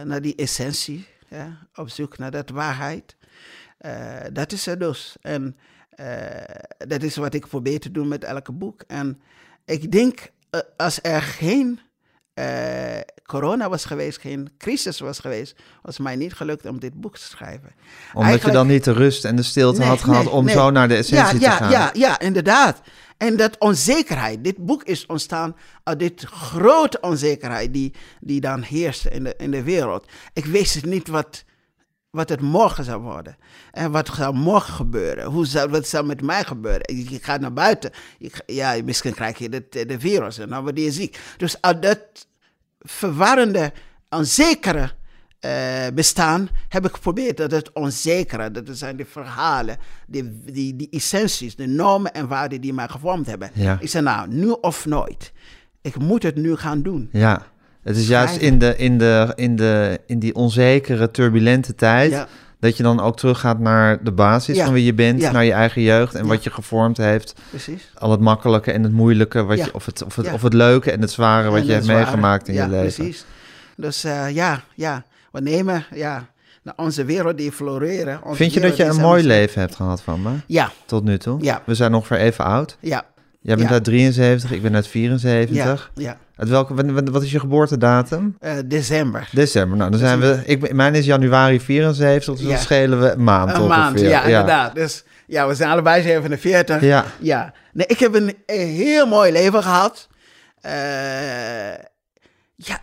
naar 0.04 0.22
die 0.22 0.36
essentie. 0.36 1.08
Op 1.76 1.90
zoek 1.90 2.18
naar 2.18 2.32
dat 2.32 2.50
waarheid. 2.50 3.16
Dat 4.34 4.52
is 4.52 4.66
het 4.66 4.80
dus. 4.80 5.16
En 5.22 5.58
eh, 5.96 6.88
dat 6.88 7.04
is 7.04 7.16
wat 7.16 7.34
ik 7.34 7.48
probeer 7.48 7.80
te 7.80 7.92
doen 7.92 8.08
met 8.08 8.24
elke 8.24 8.52
boek. 8.52 8.84
En 8.88 9.22
ik 9.66 9.92
denk, 9.92 10.32
eh, 10.50 10.60
als 10.78 11.00
er 11.02 11.22
geen 11.22 11.80
eh, 12.34 13.00
corona 13.24 13.70
was 13.70 13.86
geweest, 13.86 14.20
geen 14.20 14.50
crisis 14.58 15.00
was 15.00 15.20
geweest, 15.20 15.56
was 15.82 15.98
het 15.98 16.06
mij 16.06 16.16
niet 16.16 16.34
gelukt 16.34 16.66
om 16.66 16.80
dit 16.80 16.94
boek 16.94 17.18
te 17.18 17.24
schrijven. 17.24 17.76
Omdat 18.14 18.42
je 18.42 18.52
dan 18.52 18.68
niet 18.68 18.84
de 18.84 18.92
rust 18.92 19.26
en 19.26 19.36
de 19.36 19.44
stilte 19.44 19.80
Nee, 19.80 19.88
had 19.88 20.02
gehad 20.02 20.24
nee, 20.24 20.34
om 20.34 20.46
nee. 20.46 20.56
zo 20.56 20.70
naar 20.70 20.88
de 20.88 20.96
essentie 20.96 21.40
ja, 21.40 21.58
te 21.58 21.64
gaan. 21.64 21.72
Ja, 21.72 21.90
ja, 21.94 22.20
inderdaad. 22.20 22.82
En 23.18 23.38
dat 23.38 23.58
onzekerheid, 23.58 24.44
dit 24.44 24.58
boek 24.58 24.84
is 24.84 25.06
ontstaan 25.06 25.56
uit 25.84 26.00
dit 26.00 26.24
grote 26.26 26.98
onzekerheid 27.02 27.74
die, 27.74 27.94
die 28.20 28.42
dan 28.42 28.62
heerste 28.62 29.10
in 29.10 29.24
de, 29.24 29.34
in 29.38 29.52
de 29.52 29.64
wereld. 29.64 30.06
Ik 30.34 30.46
wist 30.46 30.86
niet 30.86 31.08
wat, 31.08 31.44
wat 32.16 32.30
het 32.30 32.42
morgen 32.42 32.84
zou 32.84 33.02
worden. 33.02 33.38
En 33.72 33.92
wat 33.92 34.10
zou 34.16 34.36
morgen 34.36 34.74
gebeuren? 34.74 35.26
Hoe 35.26 35.46
zou, 35.46 35.70
wat 35.70 35.88
zou 35.88 36.06
met 36.06 36.22
mij 36.22 36.44
gebeuren? 36.44 36.82
Ik, 36.82 37.10
ik 37.10 37.24
ga 37.24 37.38
naar 37.38 37.54
buiten. 37.54 37.92
Ja, 38.46 38.76
misschien 38.84 39.14
krijg 39.14 39.38
je 39.38 39.50
de, 39.50 39.86
de 39.86 40.00
virus 40.00 40.38
en 40.38 40.50
dan 40.50 40.64
word 40.64 40.80
je 40.80 40.92
ziek. 40.92 41.20
Dus 41.38 41.62
uit 41.62 41.82
dat 41.82 42.00
verwarrende, 42.80 43.72
onzekere 44.10 44.92
eh, 45.40 45.88
bestaan 45.94 46.50
heb 46.70 46.86
ik 46.86 46.94
geprobeerd 46.94 47.38
dat 47.38 47.52
het 47.52 47.72
onzekere, 47.74 48.52
dat 48.52 48.64
zijn 48.72 48.98
de 48.98 49.06
verhalen, 49.06 49.78
die, 50.08 50.42
die, 50.44 50.76
die 50.76 50.90
essenties, 50.90 51.56
de 51.56 51.68
normen 51.68 52.14
en 52.14 52.28
waarden 52.28 52.62
die 52.62 52.74
mij 52.74 52.88
gevormd 52.88 53.26
hebben. 53.26 53.52
Ja. 53.54 53.78
Ik 53.80 53.90
zei 53.90 54.04
nou, 54.04 54.28
nu 54.30 54.50
of 54.50 54.86
nooit. 54.86 55.32
Ik 55.82 55.98
moet 55.98 56.24
het 56.24 56.36
nu 56.36 56.56
gaan 56.56 56.82
doen. 56.82 57.10
Ja. 57.12 57.54
Het 57.86 57.98
is 57.98 58.08
juist 58.08 58.36
in, 58.38 58.60
de, 58.60 58.76
in, 58.78 58.98
de, 58.98 59.32
in, 59.36 59.56
de, 59.56 60.00
in 60.06 60.20
die 60.20 60.36
onzekere, 60.36 61.12
turbulente 61.12 61.76
tijd... 61.76 62.12
Ja. 62.12 62.28
dat 62.60 62.78
je 62.78 62.84
dan 62.84 63.00
ook 63.00 63.18
teruggaat 63.18 63.60
naar 63.60 64.04
de 64.04 64.12
basis 64.12 64.56
Ja. 64.56 64.66
van 64.66 64.74
wie 64.74 64.86
je 64.86 64.94
bent... 64.94 65.22
Ja. 65.22 65.32
naar 65.32 65.46
je 65.46 65.52
eigen 65.52 65.82
jeugd 65.82 66.16
en 66.16 66.22
Ja. 66.24 66.28
wat 66.30 66.44
je 66.44 66.50
gevormd 66.52 66.98
heeft. 66.98 67.34
Precies. 67.50 67.92
Al 67.98 68.12
het 68.12 68.20
makkelijke 68.20 68.72
en 68.72 68.84
het 68.84 68.92
moeilijke, 68.92 69.44
wat 69.44 69.58
Ja. 69.58 69.66
je, 69.66 69.74
of, 69.74 69.86
het, 69.86 70.04
of, 70.04 70.16
het, 70.16 70.26
Ja. 70.26 70.34
of 70.34 70.42
het 70.42 70.54
leuke 70.54 70.92
en 70.92 71.02
het 71.02 71.12
zware... 71.12 71.50
wat 71.50 71.60
En 71.60 71.66
je 71.66 71.72
hebt 71.74 71.86
meegemaakt 71.88 72.48
in 72.48 72.54
ja, 72.54 72.64
je 72.64 72.70
leven. 72.70 72.94
precies. 73.04 73.26
Dus 73.78 74.04
eh, 74.04 74.30
ja, 74.30 74.62
ja, 74.76 75.04
we 75.32 75.42
nemen 75.42 75.86
ja, 75.94 76.28
naar 76.64 76.74
onze 76.78 77.06
wereld 77.06 77.38
die 77.38 77.52
floreren. 77.52 78.20
Vind 78.32 78.54
je 78.54 78.60
dat 78.60 78.78
je 78.78 78.84
een 78.84 78.96
mooi 79.02 79.24
leven 79.24 79.62
hebt 79.62 79.76
gehad 79.76 80.02
van 80.02 80.22
me? 80.22 80.30
Ja, 80.48 80.72
Tot 80.86 81.04
nu 81.04 81.18
toe? 81.18 81.44
Ja. 81.44 81.62
We 81.66 81.76
zijn 81.76 81.94
ongeveer 81.94 82.18
even 82.18 82.46
oud. 82.46 82.78
ja, 82.80 83.04
Jij 83.42 83.56
bent 83.56 83.68
Ja. 83.68 83.74
uit 83.74 83.84
73, 83.84 84.52
ik 84.52 84.62
ben 84.62 84.76
uit 84.76 84.88
74. 84.88 85.92
ja, 85.96 86.04
ja. 86.04 86.18
Uit 86.36 86.50
welke, 86.50 86.94
wat- 87.12 87.24
is 87.24 87.32
je 87.32 87.40
geboortedatum? 87.40 88.36
Eh, 88.40 88.58
december. 88.66 89.30
December. 89.32 89.78
Nou, 89.78 89.90
dan 89.92 90.00
zijn 90.00 90.20
we. 90.20 90.42
Ik, 90.46 90.74
mijn 90.74 90.96
is 90.96 91.06
januari 91.06 91.60
74, 91.60 92.34
dus 92.34 92.44
dan 92.44 92.54
Ja. 92.54 92.58
schelen 92.60 93.00
we 93.02 93.10
een 93.12 93.24
maand 93.24 93.54
Een 93.58 93.68
maand, 93.68 93.92
ongeveer. 93.92 94.10
ja, 94.10 94.24
inderdaad. 94.24 94.76
Dus 94.76 95.04
ja, 95.28 95.48
we 95.48 95.56
zijn 95.56 95.70
allebei 95.70 96.02
47. 96.02 96.82
Ja. 96.82 97.06
Ja. 97.20 97.54
Nee, 97.74 97.88
ik 97.88 98.00
heb 98.00 98.14
een, 98.14 98.38
een 98.46 98.68
heel 98.68 99.08
mooi 99.08 99.32
leven 99.32 99.64
gehad. 99.64 100.08
Eh, 100.62 100.72
ja, 102.56 102.80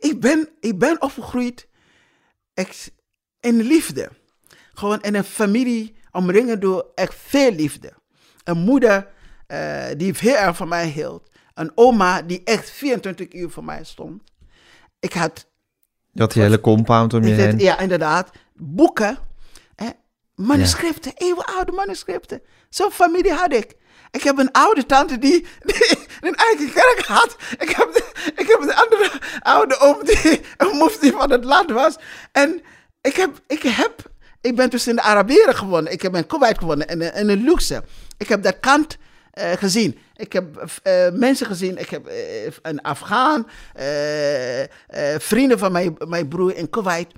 ik 0.00 0.20
ben, 0.20 0.48
ik 0.60 0.78
ben 0.78 1.02
opgegroeid 1.02 1.68
in 3.40 3.60
liefde. 3.60 4.08
Gewoon 4.74 5.00
in 5.00 5.14
een 5.14 5.24
familie 5.24 5.96
omringen 6.12 6.60
door 6.60 6.86
echt 6.94 7.14
veel 7.26 7.50
liefde. 7.52 7.92
Een 8.44 8.58
moeder 8.58 9.06
eh, 9.46 9.84
die 9.96 10.14
heel 10.18 10.36
erg 10.36 10.56
van 10.56 10.68
mij 10.68 10.86
hield. 10.86 11.30
Een 11.58 11.72
oma 11.74 12.22
die 12.22 12.40
echt 12.44 12.70
24 12.70 13.32
uur 13.32 13.50
voor 13.50 13.64
mij 13.64 13.84
stond. 13.84 14.22
Ik 15.00 15.12
had 15.12 15.46
Je 16.12 16.20
had 16.20 16.32
die 16.32 16.42
hele 16.42 16.60
compound 16.60 17.14
om 17.14 17.24
je 17.24 17.34
heen. 17.34 17.58
ja, 17.58 17.78
inderdaad. 17.78 18.30
Boeken. 18.54 19.18
Hè, 19.74 19.88
manuscripten, 20.34 21.12
eeuwenoude 21.14 21.72
manuscripten. 21.72 22.42
Zo'n 22.68 22.90
familie 22.90 23.32
had 23.32 23.52
ik. 23.52 23.76
Ik 24.10 24.22
heb 24.22 24.38
een 24.38 24.52
oude 24.52 24.86
tante 24.86 25.18
die, 25.18 25.46
die 25.64 25.98
een 26.20 26.34
eigen 26.34 26.72
kerk 26.72 27.04
had. 27.06 27.36
Ik 27.58 27.70
heb, 27.70 27.92
de, 27.92 28.32
ik 28.36 28.46
heb 28.46 28.60
een 28.60 28.74
andere 28.74 29.10
oude 29.40 29.78
oom 29.78 30.04
die 30.04 30.40
een 30.56 30.78
mufti 30.78 31.10
van 31.10 31.30
het 31.30 31.44
land 31.44 31.70
was. 31.70 31.96
En 32.32 32.62
ik 33.00 33.14
heb, 33.14 33.40
ik 33.46 33.62
heb, 33.62 34.02
ik 34.40 34.56
ben 34.56 34.70
dus 34.70 34.86
in 34.86 34.94
de 34.94 35.02
Arabieren 35.02 35.56
gewonnen. 35.56 35.92
Ik 35.92 36.02
heb 36.02 36.16
in 36.16 36.26
Kuwait 36.26 36.58
gewonnen 36.58 36.88
en 36.88 37.00
in, 37.02 37.14
in 37.14 37.28
een 37.28 37.42
luxe. 37.42 37.82
Ik 38.16 38.28
heb 38.28 38.42
dat 38.42 38.60
kant 38.60 38.96
eh, 39.38 39.52
gezien. 39.52 39.98
Ik 40.16 40.32
heb 40.32 40.66
eh, 40.82 41.10
mensen 41.12 41.46
gezien. 41.46 41.78
Ik 41.78 41.88
heb 41.88 42.06
eh, 42.06 42.52
een 42.62 42.82
Afghaan, 42.82 43.46
vrienden 45.18 45.58
van 45.58 45.72
mijn, 45.72 45.96
mijn 45.98 46.28
broer 46.28 46.56
in 46.56 46.70
Kuwait. 46.70 47.12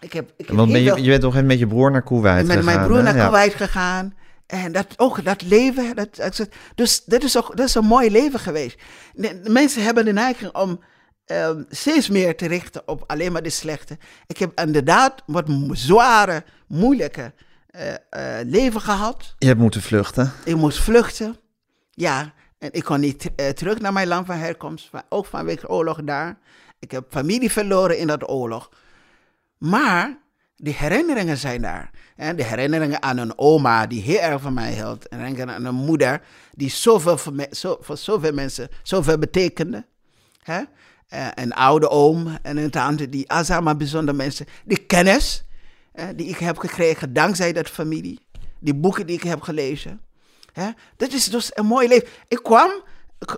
Ik 0.00 0.12
heb, 0.12 0.32
ik 0.36 0.46
heb 0.46 0.56
Want 0.56 0.72
ben 0.72 0.82
heel 0.82 0.96
je, 0.96 1.02
je 1.02 1.08
bent 1.08 1.22
toch 1.22 1.42
met 1.42 1.58
je 1.58 1.66
broer 1.66 1.90
naar 1.90 2.02
Kuwait 2.02 2.46
met 2.46 2.46
mijn 2.46 2.66
gegaan, 2.66 2.84
broer 2.86 2.96
hè? 2.96 3.02
naar 3.02 3.16
Ja. 3.16 3.24
Kuwait 3.24 3.54
gegaan. 3.54 4.14
En 4.46 4.72
dat, 4.72 4.86
ook 4.96 5.24
dat 5.24 5.42
leven, 5.42 5.96
dat, 5.96 6.48
dus 6.74 7.04
dat 7.04 7.22
is, 7.22 7.36
ook, 7.36 7.56
dat 7.56 7.68
is 7.68 7.74
een 7.74 7.84
mooi 7.84 8.10
leven 8.10 8.38
geweest. 8.38 8.80
De, 9.14 9.40
de 9.40 9.50
mensen 9.50 9.82
hebben 9.82 10.04
de 10.04 10.12
neiging 10.12 10.54
om 10.54 10.80
ehm, 11.24 11.62
steeds 11.68 12.08
meer 12.08 12.36
te 12.36 12.46
richten 12.46 12.82
op 12.86 13.04
alleen 13.06 13.32
maar 13.32 13.42
de 13.42 13.50
slechte. 13.50 13.98
Ik 14.26 14.38
heb 14.38 14.60
inderdaad 14.60 15.22
wat 15.26 15.46
zware, 15.72 16.44
moeilijke 16.66 17.32
leven 18.42 18.80
gehad. 18.80 19.34
Je 19.38 19.46
hebt 19.46 19.60
moeten 19.60 19.82
vluchten. 19.82 20.32
Ik 20.44 20.56
moest 20.56 20.78
vluchten. 20.78 21.36
Ja, 21.90 22.32
en 22.62 22.72
ik 22.72 22.84
kon 22.84 23.00
niet 23.00 23.30
eh, 23.36 23.48
terug 23.48 23.80
naar 23.80 23.92
mijn 23.92 24.08
land 24.08 24.26
van 24.26 24.36
herkomst. 24.36 24.90
Ook 25.08 25.26
vanwege 25.26 25.60
de 25.60 25.68
oorlog 25.68 26.02
daar. 26.04 26.38
Ik 26.78 26.90
heb 26.90 27.04
familie 27.10 27.50
verloren 27.50 27.98
in 27.98 28.06
dat 28.06 28.28
oorlog. 28.28 28.70
Maar 29.58 30.18
die 30.56 30.74
herinneringen 30.74 31.36
zijn 31.36 31.62
daar. 31.62 31.90
En 32.16 32.36
de 32.36 32.44
herinneringen 32.44 33.02
aan 33.02 33.18
een 33.18 33.38
oma 33.38 33.86
die 33.86 34.02
heel 34.02 34.18
erg 34.18 34.40
van 34.40 34.54
mij 34.54 34.72
hield. 34.72 35.08
En 35.08 35.50
aan 35.50 35.64
een 35.64 35.74
moeder 35.74 36.22
die 36.52 36.70
zoveel 36.70 37.18
voor, 37.18 37.32
me, 37.34 37.48
zo, 37.50 37.76
voor 37.80 37.96
zoveel 37.96 38.32
mensen 38.32 38.68
zoveel 38.82 39.18
betekende. 39.18 39.86
Hè? 40.42 40.62
Eh, 41.08 41.26
een 41.34 41.52
oude 41.52 41.88
oom 41.88 42.38
en 42.42 42.56
een 42.56 42.70
tante 42.70 43.08
die 43.08 43.30
allemaal 43.30 43.76
bijzondere 43.76 44.16
mensen. 44.16 44.46
Die 44.64 44.78
kennis 44.86 45.44
eh, 45.44 45.51
die 46.16 46.28
ik 46.28 46.38
heb 46.38 46.58
gekregen 46.58 47.12
dankzij 47.12 47.52
dat 47.52 47.68
familie. 47.68 48.20
Die 48.58 48.74
boeken 48.74 49.06
die 49.06 49.16
ik 49.16 49.22
heb 49.22 49.40
gelezen. 49.40 50.00
Hè? 50.52 50.70
Dat 50.96 51.12
is 51.12 51.24
dus 51.24 51.50
een 51.54 51.66
mooi 51.66 51.88
leven. 51.88 52.08
Ik 52.28 52.42
kwam 52.42 52.70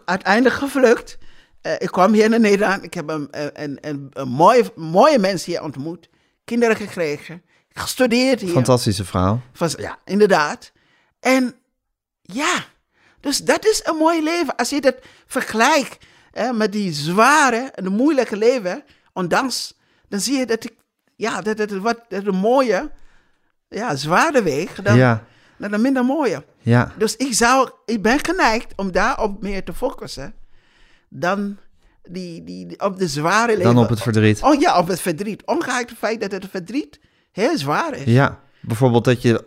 uiteindelijk 0.05 0.55
gevlucht. 0.55 1.19
Eh, 1.61 1.73
ik 1.73 1.89
kwam 1.91 2.13
hier 2.13 2.29
naar 2.29 2.41
Nederland. 2.41 2.83
Ik 2.83 2.95
heb 2.95 3.09
een, 3.09 3.29
een, 3.31 3.79
een, 3.81 4.11
een 4.13 4.29
mooie, 4.29 4.73
mooie 4.77 5.19
mensen 5.19 5.53
hier 5.53 5.63
ontmoet. 5.63 6.09
Kinderen 6.45 6.77
gekregen. 6.77 7.43
Gestudeerd 7.69 8.41
hier. 8.41 8.51
Fantastische 8.51 9.05
vrouw. 9.05 9.41
Van, 9.53 9.71
ja, 9.77 9.99
inderdaad. 10.05 10.73
En 11.21 11.55
ja, 12.23 12.65
dus 13.21 13.39
dat 13.39 13.67
is 13.67 13.81
een 13.85 13.97
mooi 13.97 14.23
leven. 14.23 14.57
Als 14.57 14.71
je 14.71 14.81
dat 14.81 14.97
vergelijkt 15.27 16.05
hè, 16.31 16.53
met 16.53 16.73
die 16.73 16.93
zware 16.93 17.71
en 17.75 17.85
de 17.85 17.91
moeilijke 17.91 18.37
leven, 18.37 18.85
ondanks, 19.13 19.75
dan 20.09 20.21
zie 20.21 20.39
je 20.39 20.47
dat 20.47 20.65
ik, 20.65 20.73
ja, 21.17 21.41
dat 21.41 21.59
het 21.59 21.73
wat 21.79 22.01
dat 22.09 22.27
een 22.27 22.35
mooie, 22.37 22.91
ja, 23.69 23.97
zwaarder 23.97 24.43
weeg 24.43 24.75
dan, 24.83 24.97
Ja, 24.97 25.25
dan 25.59 25.73
een 25.73 25.81
minder 25.81 26.05
mooie. 26.05 26.45
ja. 26.61 26.93
Dus 26.99 27.17
ik 27.17 27.33
zou, 27.35 27.71
ik 27.87 28.03
ben 28.03 28.19
geneigd 28.25 28.73
om 28.77 28.93
daarop 28.93 29.43
meer 29.43 29.65
te 29.65 29.73
focussen 29.75 30.35
dan 31.09 31.59
die, 32.03 32.45
die, 32.45 32.67
die- 32.67 32.81
op 32.81 32.99
de 32.99 33.09
zware 33.09 33.57
leven. 33.57 33.75
Dan 33.75 33.85
op 33.85 33.89
het 33.91 34.03
verdriet. 34.03 34.43
Oh 34.43 34.61
ja, 34.61 34.79
op 34.79 34.89
het 34.89 35.01
verdriet. 35.01 35.45
Ongeacht 35.47 35.89
het 35.91 35.99
feit 35.99 36.21
dat 36.21 36.33
het 36.33 36.47
verdriet 36.51 37.01
heel 37.33 37.59
zwaar 37.59 37.95
is. 37.97 38.05
Ja, 38.05 38.41
bijvoorbeeld 38.61 39.05
dat 39.05 39.23
je 39.23 39.45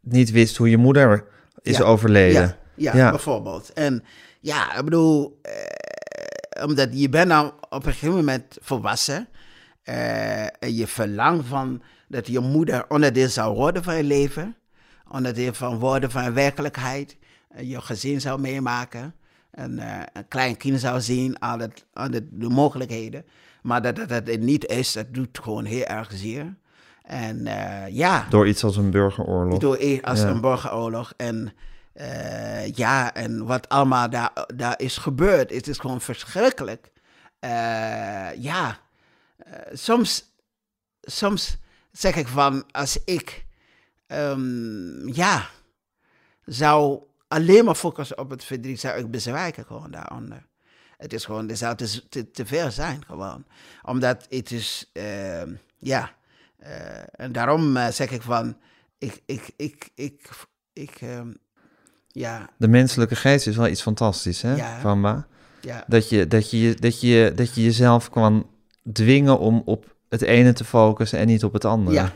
niet 0.00 0.30
wist 0.30 0.56
hoe 0.56 0.70
je 0.70 0.76
moeder 0.76 1.24
is 1.62 1.76
Ja. 1.76 1.84
overleden. 1.84 2.56
Ja. 2.74 3.10
bijvoorbeeld. 3.10 3.72
En 3.72 4.04
ja, 4.40 4.76
ik 4.78 4.84
bedoel, 4.84 5.38
eh, 5.42 6.64
omdat 6.64 6.88
je 6.92 7.08
bent 7.08 7.28
nou 7.28 7.52
op 7.70 7.86
een 7.86 7.92
gegeven 7.92 8.14
moment 8.14 8.56
volwassen. 8.60 9.28
En 10.58 10.74
je 10.74 10.86
verlangt 10.86 11.46
van 11.46 11.82
dat 12.08 12.26
je 12.26 12.40
moeder 12.40 12.84
onderdeel 12.88 13.28
zou 13.28 13.54
worden 13.54 13.82
van 13.84 13.96
je 13.96 14.04
leven. 14.04 14.56
Onderdeel 15.10 15.52
van 15.54 15.78
worden 15.78 16.10
van 16.10 16.32
werkelijkheid. 16.34 17.16
en 17.50 17.68
je 17.68 17.80
gezin 17.80 18.20
zou 18.20 18.40
meemaken. 18.40 19.14
een, 19.50 19.78
eh, 19.78 19.98
een 20.12 20.28
klein 20.28 20.56
kind 20.56 20.80
zou 20.80 21.00
zien, 21.00 21.38
al, 21.38 21.58
het, 21.58 21.84
al 21.92 22.10
de, 22.10 22.28
de 22.30 22.48
mogelijkheden. 22.48 23.24
Maar 23.62 23.82
dat, 23.82 23.96
dat 23.96 24.08
dat 24.08 24.26
het 24.26 24.40
niet 24.40 24.66
is, 24.66 24.92
dat 24.92 25.14
doet 25.14 25.38
gewoon 25.42 25.64
heel 25.64 25.84
erg 25.84 26.10
zeer. 26.14 26.56
En 27.02 27.46
eh, 27.46 27.94
ja, 27.94 28.26
Door 28.30 28.48
iets 28.48 28.64
als 28.64 28.76
een 28.76 28.90
burgeroorlog. 28.90 29.58
door 29.58 29.76
e- 29.80 30.00
als 30.02 30.20
Ja. 30.20 30.28
een 30.28 30.40
burgeroorlog. 30.40 31.12
En 31.16 31.52
ja, 32.74 33.14
en 33.14 33.46
wat 33.46 33.68
allemaal 33.68 34.10
daar, 34.10 34.30
daar 34.56 34.74
is 34.80 34.96
gebeurd, 34.96 35.50
het 35.54 35.68
is 35.68 35.78
gewoon 35.78 36.00
verschrikkelijk. 36.00 36.90
Ja, 38.38 38.78
soms, 39.72 40.24
soms 41.00 41.56
zeg 41.92 42.16
ik 42.16 42.28
van, 42.28 42.64
als 42.70 43.04
ik, 43.04 43.46
ehm, 44.06 45.08
ja, 45.08 45.48
zou 46.44 47.02
alleen 47.28 47.64
maar 47.64 47.74
focussen 47.74 48.18
op 48.18 48.30
het 48.30 48.44
verdriet, 48.44 48.80
zou 48.80 48.98
ik 48.98 49.10
bezwijken 49.10 49.64
gewoon 49.64 49.90
daaronder. 49.90 50.48
Het 50.96 51.12
is 51.12 51.24
gewoon, 51.24 51.48
er 51.50 51.56
zou 51.56 51.76
te, 51.76 52.08
te, 52.08 52.30
te 52.30 52.46
veel 52.46 52.70
zijn 52.70 53.04
gewoon. 53.04 53.44
Omdat 53.82 54.26
het 54.28 54.50
is, 54.50 54.90
ehm, 54.92 55.54
ja, 55.78 56.14
eh, 56.56 57.02
en 57.12 57.32
daarom 57.32 57.76
eh, 57.76 57.88
zeg 57.88 58.10
ik 58.10 58.22
van, 58.22 58.56
ik, 58.98 59.22
ik, 59.26 59.50
ik, 59.56 59.90
ik, 59.94 60.30
ik, 60.72 60.96
ehm, 61.00 61.32
ja, 62.08 62.50
De 62.56 62.68
menselijke 62.68 63.16
geest 63.16 63.46
is 63.46 63.56
wel 63.56 63.68
iets 63.68 63.82
fantastisch, 63.82 64.42
hè, 64.42 64.54
Ja. 64.54 64.80
Ja, 65.60 65.84
Dat 65.86 66.08
je, 66.08 66.26
dat, 66.26 66.50
je, 66.50 66.74
dat, 66.74 67.00
je, 67.00 67.32
dat 67.34 67.54
je 67.54 67.62
jezelf 67.62 68.10
kan 68.10 68.46
dwingen 68.92 69.38
om 69.38 69.62
op 69.64 69.94
het 70.08 70.22
ene 70.22 70.52
te 70.52 70.64
focussen 70.64 71.18
en 71.18 71.26
niet 71.26 71.44
op 71.44 71.52
het 71.52 71.64
andere. 71.64 71.96
ja. 71.96 72.12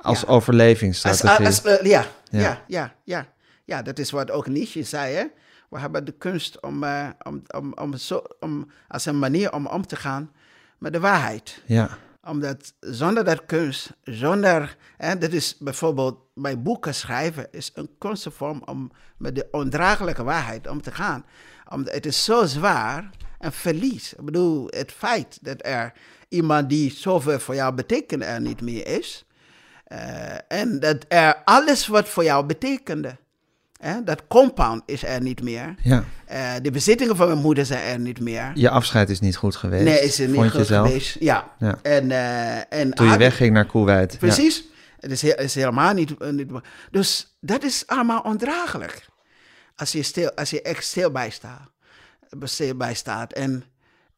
Als 0.00 0.20
Ja. 0.20 0.26
overlevingsstrategie. 0.28 1.46
Als, 1.46 1.64
als, 1.64 1.78
eh, 1.78 1.86
ja, 1.90 2.04
Ja. 2.30 2.62
ja, 2.66 2.94
ja, 3.04 3.26
ja, 3.64 3.82
dat 3.82 3.98
is 3.98 4.10
wat 4.10 4.30
ook 4.30 4.46
Nietzsche 4.46 4.82
zei. 4.82 5.14
Hè? 5.14 5.24
We 5.70 5.78
hebben 5.78 6.04
de 6.04 6.12
kunst 6.12 6.60
om, 6.60 6.84
eh, 6.84 7.08
om, 7.22 7.42
om, 7.56 7.72
om, 7.74 7.96
zo, 7.96 8.22
om 8.40 8.70
als 8.88 9.06
een 9.06 9.18
manier 9.18 9.52
om 9.52 9.66
om 9.66 9.86
te 9.86 9.96
gaan 9.96 10.30
met 10.78 10.92
de 10.92 11.00
waarheid. 11.00 11.62
ja. 11.66 11.88
Omdat 12.28 12.72
zonder 12.80 13.24
dat 13.24 13.46
kunst, 13.46 13.90
zonder, 14.02 14.76
hè, 14.96 15.18
dat 15.18 15.32
is 15.32 15.56
bijvoorbeeld 15.58 16.18
bij 16.34 16.62
boeken 16.62 16.94
schrijven, 16.94 17.46
is 17.50 17.70
een 17.74 17.90
kunstvorm 17.98 18.62
om 18.64 18.90
met 19.16 19.34
de 19.34 19.48
ondraaglijke 19.50 20.22
waarheid 20.24 20.68
om 20.68 20.82
te 20.82 20.90
gaan. 20.90 21.24
Omdat 21.68 21.94
het 21.94 22.06
is 22.06 22.24
zo 22.24 22.46
zwaar 22.46 23.10
en 23.42 23.52
verlies. 23.52 24.12
Ik 24.12 24.24
bedoel, 24.24 24.66
het 24.70 24.92
feit 24.92 25.38
dat 25.40 25.56
er 25.60 25.92
iemand 26.28 26.68
die 26.68 26.92
zoveel 26.96 27.38
voor 27.38 27.54
jou 27.54 27.74
betekende 27.74 28.24
er 28.24 28.40
niet 28.40 28.60
meer 28.60 28.86
is. 28.86 29.24
eh, 29.84 30.34
en 30.48 30.80
dat 30.80 30.96
er 31.08 31.36
alles 31.44 31.86
wat 31.86 32.08
voor 32.08 32.24
jou 32.24 32.46
betekende, 32.46 33.16
hè, 33.80 34.02
dat 34.04 34.22
compound 34.28 34.82
is 34.86 35.04
er 35.04 35.20
niet 35.22 35.42
meer. 35.42 35.74
ja. 35.82 36.04
Eh, 36.26 36.52
de 36.62 36.70
bezittingen 36.70 37.16
van 37.16 37.26
mijn 37.26 37.38
moeder 37.38 37.66
zijn 37.66 37.82
er 37.92 37.98
niet 37.98 38.20
meer. 38.20 38.50
Je 38.54 38.70
afscheid 38.70 39.10
is 39.10 39.20
niet 39.20 39.36
goed 39.36 39.56
geweest. 39.56 39.84
Nee, 39.84 40.00
is 40.00 40.18
er 40.20 40.28
niet 40.28 40.50
goed 40.50 40.66
geweest. 40.66 41.16
Ja. 41.20 41.50
Ja. 41.58 41.78
En, 41.82 42.10
eh, 42.10 42.56
en 42.80 42.90
Toen 42.90 43.08
je 43.10 43.16
wegging 43.16 43.52
naar. 43.52 43.66
Ja. 43.72 44.06
Precies. 44.18 44.64
Het 45.00 45.10
is, 45.10 45.22
is 45.22 45.54
helemaal 45.54 45.92
niet, 45.92 46.30
niet... 46.30 46.50
Dus 46.90 47.36
dat 47.40 47.62
is 47.64 47.82
allemaal 47.86 48.20
ondraaglijk. 48.20 49.06
Als 49.76 49.92
je, 49.92 50.02
stil, 50.02 50.32
als 50.34 50.50
je 50.50 50.62
echt 50.62 50.84
stil 50.84 51.10
bij 51.10 51.30
staat. 51.30 51.70
Bij 52.76 52.94
staat. 52.94 53.32
En, 53.32 53.64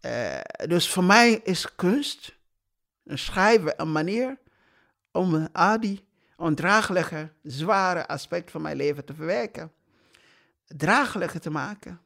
eh, 0.01 0.41
dus 0.67 0.91
voor 0.91 1.05
mij 1.05 1.41
is 1.45 1.75
kunst, 1.75 2.37
een 3.05 3.19
schrijven, 3.19 3.75
een 3.77 3.93
manier 3.93 4.39
om 5.13 5.49
al 5.53 5.81
die 5.81 6.05
ondraaglijke, 6.37 7.29
zware 7.43 8.07
aspecten 8.07 8.53
van 8.53 8.63
mijn 8.63 8.77
leven 8.77 9.05
te 9.05 9.15
verwerken. 9.15 9.73
Draaglijker 10.67 11.41
te 11.41 11.51
maken. 11.51 11.99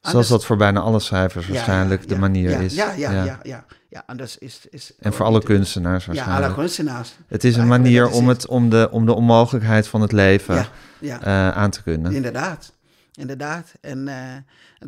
Zoals 0.00 0.28
dat 0.28 0.44
voor 0.44 0.56
bijna 0.56 0.80
alle 0.80 1.00
schrijvers 1.00 1.46
Ja, 1.46 1.52
waarschijnlijk 1.52 2.00
ja, 2.02 2.08
de 2.08 2.14
ja, 2.14 2.20
manier 2.20 2.50
ja, 2.50 2.58
is. 2.58 2.74
Ja, 2.74 2.92
ja, 2.92 3.10
ja, 3.10 3.40
ja, 3.42 3.64
ja. 3.88 4.02
Anders 4.06 4.38
is... 4.38 4.66
is 4.70 4.92
En 4.98 5.12
voor 5.12 5.26
alle 5.26 5.42
kunstenaars 5.42 6.04
Ja, 6.04 6.12
waarschijnlijk. 6.12 6.46
alle 6.46 6.54
kunstenaars. 6.54 7.16
Het 7.26 7.44
is 7.44 7.56
een 7.56 7.66
manier 7.66 8.10
om, 8.10 8.28
het. 8.28 8.46
om, 8.46 8.70
de, 8.70 8.88
om 8.90 9.06
de 9.06 9.14
onmogelijkheid 9.14 9.88
van 9.88 10.00
het 10.00 10.12
leven 10.12 10.54
Ja, 10.54 10.68
ja. 10.98 11.20
eh, 11.20 11.56
aan 11.56 11.70
te 11.70 11.82
kunnen. 11.82 12.12
Inderdaad, 12.12 12.72
inderdaad. 13.20 13.72
En 13.80 14.08
eh, 14.08 14.36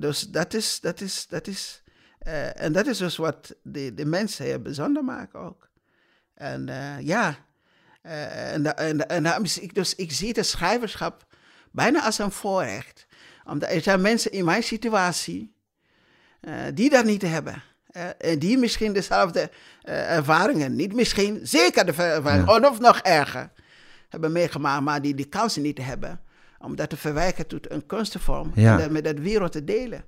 dus 0.00 0.20
dat 0.20 0.54
is, 0.54 0.80
dat 0.80 1.00
is, 1.00 1.26
dat 1.28 1.46
is, 1.46 1.82
eh, 2.18 2.60
en 2.60 2.72
dat 2.72 2.86
is 2.86 2.98
dus 2.98 3.16
wat 3.16 3.54
de, 3.62 3.94
de 3.94 4.04
mensen 4.04 4.44
heel 4.44 4.58
bijzonder 4.58 5.04
maken 5.04 5.40
ook. 5.40 5.68
En 6.34 6.68
eh, 6.68 7.00
ja, 7.00 7.36
en, 8.02 8.62
da- 8.62 8.76
en, 8.76 9.08
en 9.08 9.22
daarom 9.22 9.44
is 9.44 9.58
ik, 9.58 9.74
dus 9.74 9.94
ik 9.94 10.12
zie 10.12 10.32
het 10.32 10.46
schrijverschap 10.46 11.26
bijna 11.70 12.02
als 12.04 12.18
een 12.18 12.32
voorrecht. 12.32 13.06
Omdat 13.44 13.70
er 13.70 13.80
zijn 13.80 14.00
mensen 14.00 14.32
in 14.32 14.44
mijn 14.44 14.62
situatie 14.62 15.54
die 16.74 16.90
dat 16.90 17.04
niet 17.04 17.22
hebben. 17.22 17.62
En 18.18 18.38
die 18.38 18.58
misschien 18.58 18.92
dezelfde 18.92 19.50
ervaringen, 19.82 20.76
niet 20.76 20.94
misschien, 20.94 21.40
zeker 21.42 21.86
de 21.86 21.92
ervaringen, 21.92 22.70
of 22.70 22.78
nog 22.78 22.98
erger, 22.98 23.50
hebben 24.08 24.32
meegemaakt, 24.32 24.82
maar 24.82 25.02
die 25.02 25.14
die 25.14 25.28
kansen 25.28 25.62
niet 25.62 25.78
hebben 25.78 26.20
om 26.62 26.76
dat 26.76 26.90
te 26.90 26.96
verwerken 26.96 27.46
tot 27.46 27.70
een 27.70 27.86
kunstvorm 27.86 28.52
Ja. 28.54 28.72
en 28.72 28.78
dat 28.78 28.90
met 28.90 29.04
de 29.04 29.22
wereld 29.22 29.52
te 29.52 29.64
delen. 29.64 30.04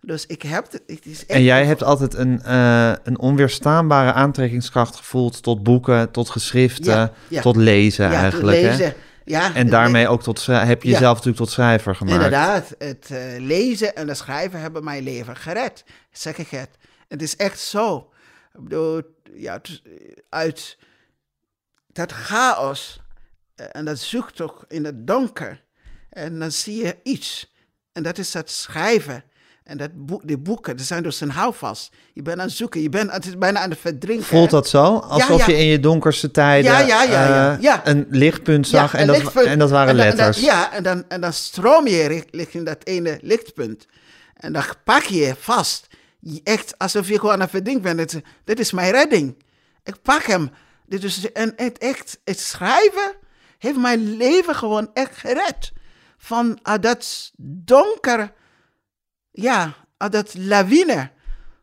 Dus 0.00 0.26
ik 0.26 0.42
heb 0.42 0.64
het, 0.64 0.82
het 0.86 1.06
is 1.06 1.20
echt 1.20 1.30
En 1.30 1.42
jij 1.42 1.64
hebt 1.64 1.82
altijd 1.82 2.14
een, 2.14 2.42
eh, 2.42 2.92
een 3.02 3.18
onweerstaanbare 3.18 4.12
aantrekkingskracht 4.12 4.96
gevoeld 4.96 5.42
tot 5.42 5.62
boeken, 5.62 6.10
tot 6.10 6.30
geschriften, 6.30 6.94
Ja, 6.94 7.12
ja. 7.28 7.40
tot 7.40 7.56
lezen 7.56 8.10
ja, 8.10 8.20
eigenlijk. 8.20 8.60
Hè? 8.60 8.68
lezen. 8.68 8.94
Ja, 9.24 9.54
En 9.54 9.68
daarmee 9.68 10.08
ook 10.08 10.22
tot 10.22 10.46
heb 10.46 10.82
je 10.82 10.88
jezelf 10.90 11.14
natuurlijk 11.14 11.36
tot 11.36 11.50
schrijver 11.50 11.94
gemaakt. 11.94 12.14
Inderdaad, 12.16 12.74
het 12.78 13.08
eh, 13.10 13.18
lezen 13.38 13.96
en 13.96 14.08
het 14.08 14.16
schrijven 14.16 14.60
hebben 14.60 14.84
mijn 14.84 15.02
leven 15.02 15.36
gered. 15.36 15.84
Zeg 16.10 16.36
ik 16.38 16.48
het. 16.48 16.68
Het 17.08 17.22
is 17.22 17.36
echt 17.36 17.58
zo. 17.58 18.10
Ik 18.54 18.62
bedoel, 18.62 19.02
ja, 19.34 19.60
eh, 19.62 19.70
uit 20.28 20.78
dat 21.92 22.12
chaos 22.12 23.00
en 23.54 23.84
dat 23.84 23.98
zoektocht 23.98 24.64
in 24.68 24.84
het 24.84 25.06
donker. 25.06 25.64
En 26.10 26.38
dan 26.38 26.52
zie 26.52 26.84
je 26.84 26.96
iets. 27.02 27.54
En 27.92 28.02
dat 28.02 28.18
is 28.18 28.30
dat 28.30 28.50
schrijven. 28.50 29.24
En 29.64 29.76
dat 29.78 29.90
boek, 30.06 30.20
die 30.26 30.38
boeken, 30.38 30.76
dat 30.76 30.86
zijn 30.86 31.02
dus 31.02 31.20
een 31.20 31.30
houvast. 31.30 31.92
Je 32.12 32.22
bent 32.22 32.38
aan 32.40 32.46
het 32.46 32.56
zoeken, 32.56 32.80
je 32.82 32.88
bent, 32.88 33.10
het 33.12 33.26
is 33.26 33.38
bijna 33.38 33.60
aan 33.60 33.70
het 33.70 33.78
verdrinken. 33.78 34.26
Voelt 34.26 34.50
dat 34.50 34.68
zo? 34.68 34.96
Alsof 34.96 35.46
ja. 35.46 35.52
je 35.52 35.58
in 35.58 35.66
je 35.66 35.80
donkerste 35.80 36.30
tijden 36.30 36.70
Ja, 36.72 36.78
ja, 36.80 37.02
ja, 37.02 37.26
ja. 37.28 37.58
Ja. 37.60 37.86
een 37.86 38.06
lichtpunt 38.10 38.68
zag 38.68 38.94
en, 38.94 39.06
dat, 39.06 39.16
lichtpunt. 39.18 39.46
en 39.46 39.58
dat 39.58 39.70
waren 39.70 39.88
En 39.90 39.96
dan- 39.96 40.06
en 40.06 40.16
dan- 40.16 40.24
letters. 40.26 40.44
ja, 40.46 40.72
en 40.72 40.82
dan, 40.82 41.04
en 41.08 41.20
dan 41.20 41.32
stroom 41.32 41.86
je 41.86 42.06
richt- 42.06 42.28
richting 42.34 42.66
dat 42.66 42.84
ene 42.84 43.18
lichtpunt. 43.22 43.86
En 44.34 44.52
dan 44.52 44.62
pak 44.84 45.02
je 45.02 45.16
je 45.16 45.34
vast. 45.38 45.86
Echt 46.44 46.78
alsof 46.78 47.08
je 47.08 47.18
gewoon 47.18 47.32
aan 47.34 47.40
het 47.40 47.50
verdrinken 47.50 47.82
bent. 47.82 47.98
Dit, 47.98 48.12
is- 48.14 48.30
dit 48.44 48.58
is 48.60 48.72
mijn 48.72 48.90
redding. 48.92 49.42
Ik 49.84 50.02
pak 50.02 50.22
hem. 50.22 50.50
Dit 50.86 51.04
is, 51.04 51.32
en 51.32 51.52
het, 51.56 51.78
echt, 51.78 52.18
het 52.24 52.40
schrijven 52.40 53.14
heeft 53.58 53.76
mijn 53.78 54.16
leven 54.16 54.54
gewoon 54.54 54.90
echt 54.94 55.16
gered. 55.16 55.72
Van 56.16 56.58
ah, 56.62 56.80
dat 56.82 57.30
donker, 57.64 58.32
ja, 59.30 59.74
ah, 59.96 60.10
dat 60.10 60.34
lawine 60.34 61.10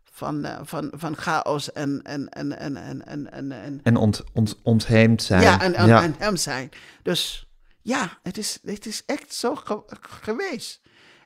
van, 0.03 0.45
eh, 0.45 0.59
van, 0.63 0.91
van 0.95 1.15
chaos 1.17 1.71
en, 1.71 2.01
en, 2.03 2.29
en, 2.29 2.57
en, 2.59 2.75
en, 2.77 3.05
en, 3.05 3.31
en, 3.31 3.51
en 3.51 3.79
En 3.83 3.95
ont, 3.95 4.23
ont, 4.33 4.59
ontheemd 4.63 5.23
zijn. 5.23 5.41
ja, 5.41 5.61
en, 5.61 5.73
en, 5.73 5.87
Ja. 5.87 6.09
hem 6.17 6.35
zijn. 6.37 6.69
Dus 7.03 7.47
ja, 7.81 8.17
het 8.23 8.37
is, 8.37 8.59
het 8.63 8.85
is 8.85 9.03
echt 9.05 9.33
zo 9.33 9.55
ge- 9.55 9.83
geweest. 10.01 10.81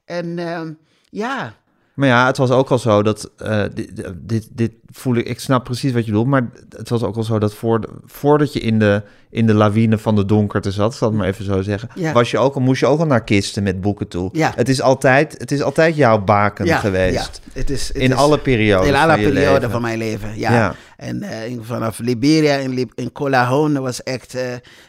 En 0.06 0.40
ehm, 0.40 0.74
ja, 1.10 1.54
Maar 1.98 2.08
ja, 2.08 2.26
het 2.26 2.38
was 2.38 2.50
ook 2.52 2.70
al 2.70 2.78
zo 2.78 3.02
dat, 3.04 3.32
eh, 3.38 3.64
dit, 3.74 4.04
dit, 4.16 4.48
dit 4.52 4.72
voel 4.92 5.16
ik, 5.16 5.28
ik 5.28 5.40
snap 5.40 5.64
precies 5.64 5.92
wat 5.92 6.06
je 6.06 6.12
bedoelt, 6.12 6.28
maar 6.28 6.50
het 6.78 6.90
was 6.90 7.04
ook 7.04 7.16
al 7.16 7.24
zo 7.24 7.40
dat 7.40 7.54
voor, 7.54 7.80
voordat 8.06 8.54
je 8.54 8.60
in 8.60 8.80
de, 8.80 9.04
in 9.30 9.46
de 9.48 9.54
lawine 9.54 9.98
van 9.98 10.16
de 10.16 10.26
donkerte 10.26 10.72
zat, 10.72 10.96
zal 10.96 11.10
ik 11.10 11.16
maar 11.16 11.28
even 11.28 11.46
zo 11.46 11.62
zeggen, 11.62 11.90
Ja. 11.96 12.12
was 12.14 12.32
je 12.32 12.38
ook 12.38 12.56
al, 12.56 12.62
moest 12.62 12.80
je 12.80 12.86
ook 12.86 13.00
al 13.00 13.06
naar 13.06 13.24
kisten 13.24 13.64
met 13.64 13.82
boeken 13.82 14.08
toe. 14.08 14.30
Ja. 14.34 14.52
Het, 14.56 14.70
is 14.70 14.82
altijd, 14.82 15.36
het 15.38 15.52
is 15.52 15.62
altijd 15.62 15.96
jouw 15.96 16.24
baken 16.24 16.66
ja, 16.66 16.78
geweest. 16.78 17.42
ja, 17.44 17.60
het 17.60 17.70
is, 17.70 17.88
het 17.88 17.98
in 17.98 18.12
is- 18.12 18.18
alle 18.18 18.38
periodes 18.40 18.88
In 18.88 18.96
alle 18.96 19.12
van 19.12 19.20
perioden 19.22 19.52
leven. 19.54 19.72
van 19.72 19.82
mijn 19.82 19.98
leven, 19.98 20.38
ja. 20.40 20.76
En 20.98 21.22
eh, 21.24 21.58
vanaf 21.62 22.00
Liberia 22.00 22.56
in, 22.56 22.74
Lib 22.74 22.92
in 22.96 23.12
Colahone 23.12 23.82
was 23.82 24.04
echt, 24.04 24.36
eh, 24.36 24.44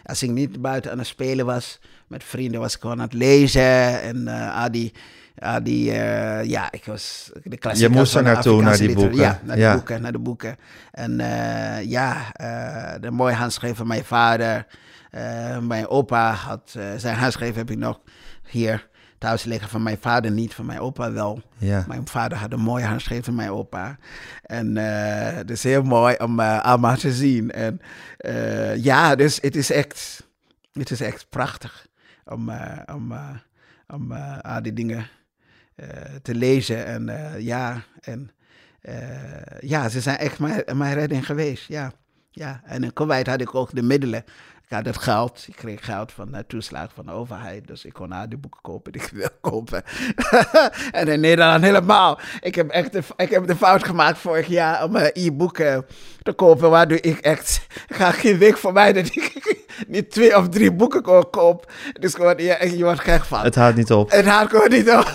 als 0.04 0.22
ik 0.22 0.30
niet 0.30 0.62
buiten 0.62 0.90
aan 0.90 0.98
het 0.98 1.06
spelen 1.06 1.46
was 1.46 1.78
met 2.06 2.24
vrienden, 2.24 2.61
was 2.61 2.74
ik 2.74 2.80
gewoon 2.80 2.96
aan 2.98 3.04
het 3.04 3.12
lezen. 3.14 4.02
En 4.02 4.28
eh 4.28 4.62
Adi, 5.41 5.91
Adi 5.91 5.91
eh, 5.91 6.45
ja, 6.45 6.72
ik 6.72 6.84
was 6.84 7.30
de 7.43 7.57
klassiekers 7.57 7.99
moest 7.99 8.14
er 8.14 8.22
naartoe, 8.22 8.62
naar 8.62 8.76
die 8.76 8.95
boeken. 8.95 9.16
Ja, 9.16 9.41
naar 9.43 9.59
Ja. 9.59 9.70
de 9.70 9.76
boeken, 9.76 10.03
naar 10.03 10.12
de 10.12 10.18
boeken. 10.18 10.57
En 10.93 11.20
eh, 11.20 11.84
ja, 11.84 12.32
eh, 12.32 13.01
de 13.01 13.11
mooie 13.11 13.34
handschrift 13.34 13.76
van 13.76 13.86
mijn 13.86 14.05
vader. 14.05 14.66
Mijn 15.61 15.89
opa 15.89 16.32
had, 16.32 16.76
zijn 16.97 17.16
handschrift 17.16 17.57
heb 17.57 17.70
ik 17.70 17.78
nog 17.78 18.01
hier 18.43 18.89
thuis 19.18 19.45
liggen. 19.45 19.68
Van 19.68 19.82
mijn 19.82 19.99
vader 20.01 20.30
niet, 20.30 20.55
van 20.55 20.66
mijn 20.66 20.78
opa 20.80 21.12
wel. 21.12 21.43
Ja. 21.57 21.84
Mijn 21.89 22.09
vader 22.09 22.39
had 22.39 22.53
een 22.53 22.61
mooie 22.61 22.84
handschrift 22.84 23.24
van 23.24 23.34
mijn 23.34 23.51
opa. 23.51 23.99
En 24.43 24.76
het 25.36 25.51
is 25.51 25.62
heel 25.62 25.82
mooi 25.82 26.14
om 26.16 26.41
allemaal 26.41 26.97
te 26.97 27.12
zien. 27.12 27.51
En 27.51 27.80
ja, 28.80 29.14
dus 29.14 29.39
het 29.41 29.57
is 29.57 29.70
echt, 29.70 30.26
het 30.72 30.91
is 30.91 31.01
echt 31.01 31.26
prachtig 31.28 31.86
om, 32.24 32.51
om, 32.95 33.14
om 33.86 34.12
al 34.43 34.62
die 34.62 34.72
dingen 34.72 35.07
te 36.22 36.35
lezen. 36.35 36.87
En 36.87 37.09
eh, 37.09 37.41
ja, 37.41 37.83
en 38.01 38.31
eh, 38.81 38.95
ja, 39.61 39.89
ze 39.89 40.01
zijn 40.01 40.18
echt 40.18 40.39
mijn, 40.39 40.62
mijn 40.74 40.95
redding 40.95 41.26
geweest. 41.26 41.68
Ja, 41.68 41.93
ja. 42.31 42.61
En 42.64 42.85
in 42.85 42.93
Kuwait 42.93 43.26
had 43.26 43.41
ik 43.41 43.55
ook 43.55 43.74
de 43.74 43.83
middelen. 43.83 44.24
Ik 44.70 44.74
had 44.76 44.87
het 44.87 44.99
geld, 44.99 45.45
ik 45.47 45.57
kreeg 45.57 45.85
geld 45.85 46.12
van 46.12 46.33
de 46.33 46.45
toeslag 46.47 46.91
van 46.95 47.07
de 47.07 47.12
overheid. 47.12 47.66
Dus 47.66 47.85
ik 47.85 47.93
kon 47.93 48.12
al 48.12 48.29
die 48.29 48.39
boeken 48.39 48.61
kopen 48.62 48.93
die 48.93 49.03
ik 49.03 49.09
wil 49.22 49.29
kopen. 49.41 49.83
en 50.93 51.09
in 51.09 51.20
Nederland 51.20 51.64
helemaal. 51.64 52.18
Ik 52.41 52.55
heb 52.55 52.68
echt 52.70 52.93
de, 52.93 53.03
ik 53.16 53.31
heb 53.31 53.47
de 53.47 53.57
fout 53.57 53.85
gemaakt 53.85 54.18
vorig 54.18 54.47
jaar 54.47 54.85
om 54.85 54.97
e-boeken 54.97 55.87
te 56.22 56.33
kopen. 56.33 56.70
Waardoor 56.70 56.99
ik 57.01 57.18
echt, 57.18 57.66
ga 57.99 58.11
geen 58.11 58.39
week 58.39 58.57
voorbij 58.57 58.93
dat 58.93 59.07
ik 59.07 59.57
niet 59.87 60.11
twee 60.11 60.37
of 60.37 60.49
drie 60.49 60.72
boeken 60.72 61.03
ko- 61.03 61.22
koop. 61.31 61.72
Dus 62.01 62.14
gewoon, 62.14 62.35
ja, 62.37 62.62
je 62.62 62.85
wordt 62.85 63.01
gek 63.01 63.24
van. 63.24 63.45
Het 63.45 63.55
houdt 63.55 63.76
niet 63.76 63.93
op. 63.93 64.11
Het 64.11 64.26
houdt 64.26 64.51
gewoon 64.51 64.70
niet 64.70 64.91
op. 64.91 65.12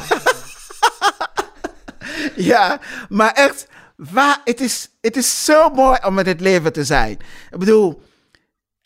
ja, 2.52 2.80
maar 3.10 3.32
echt, 3.32 3.68
waar, 3.96 4.42
het, 4.44 4.62
is, 4.62 4.90
het 5.02 5.18
is 5.18 5.46
zo 5.46 5.70
mooi 5.70 6.00
om 6.06 6.14
met 6.14 6.26
het 6.26 6.42
leven 6.42 6.74
te 6.74 6.84
zijn. 6.84 7.12
Ik 7.52 7.60
bedoel, 7.60 8.02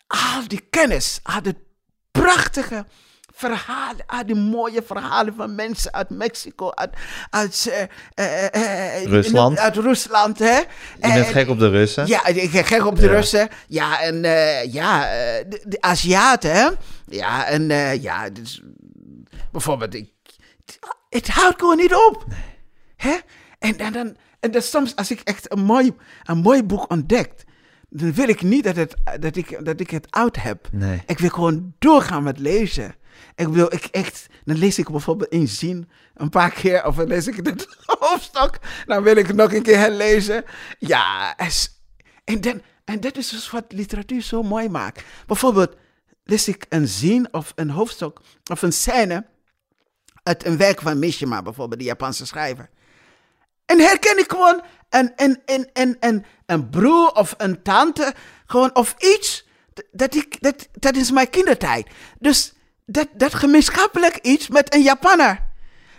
al 0.06 0.48
die 0.48 0.66
kennis, 0.70 1.20
al 1.22 1.42
die 1.42 1.56
prachtige 2.10 2.84
verhalen, 3.34 4.04
al 4.06 4.26
die 4.26 4.34
mooie 4.34 4.82
verhalen 4.82 5.34
van 5.34 5.54
mensen 5.54 5.92
uit 5.92 6.10
Mexico, 6.10 6.70
uit, 6.70 6.90
uit 7.30 7.70
eh, 8.14 8.44
eh, 8.54 8.96
eh, 9.02 9.04
Rusland. 9.04 9.58
Uit 9.58 9.76
Rusland, 9.76 10.38
hè. 10.38 10.56
Je 10.56 10.66
bent 11.00 11.14
En- 11.14 11.24
gek 11.24 11.48
op 11.48 11.58
de 11.58 11.68
Russen. 11.68 12.06
ja, 12.06 12.26
ik 12.26 12.50
ben 12.50 12.64
gek 12.64 12.86
op 12.86 12.96
de 12.96 13.06
Ja. 13.06 13.12
Russen. 13.12 13.48
Ja, 13.68 14.00
en 14.00 14.22
ja, 14.70 15.00
de, 15.48 15.62
de 15.66 15.80
Aziaten, 15.80 16.52
hè? 16.52 16.68
Ja, 17.06 17.46
en 17.46 17.68
ja, 18.00 18.30
dus, 18.30 18.62
bijvoorbeeld, 19.52 19.94
ik, 19.94 20.12
het 21.08 21.28
houdt 21.28 21.58
gewoon 21.60 21.76
niet 21.76 21.94
op. 21.94 22.24
Hè? 22.98 23.16
En, 23.58 23.78
en, 23.78 23.92
dan, 23.92 24.16
en 24.40 24.50
dan 24.50 24.62
soms, 24.62 24.96
als 24.96 25.10
ik 25.10 25.20
echt 25.20 25.52
een 25.52 25.64
mooi, 25.64 25.92
een 26.22 26.38
mooi 26.38 26.62
boek 26.62 26.90
ontdekt, 26.90 27.44
dan 27.88 28.12
wil 28.12 28.28
ik 28.28 28.42
niet 28.42 28.64
dat, 28.64 28.76
het, 28.76 28.94
dat, 29.20 29.36
ik, 29.36 29.64
dat 29.64 29.80
ik 29.80 29.90
het 29.90 30.10
oud 30.10 30.36
heb. 30.36 30.68
Nee. 30.72 31.02
Ik 31.06 31.18
wil 31.18 31.30
gewoon 31.30 31.74
doorgaan 31.78 32.22
met 32.22 32.38
lezen. 32.38 32.94
Ik 33.34 33.48
wil, 33.48 33.72
ik 33.72 33.84
echt, 33.84 34.26
dan 34.44 34.58
lees 34.58 34.78
ik 34.78 34.90
bijvoorbeeld 34.90 35.32
een 35.32 35.48
zin 35.48 35.88
een 36.14 36.28
paar 36.28 36.50
keer, 36.50 36.86
of 36.86 36.96
dan 36.96 37.06
lees 37.06 37.26
ik 37.26 37.46
het 37.46 37.66
hoofdstuk, 38.00 38.58
dan 38.86 39.02
wil 39.02 39.16
ik 39.16 39.26
het 39.26 39.36
nog 39.36 39.52
een 39.52 39.62
keer 39.62 39.78
herlezen. 39.78 40.44
Ja, 40.78 41.36
en, 42.24 42.40
dan, 42.40 42.62
en 42.84 43.00
dat 43.00 43.16
is 43.16 43.28
dus 43.28 43.50
wat 43.50 43.64
literatuur 43.68 44.22
zo 44.22 44.42
mooi 44.42 44.68
maakt. 44.68 45.04
Bijvoorbeeld, 45.26 45.76
lees 46.24 46.48
ik 46.48 46.66
een 46.68 46.88
zin 46.88 47.32
of 47.32 47.52
een 47.54 47.70
hoofdstuk 47.70 48.20
of 48.50 48.62
een 48.62 48.72
scène 48.72 49.26
uit 50.22 50.46
een 50.46 50.56
werk 50.56 50.80
van 50.80 50.98
Mishima, 50.98 51.42
bijvoorbeeld, 51.42 51.80
de 51.80 51.86
Japanse 51.86 52.26
schrijver. 52.26 52.68
En 53.68 53.80
herken 53.80 54.18
ik 54.18 54.30
gewoon 54.30 54.62
een, 54.90 55.12
een, 55.16 55.42
een, 55.46 55.70
een, 55.72 55.96
een, 56.00 56.24
een 56.46 56.70
broer 56.70 57.10
of 57.12 57.34
een 57.36 57.62
tante, 57.62 58.14
gewoon 58.46 58.74
of 58.74 58.94
iets. 58.98 59.46
Dat, 59.90 60.14
ik, 60.14 60.36
dat, 60.40 60.68
dat 60.72 60.96
is 60.96 61.10
mijn 61.10 61.30
kindertijd. 61.30 61.86
Dus 62.18 62.52
dat, 62.86 63.08
dat 63.12 63.34
gemeenschappelijk 63.34 64.16
iets 64.16 64.48
met 64.48 64.74
een 64.74 64.82
Japanner. 64.82 65.46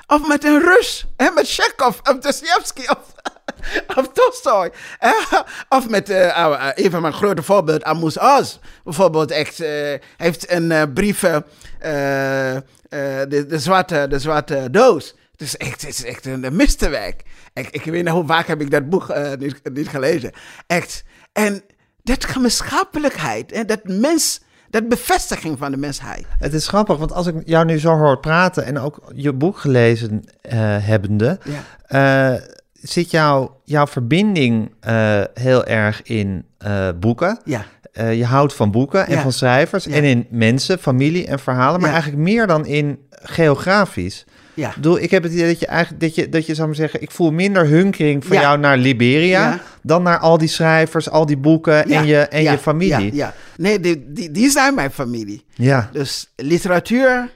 Of 0.07 0.27
met 0.27 0.43
een 0.43 0.59
Rus. 0.59 1.05
Hè, 1.17 1.31
met 1.31 1.49
Chekhov 1.49 1.99
of 1.99 2.17
Dostoevsky 2.17 2.81
of, 2.87 2.97
of 3.97 4.09
Tolstoy. 4.13 4.71
Of 5.69 5.89
met 5.89 6.09
uh, 6.09 6.69
een 6.75 6.91
van 6.91 7.01
mijn 7.01 7.13
grote 7.13 7.43
voorbeelden, 7.43 7.85
Amos 7.85 8.17
Oz. 8.17 8.57
Bijvoorbeeld 8.83 9.31
echt, 9.31 9.59
eh, 9.59 9.93
heeft 10.17 10.51
een 10.51 10.71
eh, 10.71 12.55
eh, 12.89 13.29
de, 13.29 13.45
de, 13.47 13.59
zwarte, 13.59 14.05
de 14.09 14.19
zwarte 14.19 14.67
doos. 14.71 15.15
Het 15.31 15.41
is 15.41 15.57
echt, 15.57 15.81
het 15.81 15.89
is 15.89 16.03
echt 16.03 16.25
een, 16.25 16.55
meesterwerk. 16.55 17.21
Ik, 17.53 17.69
ik 17.69 17.83
weet 17.83 18.03
niet 18.03 18.13
hoe 18.13 18.25
vaak 18.25 18.47
heb 18.47 18.61
ik 18.61 18.71
dat 18.71 18.89
boek 18.89 19.09
eh, 19.09 19.31
niet, 19.39 19.59
niet 19.73 19.87
gelezen. 19.87 20.31
Echt. 20.67 21.03
En 21.33 21.61
dat 22.03 22.25
gemeenschappelijkheid, 22.25 23.51
en 23.51 23.67
dat 23.67 23.79
mens, 23.83 24.41
dat 24.69 24.89
bevestiging 24.89 25.57
van 25.57 25.71
de 25.71 25.77
mensheid. 25.77 26.25
Het 26.39 26.53
is 26.53 26.67
grappig, 26.67 26.97
want 26.97 27.11
als 27.13 27.27
ik 27.27 27.35
jou 27.45 27.65
nu 27.65 27.79
zo 27.79 27.97
hoor 27.97 28.19
praten 28.19 28.65
en 28.65 28.77
ook 28.79 29.11
je 29.15 29.33
boek 29.33 29.57
gelezen 29.57 30.23
eh, 30.41 30.57
hebbende, 30.85 31.39
Ja. 31.43 32.33
eh, 32.35 32.41
zit 32.73 33.11
jouw 33.11 33.61
jouw 33.63 33.87
verbinding 33.87 34.73
heel 35.33 35.65
erg 35.65 36.01
in 36.03 36.45
boeken. 36.99 37.39
Ja. 37.45 37.65
Je 38.11 38.25
houdt 38.25 38.53
van 38.53 38.71
boeken 38.71 39.07
en 39.07 39.15
Ja. 39.15 39.21
van 39.21 39.31
schrijvers 39.31 39.83
Ja. 39.85 39.91
en 39.95 40.03
in 40.03 40.27
mensen, 40.29 40.79
familie 40.79 41.27
en 41.27 41.39
verhalen, 41.39 41.81
maar 41.81 41.91
eigenlijk 41.91 42.21
meer 42.21 42.47
dan 42.47 42.65
in 42.65 42.99
geografisch. 43.09 44.25
Ja. 44.59 44.69
Ik 44.69 44.75
bedoel, 44.75 44.99
ik 44.99 45.11
heb 45.11 45.23
het 45.23 45.31
idee 45.31 45.47
dat 45.47 45.59
je 45.59 45.65
eigenlijk, 45.67 46.01
dat 46.01 46.15
je, 46.15 46.29
dat 46.29 46.45
je 46.45 46.55
zou 46.55 46.67
maar 46.67 46.75
zeggen, 46.75 47.01
ik 47.01 47.11
voel 47.11 47.31
minder 47.31 47.65
hunkering 47.67 48.25
van 48.25 48.35
Ja. 48.35 48.41
jou 48.41 48.57
naar 48.59 48.77
Liberia 48.77 49.49
Ja. 49.49 49.59
dan 49.81 50.03
naar 50.03 50.17
al 50.17 50.37
die 50.37 50.47
schrijvers, 50.47 51.09
al 51.09 51.25
die 51.25 51.37
boeken 51.37 51.89
en 51.89 52.05
je, 52.05 52.17
en 52.19 52.43
je 52.43 52.57
familie. 52.57 53.05
Ja, 53.05 53.25
ja. 53.25 53.33
Nee, 53.57 53.79
die, 53.79 54.03
die, 54.13 54.31
die 54.31 54.49
zijn 54.49 54.75
mijn 54.75 54.91
familie. 54.91 55.45
ja. 55.55 55.89
Dus 55.93 56.33
literatuur 56.35 57.29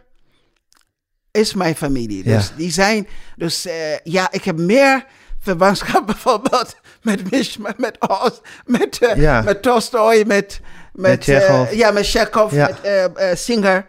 is 1.31 1.53
mijn 1.53 1.75
familie. 1.75 2.23
Dus 2.23 2.47
Ja. 2.47 2.53
die 2.57 2.71
zijn. 2.71 3.07
Dus 3.35 3.65
eh, 3.65 3.73
ja, 4.03 4.27
ik 4.31 4.43
heb 4.43 4.57
meer 4.57 5.05
verwantschap 5.39 6.05
bijvoorbeeld 6.11 6.75
met 7.01 7.31
Mishma, 7.31 7.73
met 7.77 7.97
Oz, 8.09 8.39
met, 8.65 8.99
Ja. 9.15 9.41
met 9.41 9.61
Tolstoy, 9.61 10.23
met. 10.27 10.59
Met, 10.93 11.27
eh, 11.27 11.71
ja, 11.73 11.91
met 11.91 12.09
Chekhov, 12.09 12.53
Ja. 12.53 12.69
met 13.13 13.39
Singer. 13.39 13.85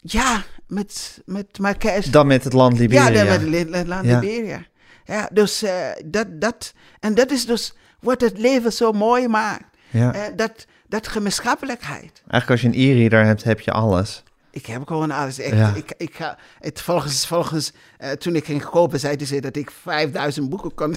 Ja, 0.00 0.42
met, 0.66 1.20
met 1.24 1.58
Marquez. 1.58 2.06
Dan 2.06 2.26
met 2.26 2.44
het 2.44 2.52
land 2.52 2.78
Liberia. 2.78 3.08
Ja, 3.08 3.24
dan 3.24 3.26
met 3.50 3.70
Li- 3.70 3.84
land. 3.86 4.04
Liberia. 4.06 4.64
Ja, 5.04 5.28
dus 5.32 5.62
eh, 5.62 5.72
dat, 6.04 6.26
dat, 6.40 6.72
en 7.00 7.14
dat 7.14 7.30
is 7.30 7.46
dus 7.46 7.74
wat 8.00 8.20
het 8.20 8.38
leven 8.38 8.72
zo 8.72 8.92
mooi 8.92 9.28
maakt. 9.28 9.64
Ja. 9.90 10.14
Eh, 10.14 10.20
dat, 10.36 10.64
dat 10.88 11.08
gemeenschappelijkheid. 11.08 12.22
Eigenlijk 12.28 12.50
als 12.50 12.60
je 12.60 12.66
een 12.66 12.90
e-reader 12.90 13.24
hebt, 13.24 13.44
heb 13.44 13.60
je 13.60 13.70
alles. 13.72 14.22
Ik 14.50 14.66
heb 14.66 14.86
gewoon 14.86 15.10
alles. 15.10 15.38
Echt, 15.38 15.56
Ja. 15.56 15.72
ik, 15.74 15.94
ik 15.96 16.14
ga, 16.14 16.38
het, 16.60 16.80
volgens, 16.80 17.26
volgens 17.26 17.72
eh, 17.98 18.10
toen 18.10 18.36
ik 18.36 18.44
ging 18.44 18.64
kopen, 18.64 19.00
zeiden 19.00 19.26
ze 19.26 19.40
dat 19.40 19.56
ik 19.56 19.70
5000 19.82 20.48
boeken 20.48 20.74
kon 20.74 20.96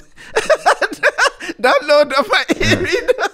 downloaden 1.56 2.18
op 2.18 2.26
mijn 2.30 2.44
e-reader. 2.72 3.27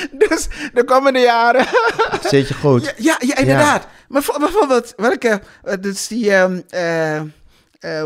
dus 0.28 0.48
de 0.74 0.84
komende 0.84 1.18
jaren. 1.18 1.66
Zit 2.30 2.48
je 2.48 2.54
goed? 2.54 2.84
ja, 2.84 2.94
ja, 2.96 3.16
ja, 3.20 3.36
inderdaad. 3.36 3.86
Maar 4.08 4.22
voor- 4.22 4.38
bijvoorbeeld, 4.38 4.92
welke, 4.96 5.40
eh, 5.64 5.74
dus 5.80 6.06
die, 6.06 6.32
ehm, 6.32 6.60
eh, 6.68 7.16
eh, 7.16 7.24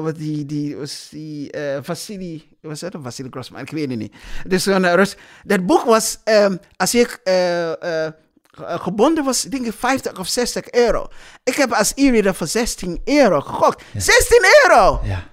wat 0.03 0.17
die, 0.17 0.47
die, 0.47 0.77
was 0.77 1.07
die, 1.11 1.51
eh 1.51 1.79
Vassili, 1.83 2.49
was 2.61 2.81
dat? 2.81 2.95
Of 2.95 3.03
Vassili 3.03 3.29
Grossman, 3.31 3.61
ik 3.61 3.71
weet 3.71 3.89
het 3.91 3.99
niet. 3.99 4.15
Dus 4.47 4.63
zo'n 4.63 4.95
Rus. 4.95 5.17
Dat 5.45 5.67
boek 5.67 5.85
was, 5.85 6.19
ehm, 6.25 6.57
als 6.77 6.95
ik 6.95 7.21
ge- 7.25 8.15
gebonden 8.57 9.25
was, 9.25 9.43
denk 9.43 9.67
ik 9.67 9.73
50 9.79 10.19
of 10.19 10.29
60 10.29 10.71
euro. 10.71 11.09
Ik 11.45 11.55
heb 11.55 11.73
als 11.73 11.93
e-reader 11.95 12.35
voor 12.35 12.47
16 12.47 13.01
euro 13.05 13.41
gekocht. 13.41 13.83
16 13.97 14.45
euro! 14.65 15.01
Ja. 15.05 15.29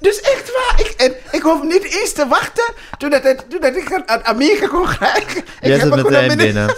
Dus 0.00 0.20
echt 0.20 0.52
waar, 0.52 0.80
ik, 0.80 0.86
en 0.96 1.14
ik 1.32 1.42
hoef 1.42 1.62
niet 1.62 1.82
eens 1.84 2.12
te 2.12 2.26
wachten 2.26 2.72
het, 2.98 3.44
totdat 3.48 3.76
ik 3.76 3.88
het 3.88 4.06
uit 4.06 4.24
Amerika 4.24 4.66
kon 4.68 4.86
krijgen. 4.86 5.38
Ik 5.40 5.46
Jij 5.60 5.78
zit 5.80 5.94
meteen 5.94 6.10
binnen- 6.28 6.36
binnen. 6.36 6.76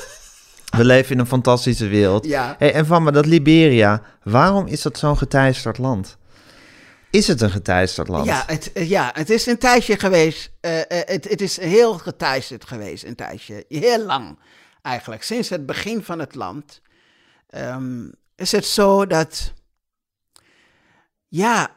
We 0.76 0.84
leven 0.84 1.12
in 1.12 1.18
een 1.18 1.26
fantastische 1.26 1.86
wereld. 1.86 2.24
Ja. 2.26 2.54
Hey, 2.58 2.72
en 2.72 2.86
van 2.86 3.02
me, 3.02 3.12
dat 3.12 3.26
Liberia, 3.26 4.02
waarom 4.22 4.66
is 4.66 4.82
dat 4.82 4.98
zo'n 4.98 5.18
geteisterd 5.18 5.78
land? 5.78 6.16
Is 7.10 7.26
het 7.26 7.40
een 7.40 7.50
geteisterd 7.50 8.08
land? 8.08 8.24
Ja, 8.26 8.42
het, 8.46 8.72
eh, 8.72 8.88
ja, 8.88 9.10
het 9.14 9.30
is 9.30 9.46
een 9.46 9.58
tijdje 9.58 9.98
geweest. 9.98 10.50
eh, 10.60 10.80
eh, 10.80 10.86
het, 10.88 11.28
het 11.28 11.40
is 11.40 11.56
heel 11.60 11.98
geteisterd 11.98 12.64
geweest, 12.64 13.04
een 13.04 13.14
tijdje. 13.14 13.64
Heel 13.68 13.98
lang 14.04 14.38
eigenlijk. 14.82 15.22
Sinds 15.22 15.48
het 15.48 15.66
begin 15.66 16.02
van 16.04 16.18
het 16.18 16.34
land 16.34 16.80
ehm, 17.48 18.08
is 18.36 18.52
het 18.52 18.66
zo 18.66 19.06
dat. 19.06 19.52
Ja, 21.28 21.70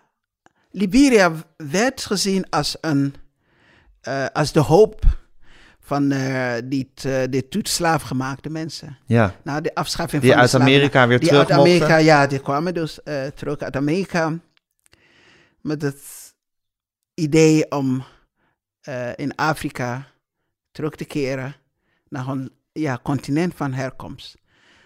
Liberia 0.76 1.32
werd 1.58 2.06
gezien 2.06 2.50
als, 2.50 2.78
een, 2.82 3.16
eh, 4.02 4.26
als 4.34 4.52
de 4.52 4.60
hoop 4.60 5.02
van 5.80 6.12
eh, 6.12 6.54
die, 6.64 6.92
t- 6.94 7.32
die 7.32 7.48
toetslaafgemaakte 7.48 8.50
mensen. 8.50 8.98
Ja. 9.06 9.36
Na 9.44 9.62
de 9.62 9.76
afschaffing 9.76 10.22
Die 10.22 10.32
van 10.32 10.40
de 10.42 10.46
uit 10.46 10.56
Amerika 10.56 10.80
slavernij. 10.90 11.08
weer 11.08 11.20
die 11.20 11.28
terug 11.28 11.50
uit 11.50 11.60
Amerika, 11.60 11.86
mochten. 11.88 12.04
ja, 12.06 12.28
die 12.28 12.40
kwamen 12.40 12.74
dus 12.74 13.04
eh, 13.04 13.26
terug 13.26 13.60
uit 13.60 13.76
Amerika 13.76 14.40
met 15.62 15.82
het 15.82 16.02
idee 17.14 17.72
om 17.72 18.04
in 19.16 19.36
Afrika 19.36 20.08
terug 20.72 20.96
te 20.96 21.06
keren 21.06 21.56
naar 22.10 22.28
een 22.28 22.52
ja, 22.72 23.00
continent 23.04 23.54
van 23.56 23.74
herkomst. 23.74 24.36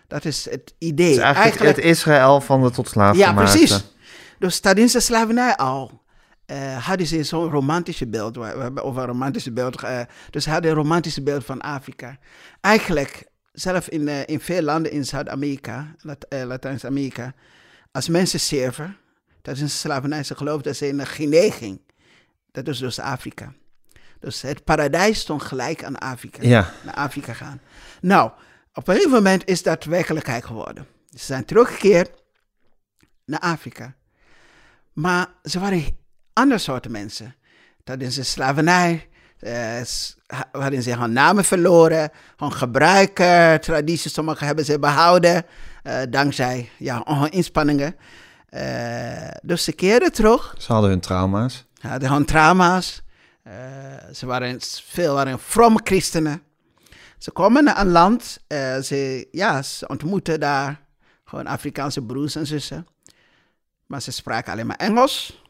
Dat 0.08 0.26
is 0.26 0.50
het 0.50 0.74
idee. 0.78 1.08
Het 1.08 1.18
is 1.18 1.24
eigenlijk, 1.24 1.76
het 1.76 1.86
Israël 1.86 2.42
van 2.42 2.64
de 2.64 2.72
tot 2.72 2.88
slaaf 2.90 3.16
ja, 3.18 3.34
precies. 3.34 3.84
Dus 4.40 4.60
tijdens 4.60 4.94
de 4.94 5.00
slavernij 5.00 5.56
al 5.56 6.02
eh, 6.46 6.86
hadden 6.86 7.08
ze 7.08 7.24
zo'n 7.24 7.50
romantische 7.50 8.08
beeld. 8.08 8.36
We 8.36 8.44
hebben 8.44 8.84
over 8.84 9.02
een 9.02 9.08
romantische 9.08 9.52
beeld. 9.52 9.84
eh, 9.84 10.02
dus 10.30 10.44
ze 10.44 10.50
hadden 10.50 10.72
een 10.72 10.78
romantische 10.78 11.22
beeld 11.24 11.46
van 11.46 11.62
Afrika. 11.62 12.18
Eigenlijk, 12.62 13.26
zelf 13.52 13.88
in, 13.90 14.08
eh, 14.08 14.22
in 14.26 14.40
veel 14.40 14.62
landen 14.62 14.92
in 14.92 15.06
Zuid-Amerika, 15.06 15.96
Lat- 16.00 16.26
Latijns-Amerika, 16.30 17.34
als 17.92 18.08
mensen 18.10 18.40
sterven 18.40 18.98
tijdens 19.42 19.72
de 19.72 19.78
slavernij. 19.78 20.24
Ze 20.24 20.36
geloofden 20.36 20.64
dat 20.64 20.76
ze 20.76 20.88
in 20.88 21.06
Guinea 21.08 21.52
ging. 21.52 21.82
Dat 22.52 22.68
is 22.68 22.78
dus 22.80 23.00
Afrika. 23.00 23.54
Dus 24.20 24.42
het 24.42 24.64
paradijs 24.64 25.20
stond 25.20 25.42
gelijk 25.44 25.84
aan 25.84 25.98
Afrika. 25.98 26.42
Ja. 26.42 26.74
Naar 26.84 26.94
Afrika 26.96 27.34
gaan. 27.34 27.62
Nou, 28.02 28.32
op 28.74 28.88
een 28.88 28.94
gegeven 28.94 29.16
moment 29.16 29.46
is 29.48 29.64
dat 29.64 29.84
werkelijkheid 29.84 30.46
geworden. 30.46 30.88
Ze 31.10 31.26
zijn 31.26 31.46
teruggekeerd 31.46 32.12
naar 33.26 33.40
Afrika. 33.40 33.96
Maar 34.94 35.28
ze 35.44 35.60
waren 35.60 35.84
andere 36.34 36.60
soorten 36.60 36.92
mensen. 36.92 37.36
Tijdens 37.84 38.16
de 38.16 38.24
slavernij 38.24 39.10
eh, 39.40 39.82
hadden 40.52 40.84
ze 40.84 40.96
hun 40.98 41.14
namen 41.14 41.44
verloren, 41.44 42.10
hun 42.38 42.54
gebruiken, 42.54 43.62
tradities, 43.62 44.14
sommigen 44.14 44.46
hebben 44.48 44.66
ze 44.66 44.80
behouden, 44.80 45.46
eh, 45.84 46.02
dankzij 46.10 46.70
ja, 46.78 47.02
hun 47.06 47.32
inspanningen. 47.32 47.96
Eh, 48.50 49.28
dus 49.42 49.64
ze 49.64 49.72
keerden 49.72 50.12
terug, 50.12 50.56
Ze 50.58 50.72
hadden 50.74 50.90
hun 50.90 51.00
trauma's. 51.00 51.66
hadden 51.82 52.12
hun 52.12 52.26
trauma's. 52.26 53.02
Eh, 53.44 53.54
ze 54.14 54.26
waren, 54.26 54.58
veel 54.86 55.14
waren 55.14 55.40
vromme 55.40 55.80
christenen. 55.84 56.42
Ze 57.18 57.32
komen 57.32 57.64
naar 57.64 57.80
een 57.80 57.90
land, 57.92 58.40
eh, 58.48 58.78
ze, 58.78 59.28
ja, 59.32 59.62
ze 59.62 59.88
ontmoeten 59.88 60.40
daar 60.40 60.82
gewoon 61.26 61.48
Afrikaanse 61.48 62.02
broers 62.02 62.36
en 62.36 62.46
zussen. 62.48 62.88
Maar 63.90 64.02
ze 64.02 64.12
spraken 64.12 64.52
alleen 64.52 64.68
maar 64.68 64.76
Engels. 64.76 65.44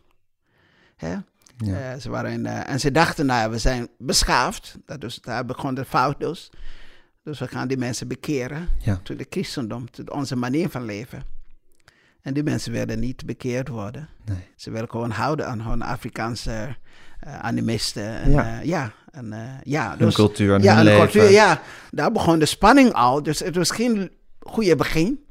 Hè? 0.95 1.15
Ja. 1.57 1.93
Eh, 1.93 1.99
ze 1.99 2.09
waren, 2.09 2.45
eh, 2.45 2.69
en 2.69 2.79
ze 2.79 2.91
dachten, 2.91 3.25
nou 3.25 3.41
ja, 3.41 3.49
we 3.49 3.57
zijn 3.57 3.87
beschaafd. 3.97 4.77
Dat 4.85 5.01
dus, 5.01 5.15
daar 5.21 5.45
begon 5.45 5.73
de 5.73 5.85
fout 5.85 6.19
dus. 6.19 6.51
Dus 7.23 7.39
we 7.39 7.47
gaan 7.47 7.67
die 7.67 7.77
mensen 7.77 8.07
bekeren 8.07 8.69
Ja. 8.79 8.99
tot 9.03 9.17
de 9.17 9.25
christendom, 9.29 9.91
tot 9.91 10.09
onze 10.09 10.35
manier 10.35 10.69
van 10.69 10.85
leven. 10.85 11.23
En 12.21 12.33
die 12.33 12.43
mensen 12.43 12.71
werden 12.71 12.99
niet 12.99 13.25
bekeerd 13.25 13.67
worden. 13.67 14.09
Nee. 14.25 14.37
Ze 14.55 14.71
wilden 14.71 14.89
gewoon 14.89 15.11
houden 15.11 15.47
aan 15.47 15.61
hun 15.61 15.81
Afrikaanse 15.81 16.75
eh, 17.19 17.39
animisten. 17.39 18.21
En, 18.21 18.31
Ja. 18.65 18.91
en, 19.11 19.33
ja, 19.63 19.89
Hun 19.89 19.97
dus, 19.97 20.15
cultuur 20.15 20.53
en 20.55 20.61
ja, 20.61 20.75
hun 20.75 20.83
leven. 20.83 21.01
cultuur, 21.09 21.31
ja, 21.31 21.61
daar 21.91 22.11
begon 22.11 22.39
de 22.39 22.45
spanning 22.45 22.93
al. 22.93 23.23
Dus 23.23 23.39
het 23.39 23.55
was 23.55 23.71
geen 23.71 24.11
goede 24.39 24.75
begin. 24.75 25.23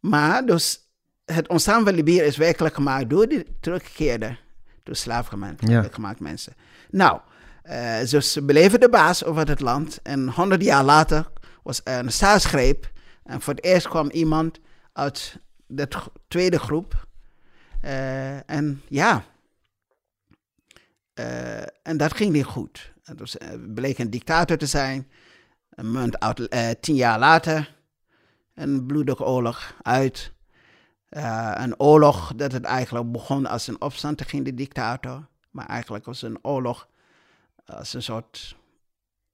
Maar 0.00 0.46
dus 0.46 0.81
het 1.34 1.48
ontstaan 1.48 1.84
van 1.84 1.94
Libië 1.94 2.20
is 2.20 2.36
werkelijk 2.36 2.74
gemaakt 2.74 3.10
door 3.10 3.28
die 3.28 3.46
teruggekeerde, 3.60 4.36
door 4.82 4.94
slaafgemaakt 4.96 5.68
Ja. 5.68 5.82
gemaakt 5.90 6.20
mensen. 6.20 6.52
Nou, 6.90 7.20
eh, 7.62 7.98
dus 8.10 8.32
ze 8.32 8.42
beleven 8.44 8.80
de 8.80 8.88
baas 8.88 9.24
over 9.24 9.48
het 9.48 9.60
land. 9.60 10.00
En 10.02 10.28
honderd 10.28 10.62
jaar 10.62 10.84
later 10.84 11.30
was 11.62 11.80
er 11.84 11.98
een 11.98 12.12
staatsgreep. 12.12 12.90
En 13.24 13.40
voor 13.40 13.54
het 13.54 13.64
eerst 13.64 13.88
kwam 13.88 14.10
iemand 14.10 14.58
uit 14.92 15.38
de 15.66 15.88
tweede 16.28 16.58
groep. 16.58 17.06
Eh, 17.80 18.50
en 18.50 18.82
ja, 18.88 19.24
eh, 21.14 21.60
en 21.82 21.96
dat 21.96 22.14
ging 22.14 22.32
niet 22.32 22.44
goed. 22.44 22.92
Het 23.02 23.18
was, 23.18 23.36
bleek 23.74 23.98
een 23.98 24.10
dictator 24.10 24.56
te 24.56 24.66
zijn. 24.66 25.08
Een 25.70 25.90
munt 25.90 26.20
uit, 26.20 26.48
tien 26.82 26.94
jaar 26.94 27.18
later. 27.18 27.74
Een 28.54 28.86
bloedige 28.86 29.24
oorlog 29.24 29.74
uit. 29.82 30.32
Eh, 31.12 31.52
een 31.54 31.80
oorlog 31.80 32.32
dat 32.36 32.52
het 32.52 32.64
eigenlijk 32.64 33.12
begon 33.12 33.46
als 33.46 33.66
een 33.66 33.80
opstand 33.80 34.18
tegen 34.18 34.42
de 34.42 34.54
dictator. 34.54 35.26
Maar 35.50 35.66
eigenlijk 35.66 36.04
was 36.04 36.22
een 36.22 36.38
oorlog 36.42 36.88
als 37.64 37.94
een 37.94 38.02
soort, 38.02 38.56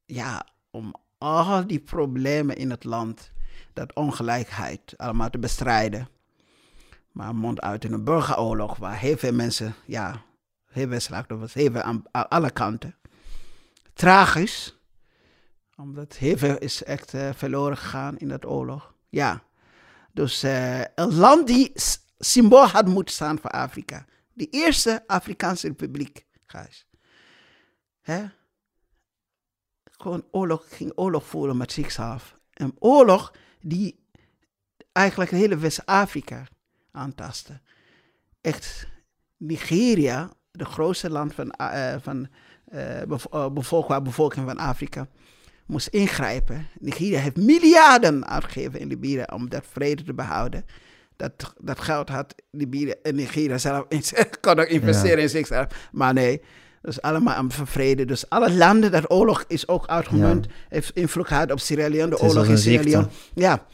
ja, 0.05 0.47
om 0.71 0.95
al 1.19 1.67
die 1.67 1.79
problemen 1.79 2.57
in 2.57 2.71
het 2.71 2.85
land, 2.85 3.31
dat 3.73 3.93
ongelijkheid, 3.93 4.95
allemaal 4.97 5.31
te 5.31 5.39
bestrijden. 5.39 6.09
Maar 7.13 7.35
mond 7.35 7.61
uit 7.61 7.85
in 7.85 7.93
een 7.93 8.05
burgeroorlog 8.05 8.77
waar 8.77 8.99
heel 8.99 9.17
veel 9.17 9.33
mensen, 9.33 9.75
ja, 9.87 10.23
heel 10.67 10.89
veel 10.89 11.01
slachtoffers, 11.01 11.55
heel 11.55 11.73
veel 11.73 11.83
aan, 11.83 12.03
alle 12.11 12.51
kanten. 12.51 12.95
Tragisch, 13.93 14.79
omdat 15.77 16.17
heel 16.17 16.37
veel 16.37 16.59
is 16.59 16.85
echt 16.85 17.15
eh, 17.15 17.31
verloren 17.33 17.77
gegaan 17.77 18.19
in 18.19 18.29
dat 18.29 18.47
oorlog. 18.47 18.95
Ja, 19.09 19.43
dus 20.19 20.43
eh, 20.43 20.81
een 20.81 21.15
land 21.15 21.47
die 21.47 21.73
symbool 22.19 22.67
had 22.67 22.87
moeten 22.87 23.15
staan 23.15 23.39
voor 23.39 23.51
Afrika. 23.51 24.07
De 24.33 24.49
eerste 24.51 25.05
Afrikaanse 25.07 25.69
republiek, 25.69 26.27
Gijs. 26.47 26.87
Hè? 28.01 28.25
Gewoon 29.85 30.25
oorlog, 30.31 30.65
ging 30.69 30.93
oorlog 30.95 31.27
voeren 31.27 31.57
met 31.57 31.73
zichzelf. 31.73 32.39
Een 32.53 32.75
oorlog 32.79 33.35
die 33.61 34.07
eigenlijk 34.93 35.31
het 35.31 35.41
hele 35.41 35.57
West-Afrika 35.57 36.47
aantastte. 36.91 37.61
Echt, 38.41 38.87
Nigeria, 39.37 40.33
de 40.51 40.65
grootste 40.65 41.11
land 41.11 41.35
van, 41.35 41.51
eh, 41.51 41.95
van 42.01 42.29
qua 43.85 44.01
bevolking 44.01 44.47
van 44.47 44.59
Afrika, 44.59 45.09
moest 45.69 45.87
ingrijpen. 45.87 46.67
Nigeria 46.79 47.21
heeft 47.21 47.37
miljarden 47.37 48.27
uitgegeven 48.27 48.81
in 48.81 48.89
Libië 48.89 49.23
om 49.33 49.49
dat 49.49 49.65
vrede 49.71 50.03
te 50.03 50.15
behouden. 50.15 50.65
Dat, 51.17 51.55
dat 51.61 51.81
geld 51.81 52.09
had 52.09 52.35
Libië 52.51 52.95
en 53.03 53.15
Nigeria 53.15 53.59
zelf 53.59 53.85
in, 53.89 54.03
kon 54.41 54.61
ook 54.61 54.67
investeren 54.67 55.19
in 55.19 55.29
zichzelf. 55.29 55.67
Maar 55.93 56.13
nee, 56.13 56.43
dat 56.83 56.93
is 56.93 57.03
allemaal 57.03 57.39
om 57.41 57.51
vrede. 57.51 58.05
Dus 58.05 58.29
alle 58.29 58.53
landen 58.53 58.91
dat 58.91 59.11
oorlog 59.11 59.45
is 59.49 59.69
ook 59.69 59.87
uitgemunt, 59.87 60.47
heeft 60.69 60.91
invloed 60.95 61.27
gehad 61.27 61.53
op 61.53 61.61
Sierra 61.61 61.89
Leone, 61.89 62.11
de 62.11 62.17
Het 62.17 62.25
oorlog 62.25 62.47
in 62.47 62.59
Sierra. 62.59 62.85
Leone. 62.85 63.09
Ja, 63.35 63.67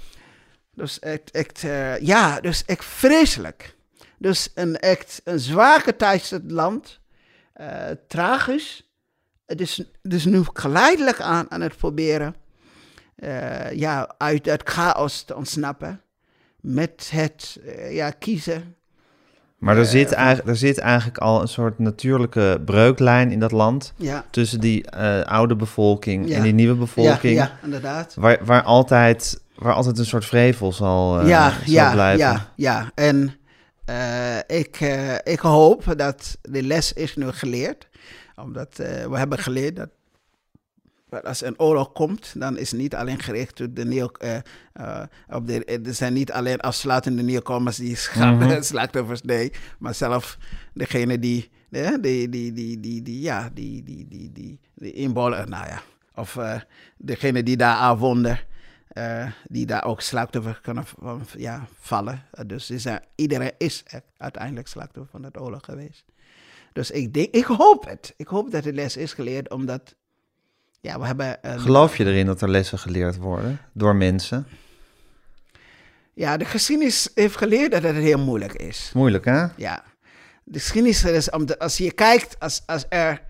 dus 0.74 0.98
echt, 0.98 1.30
echt 1.30 1.60
ja, 2.00 2.40
dus 2.40 2.64
echt 2.64 2.84
vreselijk. 2.84 3.76
Dus 4.18 4.50
een 4.54 4.78
echt 4.78 5.20
een 5.24 5.38
zwaar 5.38 5.80
geteisterd 5.80 6.50
land, 6.50 7.00
eh, 7.52 7.90
tragisch. 8.08 8.83
Het 9.46 9.60
is, 9.60 9.76
het 10.02 10.12
is 10.14 10.24
nu 10.24 10.42
geleidelijk 10.52 11.20
aan, 11.20 11.50
aan 11.50 11.60
het 11.60 11.76
proberen 11.76 12.34
eh, 13.16 13.72
ja, 13.72 14.14
uit 14.18 14.44
dat 14.44 14.60
chaos 14.64 15.22
te 15.22 15.36
ontsnappen. 15.36 16.00
Met 16.60 17.10
het 17.12 17.58
eh, 17.66 17.94
ja, 17.94 18.10
kiezen. 18.10 18.74
Maar 19.58 19.76
er 19.76 19.82
Eh, 19.82 19.88
zit, 19.88 20.12
eigenlijk, 20.12 20.48
er 20.48 20.56
zit 20.56 20.78
eigenlijk 20.78 21.18
al 21.18 21.40
een 21.40 21.48
soort 21.48 21.78
natuurlijke 21.78 22.62
breuklijn 22.64 23.30
in 23.30 23.40
dat 23.40 23.52
land. 23.52 23.92
Ja, 23.96 24.24
Tussen 24.30 24.60
die 24.60 24.90
oude 25.26 25.56
bevolking 25.56 26.28
Ja. 26.28 26.36
en 26.36 26.42
die 26.42 26.52
nieuwe 26.52 26.72
ja, 26.74 26.78
bevolking. 26.80 27.34
ja 27.36 27.58
inderdaad. 27.62 28.14
Waar, 28.14 28.38
waar, 28.44 28.62
altijd, 28.62 29.40
waar 29.54 29.72
altijd 29.74 29.98
een 29.98 30.04
soort 30.06 30.24
vrevel 30.24 30.72
zal, 30.72 31.20
eh, 31.20 31.28
ja, 31.28 31.50
zal 31.50 31.58
ja, 31.72 31.92
blijven. 31.92 32.18
ja, 32.26 32.52
ja. 32.56 32.90
En 32.94 33.36
ik, 34.46 34.80
ik 35.24 35.38
hoop 35.38 35.94
dat 35.96 36.38
de 36.42 36.62
les 36.62 36.92
is 36.92 37.16
nu 37.16 37.30
geleerd. 37.30 37.88
Omdat 38.36 38.78
eh, 38.78 39.06
we 39.06 39.18
hebben 39.18 39.38
geleerd 39.38 39.76
dat 39.76 39.90
als 41.22 41.44
een 41.44 41.58
oorlog 41.58 41.92
komt, 41.92 42.40
dan 42.40 42.58
is 42.58 42.70
het 42.70 42.80
niet 42.80 42.94
alleen 42.94 43.20
gericht 43.20 43.60
op 43.60 43.76
de 43.76 43.84
nieuw, 43.84 44.08
eh, 44.08 44.36
eh, 44.72 45.02
op 45.28 45.46
de, 45.46 45.64
er 45.64 45.94
zijn 45.94 46.12
niet 46.12 46.32
alleen 46.32 46.60
afsluitende 46.60 47.22
nieuwkomers 47.22 47.76
die 47.76 47.96
gaan 47.96 48.36
Mhm. 48.36 48.62
slachtoffers, 48.72 49.22
nee, 49.22 49.52
maar 49.78 49.94
zelf 49.94 50.38
degene 50.74 51.18
die, 51.18 51.50
eh, 51.70 51.94
die, 52.00 52.28
die, 52.28 52.52
die, 52.52 52.80
die, 52.80 53.02
die, 53.02 53.20
ja, 53.20 53.50
die, 53.52 53.82
die, 53.82 54.08
die, 54.08 54.32
die, 54.32 54.60
die 54.74 54.92
inbolen, 54.92 55.48
nou 55.48 55.66
ja, 55.66 55.82
of 56.14 56.36
eh, 56.36 56.60
degene 56.96 57.42
die 57.42 57.56
daar 57.56 57.76
aanwonden, 57.76 58.38
die 59.48 59.66
daar 59.66 59.84
ook 59.84 60.00
slachtoffer 60.00 60.58
kunnen 60.62 60.86
van, 60.86 61.22
ja, 61.36 61.66
vallen. 61.80 62.22
Dus 62.46 62.70
is 62.70 62.84
er, 62.84 63.00
iedereen 63.14 63.52
is 63.58 63.82
uiteindelijk 64.16 64.66
slachtoffer 64.68 65.10
van 65.10 65.22
dat 65.22 65.40
oorlog 65.40 65.64
geweest. 65.64 66.04
Dus 66.74 66.90
ik 66.90 67.14
denk, 67.14 67.28
ik 67.34 67.44
hoop 67.44 67.84
het. 67.88 68.14
Ik 68.16 68.26
hoop 68.26 68.50
dat 68.50 68.62
de 68.62 68.72
les 68.72 68.96
is 68.96 69.12
geleerd, 69.12 69.50
omdat, 69.50 69.94
ja, 70.80 70.98
we 71.00 71.06
hebben... 71.06 71.38
een- 71.42 71.60
Geloof 71.60 71.96
je 71.96 72.04
erin 72.04 72.26
dat 72.26 72.40
er 72.42 72.48
lessen 72.50 72.78
geleerd 72.78 73.16
worden 73.16 73.58
door 73.72 73.96
mensen? 73.96 74.46
Ja, 76.14 76.36
de 76.36 76.44
geschiedenis 76.44 77.10
heeft 77.14 77.36
geleerd 77.36 77.70
dat 77.72 77.82
het 77.82 77.96
heel 77.96 78.18
moeilijk 78.18 78.52
is. 78.52 78.90
Moeilijk, 78.94 79.24
hè? 79.24 79.46
Ja. 79.56 79.84
De 80.44 80.58
geschiedenis 80.58 81.04
is, 81.04 81.30
omdat 81.30 81.58
als 81.58 81.76
je 81.76 81.92
kijkt, 81.92 82.38
als, 82.40 82.62
als 82.66 82.86
er 82.88 83.22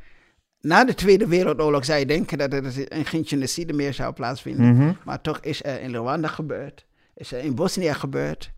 na 0.60 0.84
de 0.84 0.94
Tweede 0.94 1.26
Wereldoorlog 1.26 1.84
zou 1.84 1.98
je 1.98 2.06
denken 2.06 2.38
dat 2.38 2.52
er 2.52 2.72
geen 2.88 3.24
genocide 3.26 3.72
meer 3.72 3.94
zou 3.94 4.12
plaatsvinden. 4.12 4.76
Mhm. 4.76 4.92
Maar 5.04 5.20
toch 5.20 5.38
is 5.40 5.64
er 5.64 5.80
in 5.80 5.94
Rwanda 5.94 6.28
gebeurd, 6.28 6.86
is 7.14 7.32
er 7.32 7.38
in 7.38 7.54
Bosnië 7.54 7.94
gebeurd. 7.94 8.50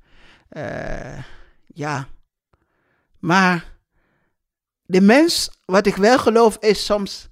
Eh, 0.48 1.18
ja. 1.66 2.06
Maar 3.18 3.74
de 4.86 5.00
mens, 5.00 5.50
wat 5.64 5.86
ik 5.86 5.96
wel 5.96 6.18
geloof, 6.18 6.56
is 6.60 6.84
soms 6.84 7.28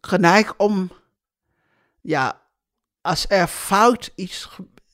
geneigd 0.00 0.54
om, 0.56 0.90
ja, 2.00 2.40
als 3.00 3.24
er 3.28 3.46
fout 3.46 4.12
iets 4.14 4.48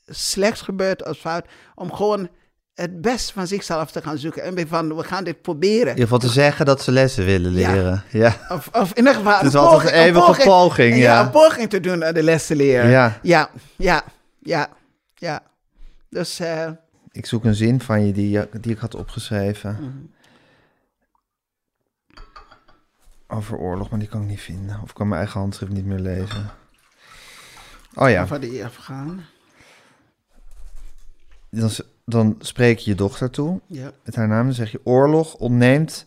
slechts 0.07 0.61
gebeurt 0.61 1.05
als 1.05 1.19
fout, 1.19 1.47
om 1.75 1.93
gewoon 1.93 2.29
het 2.75 3.01
best 3.01 3.33
van 3.33 3.47
zichzelf 3.47 3.91
te 3.91 4.03
gaan 4.03 4.19
zoeken. 4.19 4.43
En 4.43 4.69
van, 4.69 4.97
we 4.97 5.05
gaan 5.05 5.25
dit 5.25 5.43
proberen. 5.43 5.81
In 5.81 5.89
ieder 5.89 6.03
geval 6.03 6.19
te 6.19 6.29
zeggen 6.29 6.67
dat 6.67 6.83
ze 6.83 6.93
lessen 6.93 7.25
willen 7.25 7.53
leren. 7.53 8.05
Ja. 8.11 8.37
Of, 8.49 8.69
of 8.73 8.91
in 8.91 8.97
ieder 8.97 9.15
geval 9.15 9.37
Het 9.37 9.47
is 9.47 9.53
een 9.53 9.61
altijd 9.61 9.93
een 9.93 9.99
eeuwige 9.99 10.43
poging, 10.43 10.97
ja. 10.97 11.21
een 11.21 11.31
poging 11.31 11.71
te 11.71 11.81
doen 11.81 12.05
aan 12.05 12.15
de 12.15 12.23
les 12.23 12.47
te 12.47 12.57
leren. 12.57 12.91
Ja. 12.91 13.19
ja, 13.23 13.51
ja, 13.77 14.03
ja. 14.43 14.69
ja. 15.15 15.43
Dus 16.09 16.41
eh, 16.41 16.71
Ik 17.11 17.27
zoek 17.27 17.45
een 17.45 17.55
zin 17.55 17.81
van 17.81 18.07
je 18.07 18.13
die, 18.13 18.41
die 18.61 18.73
ik 18.73 18.79
had 18.79 18.95
opgeschreven. 18.95 19.77
Mhm. 19.81 20.20
Over 23.31 23.57
oorlog, 23.59 23.91
maar 23.91 23.99
die 23.99 24.09
kan 24.09 24.23
ik 24.23 24.29
niet 24.29 24.41
vinden. 24.41 24.81
Of 24.83 24.89
ik 24.89 24.95
kan 24.95 25.09
mijn 25.09 25.21
eigen 25.21 25.41
handschrift 25.41 25.73
niet 25.73 25.87
meer 25.87 25.99
lezen. 25.99 26.51
Oh 27.95 28.11
ja, 28.11 28.27
Van 28.27 28.41
die 28.41 28.65
Afghaan. 28.65 29.25
dan, 31.51 31.71
dan 32.05 32.37
spreek 32.39 32.79
je 32.79 32.91
je 32.91 32.97
dochter 32.97 33.31
toe 33.31 33.61
Ja. 33.67 33.91
met 34.05 34.15
haar 34.17 34.29
naam. 34.29 34.45
Dan 34.45 34.55
zeg 34.55 34.71
je 34.71 34.81
oorlog 34.85 35.35
ontneemt 35.35 36.07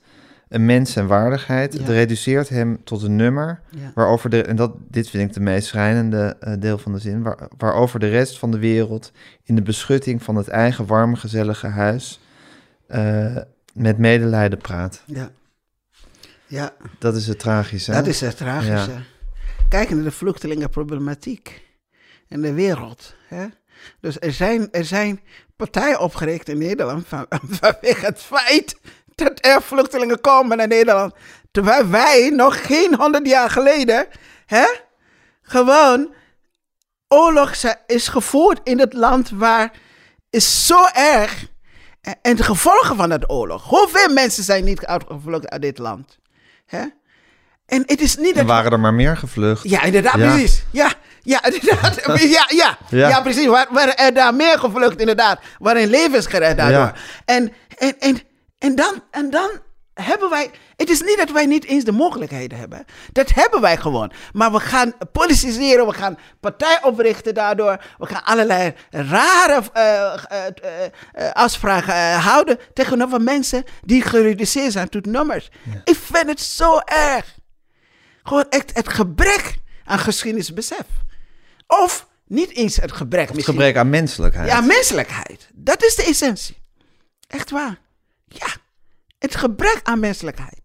een 0.49 0.65
mens 0.65 0.91
zijn 0.91 1.07
waardigheid. 1.07 1.73
Het 1.73 1.87
reduceert 1.89 2.49
hem 2.49 2.83
tot 2.83 3.01
een 3.03 3.15
nummer. 3.15 3.61
Ja. 3.69 3.91
Waarover 3.95 4.29
de, 4.29 4.43
en 4.43 4.55
dat, 4.55 4.71
dit 4.87 5.09
vind 5.09 5.27
ik 5.29 5.33
de 5.33 5.39
meest 5.39 5.67
schrijnende 5.67 6.37
eh, 6.39 6.53
deel 6.59 6.77
van 6.77 6.91
de 6.93 6.99
zin. 6.99 7.23
Waar, 7.23 7.47
waarover 7.57 7.99
de 7.99 8.09
rest 8.09 8.39
van 8.39 8.51
de 8.51 8.59
wereld 8.59 9.11
in 9.43 9.55
de 9.55 9.61
beschutting 9.61 10.23
van 10.23 10.35
het 10.35 10.47
eigen 10.47 10.85
warme, 10.85 11.15
gezellige 11.15 11.67
huis 11.67 12.19
eh, 12.87 13.37
met 13.73 13.97
medelijden 13.97 14.59
praat. 14.59 15.03
Ja. 15.05 15.29
Ja, 16.53 16.73
Dat 16.99 17.15
is 17.15 17.27
het 17.27 17.39
tragische. 17.39 17.91
hè? 17.91 17.97
dat 17.97 18.07
is 18.07 18.21
het 18.21 18.37
tragische. 18.37 18.91
Kijk 19.69 19.89
naar 19.89 20.03
de 20.03 20.11
vluchtelingenproblematiek 20.11 21.61
in 22.27 22.41
de 22.41 22.53
wereld. 22.53 23.15
Hè? 23.27 23.45
Dus 24.01 24.19
er 24.19 24.31
zijn, 24.33 24.67
er 24.71 24.85
zijn 24.85 25.21
partijen 25.55 25.99
opgericht 25.99 26.49
in 26.49 26.57
Nederland 26.57 27.07
van, 27.07 27.25
vanwege 27.59 28.05
het 28.05 28.19
feit 28.21 28.75
dat 29.15 29.45
er 29.45 29.61
vluchtelingen 29.61 30.21
komen 30.21 30.57
naar 30.57 30.67
Nederland. 30.67 31.13
Terwijl 31.51 31.89
wij 31.89 32.29
nog 32.29 32.65
geen 32.65 32.95
honderd 32.95 33.27
jaar 33.27 33.49
geleden 33.49 34.07
hè, 34.45 34.65
gewoon 35.41 36.13
oorlog 37.07 37.53
is 37.87 38.07
gevoerd 38.07 38.59
in 38.63 38.79
het 38.79 38.93
land 38.93 39.29
waar 39.29 39.71
is 40.29 40.65
zo 40.67 40.85
erg. 40.93 41.45
En- 42.01 42.17
En 42.21 42.35
de 42.35 42.43
gevolgen 42.43 42.95
van 42.95 43.09
dat 43.09 43.29
oorlog. 43.29 43.63
Hoeveel 43.63 44.13
mensen 44.13 44.43
zijn 44.43 44.63
niet 44.63 44.85
uitgevlucht 44.85 45.49
uit 45.49 45.61
dit 45.61 45.77
land? 45.77 46.21
Hè? 46.75 46.83
En 47.65 47.83
het 47.85 48.01
is 48.01 48.17
niet 48.17 48.35
dat 48.35 48.45
waren 48.45 48.71
er 48.71 48.79
maar 48.79 48.93
meer 48.93 49.17
gevlucht. 49.17 49.69
ja, 49.69 49.83
inderdaad, 49.83 50.15
Ja. 50.17 50.31
precies. 50.33 50.63
Ja, 50.71 50.93
ja, 51.21 51.43
inderdaad. 51.61 52.01
ja, 52.05 52.45
ja, 52.49 52.77
Ja. 52.89 53.07
ja. 53.09 53.21
precies. 53.21 53.45
Waar, 53.45 53.67
waar 53.69 53.87
er 53.87 54.13
daar 54.13 54.33
meer 54.33 54.59
gevlucht, 54.59 54.99
inderdaad. 54.99 55.39
Waarin 55.59 55.87
levens 55.89 56.25
gered 56.25 56.57
daardoor. 56.57 56.79
Ja. 56.79 56.93
En, 57.25 57.53
en, 57.77 57.95
en, 57.99 58.21
en, 58.59 58.75
dan, 58.75 59.03
en 59.11 59.29
dan 59.29 59.49
hebben 59.93 60.29
wij... 60.29 60.51
Het 60.75 60.89
is 60.89 61.01
niet 61.01 61.17
dat 61.17 61.31
wij 61.31 61.45
niet 61.45 61.65
eens 61.65 61.83
de 61.83 61.91
mogelijkheden 61.91 62.57
hebben. 62.57 62.85
Dat 63.11 63.33
hebben 63.33 63.61
wij 63.61 63.77
gewoon. 63.77 64.11
Maar 64.31 64.51
we 64.51 64.59
gaan 64.59 64.93
politiseren, 65.11 65.87
we 65.87 65.93
gaan 65.93 66.17
partij 66.39 66.79
oprichten 66.83 67.33
daardoor. 67.33 67.83
We 67.97 68.05
gaan 68.05 68.23
allerlei 68.23 68.73
rare 68.89 69.63
eh, 69.71 71.31
afspraken 71.31 72.13
houden 72.19 72.59
tegenover 72.73 73.21
mensen 73.21 73.63
die 73.81 74.01
gereduceerd 74.01 74.71
zijn 74.71 74.89
tot 74.89 75.05
nummers. 75.05 75.49
Ik 75.83 75.95
vind 75.95 76.27
het 76.27 76.41
zo 76.41 76.79
erg. 76.85 77.35
Gewoon 78.23 78.45
echt 78.49 78.73
het 78.73 78.89
gebrek 78.89 79.55
aan 79.85 79.99
geschiedenisbesef. 79.99 80.85
Of 81.67 82.07
niet 82.27 82.55
eens 82.55 82.75
het 82.75 82.91
gebrek. 82.91 83.25
Het 83.25 83.35
misschien. 83.35 83.55
gebrek 83.55 83.77
aan 83.77 83.89
menselijkheid. 83.89 84.47
Ja, 84.47 84.61
menselijkheid. 84.61 85.49
Dat 85.53 85.83
is 85.83 85.95
de 85.95 86.03
essentie. 86.03 86.57
Echt 87.27 87.49
waar. 87.49 87.79
Ja, 88.27 88.47
het 89.23 89.35
gebrek 89.35 89.79
aan 89.83 89.99
menselijkheid. 89.99 90.61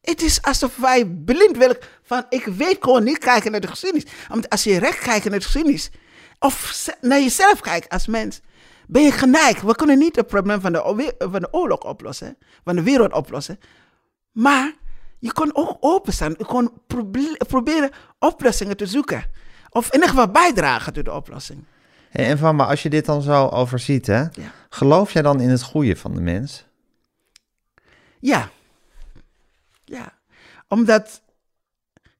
Het 0.00 0.22
is 0.22 0.42
alsof 0.42 0.76
wij 0.76 1.06
blind 1.06 1.56
willen 1.56 1.76
van 2.02 2.24
ik 2.28 2.44
weet 2.44 2.76
gewoon 2.80 3.04
niet 3.04 3.18
kijken 3.18 3.50
naar 3.50 3.60
de 3.60 3.66
geschiedenis. 3.66 4.06
Want 4.28 4.48
als 4.48 4.64
je 4.64 4.78
recht 4.78 4.98
kijkt 4.98 5.24
naar 5.28 5.38
de 5.38 5.44
geschiedenis, 5.44 5.90
of 6.38 6.86
naar 7.00 7.20
jezelf 7.20 7.60
kijkt 7.60 7.88
als 7.88 8.06
mens, 8.06 8.40
ben 8.86 9.02
je 9.02 9.12
geneigd. 9.12 9.62
We 9.62 9.74
kunnen 9.74 9.98
niet 9.98 10.16
het 10.16 10.26
probleem 10.26 10.60
van 10.60 10.72
de, 10.72 11.14
van 11.18 11.40
de 11.40 11.48
oorlog 11.52 11.78
oplossen, 11.84 12.36
van 12.64 12.76
de 12.76 12.82
wereld 12.82 13.12
oplossen. 13.12 13.58
Maar 14.32 14.72
je 15.18 15.32
kon 15.32 15.50
ook 15.56 15.76
openstaan. 15.80 16.34
Je 16.38 16.44
kon 16.44 16.70
proble- 16.86 17.36
proberen 17.48 17.90
oplossingen 18.18 18.76
te 18.76 18.86
zoeken. 18.86 19.24
Of 19.70 19.86
in 19.86 19.92
ieder 19.94 20.08
geval 20.08 20.28
bijdragen 20.30 20.92
tot 20.92 21.04
de 21.04 21.12
oplossing. 21.12 21.64
Hey, 22.10 22.26
en 22.26 22.38
van, 22.38 22.56
maar 22.56 22.66
als 22.66 22.82
je 22.82 22.90
dit 22.90 23.04
dan 23.04 23.22
zo 23.22 23.46
overziet, 23.46 24.06
hè, 24.06 24.18
Ja. 24.20 24.30
geloof 24.70 25.12
jij 25.12 25.22
dan 25.22 25.40
in 25.40 25.48
het 25.48 25.62
goede 25.62 25.96
van 25.96 26.14
de 26.14 26.20
mens? 26.20 26.68
Ja. 28.20 28.48
Ja. 29.84 30.12
Omdat 30.68 31.22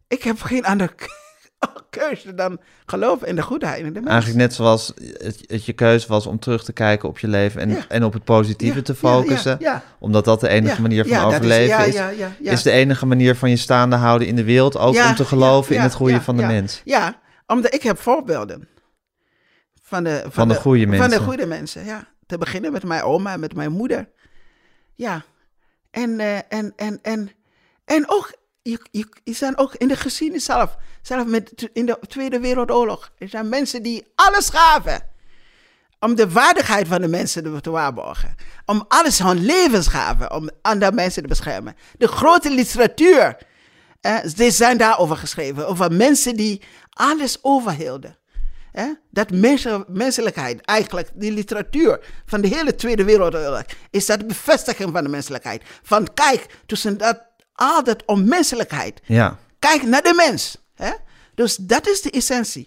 ik 0.08 0.22
heb 0.22 0.40
geen 0.40 0.64
andere 0.64 0.90
keuze 1.90 2.34
dan 2.34 2.60
geloven 2.86 3.26
in 3.28 3.36
de 3.36 3.42
goedheid 3.42 3.78
in 3.84 3.92
de 3.92 4.00
mens. 4.00 4.06
Eigenlijk 4.10 4.40
net 4.40 4.54
zoals 4.54 4.92
het, 4.96 5.44
het 5.46 5.64
je 5.64 5.72
keuze 5.72 6.08
was 6.08 6.26
om 6.26 6.38
terug 6.38 6.64
te 6.64 6.72
kijken 6.72 7.08
op 7.08 7.18
je 7.18 7.28
leven 7.28 7.60
en, 7.60 7.70
Ja. 7.70 7.84
en 7.88 8.04
op 8.04 8.12
het 8.12 8.24
positieve 8.24 8.76
Ja, 8.76 8.82
te 8.82 8.94
focussen. 8.94 9.56
Ja, 9.60 9.82
Omdat 9.98 10.24
dat 10.24 10.40
de 10.40 10.48
enige 10.48 10.80
manier 10.82 11.06
van 11.06 11.24
overleven 11.24 11.86
is. 11.86 11.94
Ja, 11.94 12.08
ja, 12.08 12.32
ja. 12.40 12.50
Is 12.52 12.62
de 12.62 12.70
enige 12.70 13.06
manier 13.06 13.36
van 13.36 13.50
je 13.50 13.56
staande 13.56 13.96
houden 13.96 14.28
in 14.28 14.36
de 14.36 14.44
wereld 14.44 14.76
ook 14.76 14.96
om 14.96 15.14
te 15.14 15.24
geloven 15.24 15.74
in 15.74 15.80
het 15.80 15.94
goede 15.94 16.20
van 16.20 16.36
de 16.36 16.42
mens. 16.46 16.80
Ja, 16.84 17.20
omdat 17.46 17.74
ik 17.74 17.82
heb 17.82 17.98
voorbeelden. 17.98 18.68
Van 19.82 20.04
de, 20.04 20.20
van, 20.22 20.32
Van 20.32 20.48
de 20.48 20.54
goede 20.54 20.80
Van 20.86 20.90
mensen. 20.98 21.10
de 21.18 21.24
goede 21.24 21.46
mensen, 21.46 21.84
ja. 21.84 22.04
Te 22.26 22.38
beginnen 22.38 22.72
met 22.72 22.84
mijn 22.84 23.02
oma 23.02 23.32
en 23.32 23.40
met 23.40 23.54
mijn 23.54 23.72
moeder. 23.72 24.08
Ja. 24.94 25.22
En, 25.90 26.20
eh, 26.20 26.36
en, 26.48 26.72
en, 26.76 26.98
en, 27.02 27.30
en 27.84 28.04
ook, 28.10 28.32
je, 28.62 28.78
je, 28.90 29.32
zijn 29.34 29.58
ook 29.58 29.74
in 29.74 29.88
de 29.88 29.96
geschiedenis 29.96 30.44
zelf, 30.44 30.76
zelf 31.02 31.26
met, 31.26 31.70
in 31.72 31.86
de 31.86 31.98
Tweede 32.08 32.40
Wereldoorlog, 32.40 33.10
er 33.18 33.28
zijn 33.28 33.48
mensen 33.48 33.82
die 33.82 34.12
alles 34.14 34.48
gaven 34.48 35.08
om 36.00 36.14
de 36.14 36.30
waardigheid 36.30 36.88
van 36.88 37.00
de 37.00 37.08
mensen 37.08 37.60
te- 37.62 37.70
waarborgen. 37.70 38.34
Om 38.66 38.84
alles 38.88 39.18
hun 39.18 39.44
levens 39.44 39.86
gaven 39.86 40.32
om 40.32 40.50
andere 40.62 40.92
mensen 40.92 41.22
te 41.22 41.28
beschermen. 41.28 41.76
De 41.98 42.08
grote 42.08 42.50
literatuur, 42.50 43.36
eh, 44.00 44.16
die 44.36 44.50
zijn 44.50 44.78
daarover 44.78 45.16
geschreven. 45.16 45.68
Over 45.68 45.92
mensen 45.92 46.36
die 46.36 46.62
alles 46.90 47.38
overhielden. 47.42 48.18
Eh, 48.72 48.84
dat 49.10 49.30
mensen, 49.30 49.84
menselijkheid, 49.88 50.60
eigenlijk 50.60 51.08
die 51.14 51.32
literatuur 51.32 52.00
van 52.26 52.40
de 52.40 52.48
hele 52.48 52.74
Tweede 52.74 53.04
Wereldoorlog, 53.04 53.62
is 53.90 54.06
dat 54.06 54.26
bevestiging 54.26 54.90
van 54.92 55.02
de 55.02 55.08
menselijkheid. 55.10 55.62
Van 55.82 56.08
kijk, 56.14 56.46
tussen 56.66 56.98
dat, 56.98 57.22
al 57.54 57.84
dat 57.84 58.02
onmenselijkheid, 58.06 59.00
Ja. 59.04 59.38
Kijk 59.58 59.82
naar 59.82 60.02
de 60.02 60.14
mens. 60.16 60.56
Hè? 60.74 60.90
Dus 61.34 61.56
dat 61.56 61.88
is 61.88 62.00
de 62.02 62.10
essentie 62.10 62.66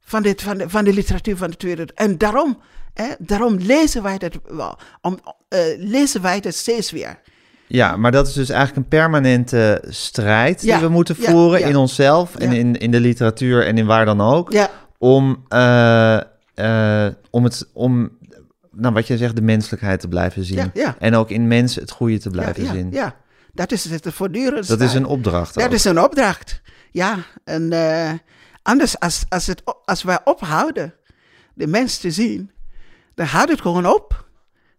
van, 0.00 0.22
dit, 0.22 0.42
van, 0.42 0.58
de, 0.58 0.68
van 0.68 0.84
de 0.84 0.92
literatuur 0.92 1.36
van 1.36 1.50
de 1.50 1.56
Tweede 1.56 1.88
En 1.94 2.18
daarom, 2.18 2.60
hè, 2.94 3.08
daarom 3.18 3.56
lezen 3.56 4.02
wij 4.02 4.18
dat 4.18 4.32
wel. 4.44 4.78
Om, 5.00 5.18
eh, 5.48 5.60
lezen 5.76 6.22
wij 6.22 6.40
dat 6.40 6.54
steeds 6.54 6.90
weer. 6.90 7.18
ja, 7.66 7.96
maar 7.96 8.12
dat 8.12 8.26
is 8.26 8.32
dus 8.32 8.48
eigenlijk 8.48 8.78
een 8.78 8.98
permanente 8.98 9.82
strijd 9.88 10.62
Ja, 10.62 10.78
die 10.78 10.86
we 10.86 10.92
moeten 10.92 11.16
ja, 11.18 11.30
voeren 11.30 11.60
ja. 11.60 11.66
in 11.66 11.76
onszelf 11.76 12.36
en 12.36 12.50
Ja. 12.50 12.58
in, 12.58 12.76
in 12.76 12.90
de 12.90 13.00
literatuur 13.00 13.66
en 13.66 13.78
in 13.78 13.86
waar 13.86 14.04
dan 14.04 14.20
ook. 14.20 14.52
Om, 14.98 15.44
eh, 15.48 16.20
eh, 16.54 17.12
om, 17.30 17.44
het, 17.44 17.68
om 17.72 18.18
nou, 18.70 18.94
wat 18.94 19.06
je 19.06 19.16
zegt, 19.16 19.36
de 19.36 19.42
menselijkheid 19.42 20.00
te 20.00 20.08
blijven 20.08 20.44
zien. 20.44 20.56
Ja, 20.56 20.70
ja. 20.74 20.96
En 20.98 21.14
ook 21.14 21.30
in 21.30 21.48
mensen 21.48 21.82
het 21.82 21.90
goede 21.90 22.18
te 22.18 22.30
blijven 22.30 22.64
ja, 22.64 22.72
zien. 22.72 22.90
ja. 22.90 23.16
Dat 23.52 23.72
is 23.72 23.84
het 23.84 24.06
voortdurend. 24.08 24.68
Dat 24.68 24.80
is 24.80 24.94
een 24.94 25.04
opdracht. 25.04 25.54
Dat 25.54 25.64
ook. 25.64 25.72
is 25.72 25.84
een 25.84 26.00
opdracht. 26.00 26.60
Ja, 26.90 27.18
en 27.44 27.72
eh, 27.72 28.12
anders 28.62 28.98
als, 28.98 29.24
als, 29.28 29.46
het, 29.46 29.62
als 29.84 30.02
wij 30.02 30.18
ophouden 30.24 30.94
de 31.54 31.66
mens 31.66 31.98
te 31.98 32.10
zien, 32.10 32.50
dan 33.14 33.26
houdt 33.26 33.50
het 33.50 33.60
gewoon 33.60 33.86
op. 33.86 34.28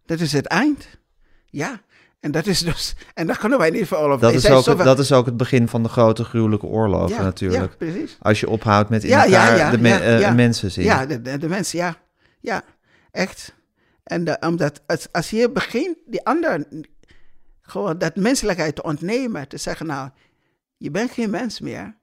Dat 0.05 0.19
is 0.19 0.31
het 0.31 0.45
eind. 0.45 0.87
Ja, 1.49 1.81
en 2.19 2.31
dat 2.31 2.45
is 2.45 2.59
dus, 2.59 2.95
en 3.13 3.27
daar 3.27 3.37
kunnen 3.37 3.57
wij 3.57 3.69
niet 3.69 3.87
voor 3.87 3.97
over. 3.97 4.19
Dat 4.19 4.33
is, 4.33 4.49
ook, 4.49 4.63
zoveel- 4.63 4.85
dat 4.85 4.99
is 4.99 5.11
ook 5.11 5.25
het 5.25 5.37
begin 5.37 5.67
van 5.67 5.83
de 5.83 5.89
grote 5.89 6.23
gruwelijke 6.23 6.65
oorlogen 6.65 7.15
ja, 7.15 7.21
natuurlijk. 7.21 7.71
Ja, 7.71 7.77
precies. 7.77 8.17
Als 8.21 8.39
je 8.39 8.49
ophoudt 8.49 8.89
met 8.89 9.03
in 9.03 9.09
Ja, 9.09 9.25
elkaar 9.25 9.71
de 9.71 9.77
me- 9.77 9.89
eh, 9.97 10.33
mensen 10.33 10.71
zien. 10.71 10.83
Ja, 10.85 11.05
de, 11.05 11.21
de, 11.21 11.37
de 11.37 11.47
mensen, 11.47 11.79
ja. 11.79 11.95
Ja, 12.39 12.63
echt. 13.11 13.55
En 14.03 14.23
de, 14.23 14.37
omdat 14.39 14.81
als, 14.87 15.07
als 15.11 15.29
je 15.29 15.49
begint 15.51 15.97
die 16.05 16.25
ander 16.25 16.67
gewoon 17.61 17.97
dat 17.97 18.15
menselijkheid 18.15 18.75
te 18.75 18.83
ontnemen, 18.83 19.47
te 19.47 19.57
zeggen, 19.57 19.85
nou, 19.85 20.09
je 20.77 20.91
bent 20.91 21.11
geen 21.11 21.29
mens 21.29 21.59
meer. 21.59 21.95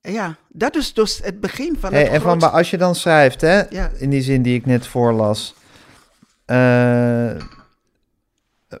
Ja, 0.00 0.36
dat 0.48 0.76
is 0.76 0.94
dus 0.94 1.20
het 1.22 1.40
begin 1.40 1.76
van 1.80 1.92
Hey, 1.92 2.02
het 2.02 2.12
en 2.12 2.20
van, 2.20 2.38
maar 2.38 2.48
als 2.50 2.70
je 2.70 2.78
dan 2.78 2.94
schrijft, 2.94 3.40
hè, 3.40 3.62
in 3.98 4.10
die 4.10 4.22
zin 4.22 4.42
die 4.42 4.54
ik 4.54 4.66
net 4.66 4.86
voorlas, 4.86 5.54
eh, 6.44 7.30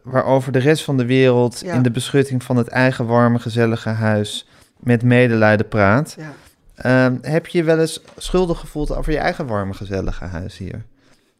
waarover 0.02 0.52
de 0.52 0.58
rest 0.58 0.84
van 0.84 0.96
de 0.96 1.06
wereld 1.06 1.60
Ja. 1.60 1.74
in 1.74 1.82
de 1.82 1.90
beschutting 1.90 2.42
van 2.42 2.56
het 2.56 2.68
eigen 2.68 3.06
warme, 3.06 3.38
gezellige 3.38 3.88
huis 3.88 4.48
met 4.76 5.02
medelijden 5.02 5.68
praat. 5.68 6.16
Ja. 6.18 6.34
Ehm, 6.74 7.16
heb 7.20 7.46
je 7.46 7.58
je 7.58 7.64
wel 7.64 7.78
eens 7.78 8.00
schuldig 8.16 8.58
gevoeld 8.58 8.96
over 8.96 9.12
je 9.12 9.18
eigen 9.18 9.46
warme, 9.46 9.74
gezellige 9.74 10.24
huis 10.24 10.58
hier? 10.58 10.84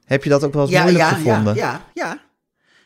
Heb 0.04 0.24
je 0.24 0.30
dat 0.30 0.44
ook 0.44 0.52
wel 0.52 0.62
eens 0.62 0.70
ja, 0.70 0.82
moeilijk 0.82 1.04
gevonden? 1.04 1.54
Ja, 1.54 1.80
ja, 1.94 2.02
ja. 2.04 2.20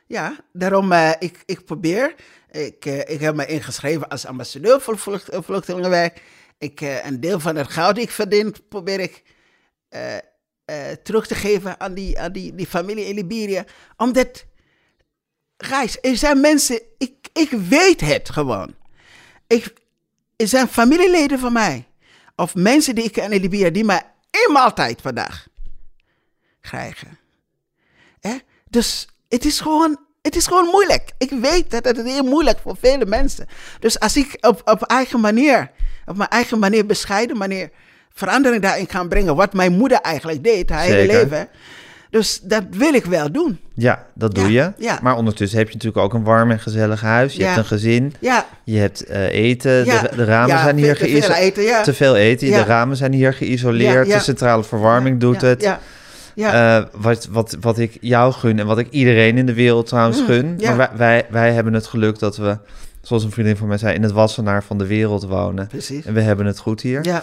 ja. 0.06 0.36
daarom 0.52 0.92
uh, 0.92 1.10
ik, 1.18 1.42
ik 1.46 1.64
probeer, 1.64 2.14
ik, 2.50 2.86
uh, 2.86 2.98
ik 2.98 3.20
heb 3.20 3.34
me 3.34 3.46
ingeschreven 3.46 4.08
als 4.08 4.26
ambassadeur 4.26 4.80
voor 4.80 4.98
vlucht, 4.98 5.28
vluchtelingenwerk. 5.32 6.22
Ik, 6.58 6.80
uh, 6.80 7.06
een 7.06 7.20
deel 7.20 7.40
van 7.40 7.56
het 7.56 7.68
geld 7.68 7.94
die 7.94 8.04
ik 8.04 8.10
verdien, 8.10 8.54
probeer 8.68 9.00
ik 9.00 9.22
eh, 10.68 10.90
terug 11.02 11.26
te 11.26 11.34
geven 11.34 11.80
aan 11.80 11.94
die, 11.94 12.18
aan 12.18 12.32
die, 12.32 12.54
die 12.54 12.66
familie 12.66 13.04
in 13.04 13.14
Liberia. 13.14 13.64
Omdat, 13.96 14.44
guys, 15.58 15.98
er 16.00 16.16
zijn 16.16 16.40
mensen, 16.40 16.80
ik, 16.98 17.28
ik 17.32 17.50
weet 17.50 18.00
het 18.00 18.30
gewoon. 18.30 18.74
Ik, 19.46 19.72
er 20.36 20.48
zijn 20.48 20.68
familieleden 20.68 21.38
van 21.38 21.52
mij, 21.52 21.86
of 22.36 22.54
mensen 22.54 22.94
die 22.94 23.04
ik 23.04 23.12
ken 23.12 23.32
in 23.32 23.40
Liberia, 23.40 23.70
die 23.70 23.84
mij 23.84 24.02
één 24.30 24.52
maaltijd 24.52 25.02
per 25.02 25.14
dag 25.14 25.46
krijgen. 26.60 27.18
Hè? 28.20 28.36
Dus 28.70 29.08
het 29.28 29.44
is 29.44 29.60
gewoon 29.60 30.06
het 30.22 30.36
is 30.36 30.46
gewoon 30.46 30.64
moeilijk. 30.64 31.10
Ik 31.18 31.30
weet 31.30 31.70
dat 31.70 31.84
het 31.84 32.02
heel 32.02 32.22
moeilijk 32.22 32.58
voor 32.58 32.76
vele 32.80 33.06
mensen. 33.06 33.46
Dus 33.80 34.00
als 34.00 34.16
ik 34.16 34.36
op, 34.40 34.60
op 34.64 34.82
eigen 34.82 35.20
manier, 35.20 35.70
op 36.06 36.16
mijn 36.16 36.30
eigen 36.30 36.58
manier, 36.58 36.86
bescheiden 36.86 37.36
manier, 37.36 37.70
verandering 38.12 38.62
daarin 38.62 38.86
kan 38.86 39.08
brengen, 39.08 39.36
wat 39.36 39.52
mijn 39.52 39.72
moeder 39.72 40.00
eigenlijk 40.00 40.44
deed, 40.44 40.70
haar 40.70 40.82
hele 40.82 41.06
leven. 41.06 41.48
Dus 42.10 42.40
dat 42.42 42.62
wil 42.70 42.94
ik 42.94 43.04
wel 43.04 43.32
doen. 43.32 43.58
Ja, 43.74 44.06
dat 44.14 44.34
doe 44.34 44.52
Ja, 44.52 44.74
je. 44.76 44.84
ja. 44.84 44.98
Maar 45.02 45.16
ondertussen 45.16 45.58
heb 45.58 45.68
je 45.68 45.74
natuurlijk 45.74 46.04
ook 46.04 46.14
een 46.14 46.24
warm 46.24 46.50
en 46.50 46.60
gezellig 46.60 47.00
huis. 47.00 47.32
Je 47.34 47.40
Ja. 47.40 47.46
hebt 47.46 47.58
een 47.58 47.64
gezin. 47.64 48.14
Ja, 48.20 48.46
Je 48.64 48.78
hebt 48.78 49.04
eh, 49.04 49.26
eten. 49.34 49.84
Ja. 49.84 50.02
De, 50.02 50.16
de 50.16 50.24
ramen 50.24 50.58
zijn 50.58 50.76
hier 50.76 50.96
geïsoleerd. 50.96 51.84
Te 51.84 51.94
veel 51.94 52.16
eten. 52.16 52.48
Ja. 52.48 52.58
De 52.62 52.64
ramen 52.68 52.96
zijn 52.96 53.12
hier 53.12 53.34
geïsoleerd. 53.34 54.06
De 54.12 54.18
centrale 54.18 54.64
verwarming 54.64 55.20
doet 55.20 55.40
het. 55.40 55.78
Eh, 56.34 56.82
wat, 56.92 57.28
wat, 57.30 57.56
wat 57.60 57.78
ik 57.78 57.98
jou 58.00 58.32
gun 58.32 58.58
en 58.58 58.66
wat 58.66 58.78
ik 58.78 58.90
iedereen 58.90 59.38
in 59.38 59.46
de 59.46 59.54
wereld 59.54 59.86
trouwens 59.86 60.20
gun. 60.26 60.46
Mm, 60.46 60.54
ja. 60.58 60.68
Maar 60.74 60.76
wij, 60.76 60.96
wij, 60.96 61.26
wij 61.30 61.52
hebben 61.52 61.72
het 61.72 61.86
geluk 61.86 62.18
dat 62.18 62.36
we, 62.36 62.58
zoals 63.02 63.24
een 63.24 63.30
vriendin 63.30 63.56
van 63.56 63.68
mij 63.68 63.78
zei, 63.78 63.94
in 63.94 64.02
het 64.02 64.12
wassenaar 64.12 64.62
van 64.64 64.78
de 64.78 64.86
wereld 64.86 65.24
wonen. 65.24 65.66
precies. 65.66 66.04
En 66.04 66.14
we 66.14 66.20
hebben 66.20 66.46
het 66.46 66.58
goed 66.58 66.80
hier. 66.80 67.04
Ja, 67.04 67.22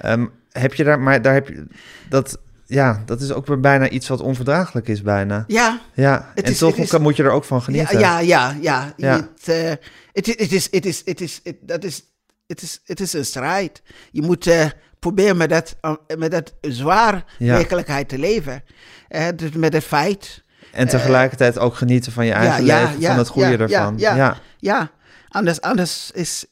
Ehm, 0.00 0.26
heb 0.52 0.74
je 0.74 0.84
daar, 0.84 1.00
maar 1.00 1.22
daar 1.22 1.34
heb 1.34 1.48
je, 1.48 1.66
dat, 2.08 2.38
ja, 2.70 3.02
dat 3.06 3.20
is 3.20 3.32
ook 3.32 3.46
weer 3.46 3.60
bijna 3.60 3.88
iets 3.88 4.08
wat 4.08 4.20
onverdraaglijk 4.20 4.88
is 4.88 5.02
bijna. 5.02 5.44
ja, 5.46 5.80
Ja, 5.94 6.30
Het 6.34 6.44
en 6.44 6.50
is- 6.50 6.58
toch 6.58 6.76
is- 6.76 6.98
moet 6.98 7.16
je 7.16 7.22
er 7.22 7.30
ook 7.30 7.44
van 7.44 7.62
genieten. 7.62 7.98
ja, 7.98 8.18
ja, 8.18 8.56
ja. 8.60 8.92
Ja. 8.96 9.14
Het, 9.14 9.48
eh, 9.48 9.70
het, 10.12 10.28
is- 10.28 10.36
het 10.40 10.52
is, 10.52 10.68
het 10.70 10.84
is, 10.86 11.02
het 11.04 11.20
is, 11.20 11.40
het, 11.44 11.56
dat 11.60 11.84
is, 11.84 12.02
het 12.46 12.62
is, 12.62 12.80
het 12.84 13.00
is 13.00 13.12
een 13.12 13.24
strijd. 13.24 13.82
Je 14.10 14.22
moet 14.22 14.46
eh, 14.46 14.66
proberen 14.98 15.36
met 15.36 15.50
dat, 15.50 15.76
uh, 15.82 15.92
met 16.18 16.30
dat 16.30 16.52
zwaar 16.60 17.24
Ja. 17.38 17.54
werkelijkheid 17.54 18.08
te 18.08 18.18
leven. 18.18 18.62
Eh, 19.08 19.26
dus 19.36 19.50
met 19.50 19.72
het 19.72 19.84
feit. 19.84 20.42
En 20.72 20.88
tegelijkertijd 20.88 21.58
ook 21.58 21.74
genieten 21.74 22.12
van 22.12 22.26
je 22.26 22.32
eigen 22.32 22.64
ja, 22.64 22.80
leven, 22.82 23.00
ja, 23.00 23.08
van 23.08 23.18
het 23.18 23.28
goede 23.28 23.48
ja, 23.50 23.58
ervan. 23.58 23.94
ja, 23.98 24.14
ja. 24.16 24.36
Ja, 24.58 24.90
anders, 25.28 25.60
anders, 25.60 26.10
is, 26.14 26.46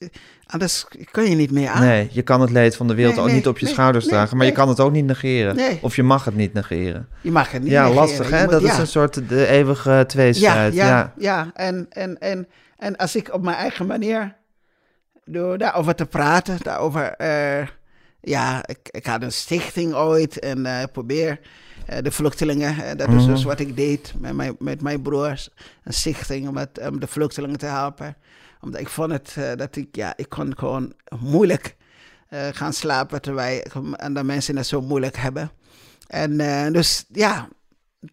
anders 0.51 0.86
kun 1.11 1.30
je 1.30 1.34
niet 1.36 1.51
meer 1.51 1.68
aan. 1.68 1.80
Nee, 1.84 2.09
je 2.12 2.22
kan 2.22 2.40
het 2.40 2.51
leed 2.51 2.76
van 2.76 2.86
de 2.88 2.94
wereld 2.94 3.14
Nee, 3.14 3.22
ook 3.22 3.28
nee, 3.30 3.36
niet 3.38 3.46
op 3.49 3.59
je 3.59 3.64
nee, 3.64 3.74
schouders 3.74 4.07
dragen, 4.07 4.36
maar 4.36 4.46
je 4.46 4.53
kan 4.53 4.68
het 4.68 4.80
ook 4.80 4.92
niet 4.92 5.05
negeren. 5.07 5.78
Of 5.80 5.96
je 5.96 6.03
mag 6.03 6.24
het 6.24 6.34
niet 6.36 6.53
negeren. 6.53 7.09
Je 7.20 7.30
mag 7.30 7.51
het 7.51 7.62
niet 7.62 7.70
ja, 7.70 7.82
negeren. 7.82 8.03
lastig 8.07 8.30
hè? 8.30 8.42
moet- 8.42 8.51
dat 8.51 8.62
ja. 8.62 8.72
is 8.72 8.78
een 8.78 8.86
soort 8.86 9.28
de 9.28 9.46
eeuwige 9.46 10.05
tweestrijd. 10.07 10.74
ja, 10.74 10.86
Ja, 10.86 11.12
ja, 11.18 11.51
En, 11.55 11.86
en, 11.90 12.18
en, 12.18 12.49
en 12.76 12.96
als 12.96 13.16
ik 13.16 13.32
op 13.34 13.42
mijn 13.42 13.57
eigen 13.57 13.86
manier 13.86 14.36
door 15.24 15.59
daarover 15.59 15.94
te 15.94 16.07
praten, 16.07 16.59
daarover, 16.62 17.12
eh, 17.12 17.66
ja, 18.20 18.66
ik, 18.66 18.78
ik 18.90 19.07
had 19.07 19.22
een 19.22 19.32
stichting 19.32 19.94
ooit 19.94 20.38
en 20.38 20.66
eh, 20.66 20.84
probeer 20.92 21.40
eh, 21.86 22.03
de 22.03 22.11
vluchtelingen, 22.11 22.84
eh, 22.84 22.96
dat 22.96 23.09
is 23.09 23.26
dus 23.26 23.44
wat 23.44 23.61
ik 23.61 23.76
deed 23.76 24.14
met 24.18 24.34
mijn, 24.34 24.57
met 24.59 24.82
mijn 24.82 25.03
broers, 25.03 25.51
een 25.84 25.92
stichting 25.92 26.49
om, 26.49 26.57
het, 26.57 26.80
om 26.90 27.01
de 27.01 27.07
vluchtelingen 27.07 27.59
te 27.59 27.66
helpen. 27.66 28.16
Omdat 28.61 28.80
ik 28.80 28.88
vond 28.88 29.12
het, 29.12 29.34
eh, 29.36 29.54
dat 29.54 29.76
ik, 29.76 29.96
ja, 29.96 30.16
ik 30.16 30.28
kon 30.28 30.59
gewoon 30.59 30.92
moeilijk 31.20 31.76
eh, 32.28 32.48
gaan 32.52 32.72
slapen 32.72 33.22
terwijl 33.22 33.62
andere 33.96 34.26
mensen 34.26 34.56
het 34.56 34.66
zo 34.66 34.80
moeilijk 34.80 35.16
hebben. 35.16 35.50
En 36.06 36.40
eh, 36.40 36.72
dus 36.72 37.04
ja, 37.12 37.48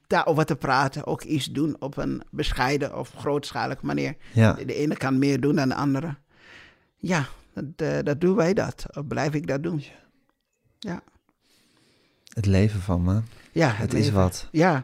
daarover 0.08 0.46
te 0.46 0.56
praten, 0.56 1.06
ook 1.06 1.24
iets 1.24 1.46
doen 1.46 1.76
op 1.80 1.98
een 1.98 2.24
bescheiden 2.32 2.98
of 2.98 3.12
grootschalige 3.18 3.86
manier. 3.86 4.16
ja. 4.34 4.54
De 4.54 4.74
ene 4.74 4.98
kan 4.98 5.20
meer 5.20 5.40
doen 5.40 5.56
dan 5.56 5.70
de 5.70 5.76
andere. 5.76 6.16
Ja, 6.98 7.28
dat, 7.54 8.06
dat 8.06 8.22
doen 8.22 8.36
wij 8.36 8.54
dat. 8.54 8.86
Of 8.94 9.08
blijf 9.08 9.34
ik 9.34 9.48
dat 9.48 9.64
doen? 9.64 9.84
Ja, 10.80 11.02
Het 12.34 12.46
leven 12.46 12.82
van 12.82 13.04
me, 13.04 13.22
ja 13.52 13.70
het 13.70 13.94
is 13.94 14.12
wat. 14.12 14.48
Ja, 14.52 14.84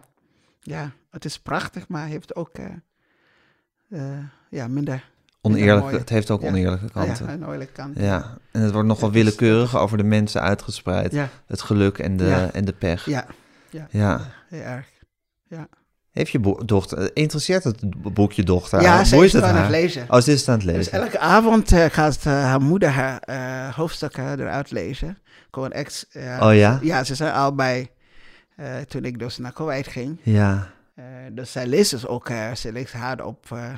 ja, 0.60 0.92
het 1.10 1.26
is 1.26 1.40
prachtig, 1.40 1.88
maar 1.88 2.08
heeft 2.08 2.36
ook 2.36 2.52
ja, 4.50 4.68
minder 4.68 5.12
Oneerlijk, 5.42 5.92
het 5.92 6.10
heeft 6.10 6.32
ook 6.32 6.42
Ja. 6.42 6.48
oneerlijke 6.48 6.86
ja, 6.86 6.92
kanten. 7.06 7.30
een 7.30 7.48
oorlijke 7.48 7.74
kant. 7.74 7.98
Ja, 8.00 8.38
en 8.52 8.62
het 8.62 8.72
wordt 8.72 8.88
nogal 8.88 9.12
willekeurig 9.12 9.78
over 9.78 9.98
de 9.98 10.04
mensen 10.04 10.42
uitgespreid. 10.42 11.12
ja, 11.12 11.30
Het 11.48 11.62
geluk 11.62 11.98
en 11.98 12.18
de, 12.18 12.26
Ja. 12.26 12.50
en 12.52 12.66
de 12.66 12.74
pech. 12.74 13.06
ja, 13.06 13.26
Ja. 13.90 14.22
heel 14.50 14.62
erg. 14.62 14.90
Heeft 16.12 16.32
je 16.32 16.58
dochter, 16.66 16.98
eh, 16.98 17.08
interesseert 17.14 17.64
het 17.64 18.14
boek 18.14 18.32
je 18.32 18.44
dochter? 18.44 18.82
Ja, 18.82 19.04
ze 19.04 19.18
is 19.18 19.34
het 19.34 19.44
aan 19.44 19.50
het 19.50 19.58
haar? 19.58 19.70
lezen. 19.70 20.06
Oh, 20.10 20.20
ze 20.20 20.32
is 20.32 20.40
het 20.40 20.50
aan 20.50 20.56
het 20.58 20.64
Dus 20.68 20.76
lezen. 20.76 20.92
elke 20.92 21.20
avond 21.20 21.72
eh, 21.72 21.86
gaat 21.86 22.18
eh, 22.18 22.24
haar 22.44 22.62
moeder 22.62 22.90
haar 22.90 23.22
hoofdstukken 23.76 24.40
eruit 24.40 24.72
lezen. 24.72 25.18
Gewoon 25.52 25.72
ex. 25.72 26.08
eh, 26.10 26.40
Oh 26.44 26.56
ja? 26.56 26.80
Ja, 26.82 27.04
ze 27.04 27.16
zijn 27.16 27.34
al 27.34 27.56
bij 27.56 27.92
toen 28.88 29.04
ik 29.06 29.20
dus 29.20 29.38
naar 29.38 29.54
Kuwait 29.54 29.88
ging. 29.88 30.20
Ja, 30.24 30.68
dus 31.32 31.52
zij 31.52 31.68
leest 31.68 31.92
dus 31.92 32.08
ook, 32.08 32.28
ze 32.56 32.72
leest 32.72 32.94
hardop 32.94 33.46
eh 33.52 33.70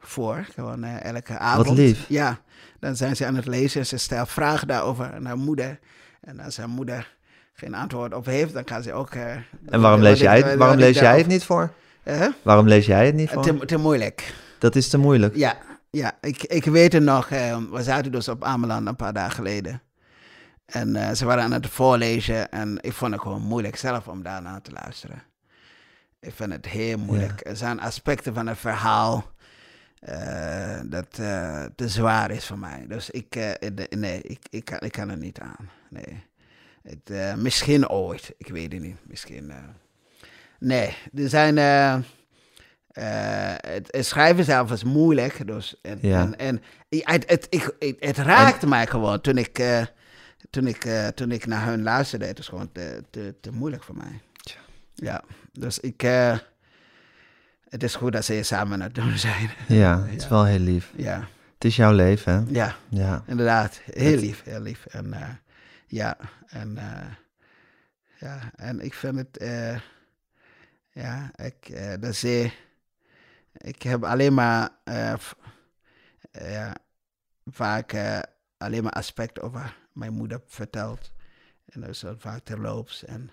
voor, 0.00 0.46
gewoon 0.54 0.84
eh, 0.84 1.04
elke 1.04 1.38
avond. 1.38 1.78
lief. 1.78 2.04
Ja, 2.08 2.38
dan 2.80 2.96
zijn 2.96 3.16
ze 3.16 3.26
aan 3.26 3.34
het 3.34 3.46
lezen 3.46 3.80
en 3.80 3.86
ze 3.86 3.96
stelt 3.96 4.28
vragen 4.28 4.66
daarover 4.68 5.12
aan 5.14 5.24
haar 5.24 5.38
moeder. 5.38 5.78
En 6.20 6.40
als 6.40 6.56
haar 6.56 6.68
moeder 6.68 7.16
geen 7.52 7.74
antwoord 7.74 8.14
op 8.14 8.24
heeft, 8.26 8.52
dan 8.52 8.64
kan 8.64 8.82
ze 8.82 8.92
ook... 8.92 9.10
eh, 9.10 9.30
en 9.66 9.80
waarom 9.80 10.00
lees 10.00 10.20
jij 10.20 10.40
het, 10.40 10.58
waarom 10.58 10.78
lees 10.78 10.98
jij 10.98 11.18
het 11.18 11.26
niet 11.26 11.44
voor? 11.44 11.72
Waarom 12.42 12.68
lees 12.68 12.86
jij 12.86 13.06
het 13.06 13.14
niet 13.14 13.30
voor? 13.30 13.42
Te, 13.42 13.66
te 13.66 13.76
moeilijk. 13.76 14.34
Dat 14.58 14.76
is 14.76 14.88
te 14.88 14.98
moeilijk. 14.98 15.36
Ja, 15.36 15.56
ja 15.90 16.12
ik, 16.20 16.42
ik 16.42 16.64
weet 16.64 16.92
het 16.92 17.02
nog. 17.02 17.30
eh, 17.30 17.56
we 17.70 17.82
zaten 17.82 18.12
dus 18.12 18.28
op 18.28 18.44
Ameland 18.44 18.86
een 18.86 18.96
paar 18.96 19.12
dagen 19.12 19.34
geleden. 19.34 19.82
En 20.66 21.16
ze 21.16 21.24
waren 21.24 21.44
aan 21.44 21.52
het 21.52 21.66
voorlezen. 21.66 22.50
En 22.50 22.78
ik 22.80 22.92
vond 22.92 23.12
het 23.12 23.20
gewoon 23.20 23.42
moeilijk 23.42 23.76
zelf 23.76 24.08
om 24.08 24.22
daarna 24.22 24.60
te 24.60 24.72
luisteren. 24.72 25.22
Ik 26.20 26.32
vind 26.34 26.52
het 26.52 26.66
heel 26.66 26.98
moeilijk. 26.98 27.40
Er 27.46 27.56
zijn 27.56 27.80
aspecten 27.80 28.34
van 28.34 28.46
het 28.46 28.58
verhaal 28.58 29.30
eh, 30.00 30.80
dat 30.84 31.18
eh, 31.18 31.64
te 31.74 31.88
zwaar 31.88 32.30
is 32.30 32.46
voor 32.46 32.58
mij. 32.58 32.84
Dus 32.88 33.10
ik, 33.10 33.36
eh, 33.36 33.70
nee, 33.88 34.20
ik, 34.22 34.38
ik, 34.50 34.64
kan, 34.64 34.80
ik 34.80 34.92
kan 34.92 35.08
er 35.10 35.16
niet 35.16 35.38
aan. 35.40 35.70
Nee. 35.90 36.28
Het, 36.82 37.36
misschien 37.36 37.88
ooit. 37.88 38.34
Ik 38.38 38.48
weet 38.48 38.72
het 38.72 38.82
niet. 38.82 38.96
Misschien. 39.02 39.52
nee, 40.58 40.96
er 41.14 41.28
zijn. 41.28 41.56
het, 43.60 43.88
het 43.90 44.06
schrijven 44.06 44.44
zelf 44.44 44.72
is 44.72 44.84
moeilijk. 44.84 45.46
Dus, 45.46 45.80
en, 45.82 45.98
Ja. 46.02 46.20
en, 46.20 46.38
en 46.38 46.60
het, 46.88 47.30
het, 47.30 47.46
ik, 47.50 47.74
het, 47.78 47.96
het 47.98 48.16
raakte 48.16 48.66
mij 48.66 48.86
gewoon 48.86 49.20
toen 49.20 49.38
ik, 49.38 49.62
toen, 50.50 50.66
ik, 50.66 50.86
toen 51.14 51.30
ik 51.30 51.46
naar 51.46 51.66
hun 51.66 51.82
luisterde. 51.82 52.26
Het 52.26 52.38
is 52.38 52.48
gewoon 52.48 52.72
te, 52.72 53.04
te, 53.10 53.34
te 53.40 53.52
moeilijk 53.52 53.82
voor 53.82 53.96
mij. 53.96 54.20
Ja, 54.94 55.22
dus 55.52 55.78
ik. 55.78 56.02
Het 57.70 57.82
is 57.82 57.94
goed 57.94 58.12
dat 58.12 58.24
ze 58.24 58.42
samen 58.42 58.72
aan 58.72 58.80
het 58.80 58.94
doen 58.94 59.18
zijn. 59.18 59.50
Ja, 59.68 60.02
het 60.06 60.20
is 60.22 60.28
wel 60.28 60.44
heel 60.44 60.58
lief. 60.58 60.92
Ja, 60.96 61.28
Het 61.54 61.64
is 61.64 61.76
jouw 61.76 61.92
leven, 61.92 62.32
hè? 62.32 62.52
ja 62.52 62.76
Ja. 62.88 63.22
inderdaad. 63.26 63.80
Heel 63.84 64.16
lief, 64.18 64.42
heel 64.44 64.60
lief. 64.60 64.86
En 64.86 65.12
eh, 65.12 65.28
ja, 65.86 66.16
en, 66.48 66.78
eh, 66.78 67.06
ja, 68.18 68.50
en 68.56 68.80
ik 68.80 68.94
vind 68.94 69.16
het. 69.16 69.36
eh, 69.38 69.78
ja, 70.92 71.30
ik, 71.36 71.78
dat 72.00 72.14
ze. 72.14 72.50
Ik 73.52 73.82
heb 73.82 74.04
alleen 74.04 74.34
maar. 74.34 74.68
ja, 76.32 76.74
vaak 77.46 77.94
alleen 78.58 78.82
maar 78.82 78.92
aspect 78.92 79.40
over 79.40 79.76
mijn 79.92 80.12
moeder 80.12 80.40
verteld. 80.46 81.12
En 81.66 81.80
dat 81.80 81.90
is 81.90 82.04
vaak 82.18 82.40
terloops. 82.44 83.04
En, 83.04 83.30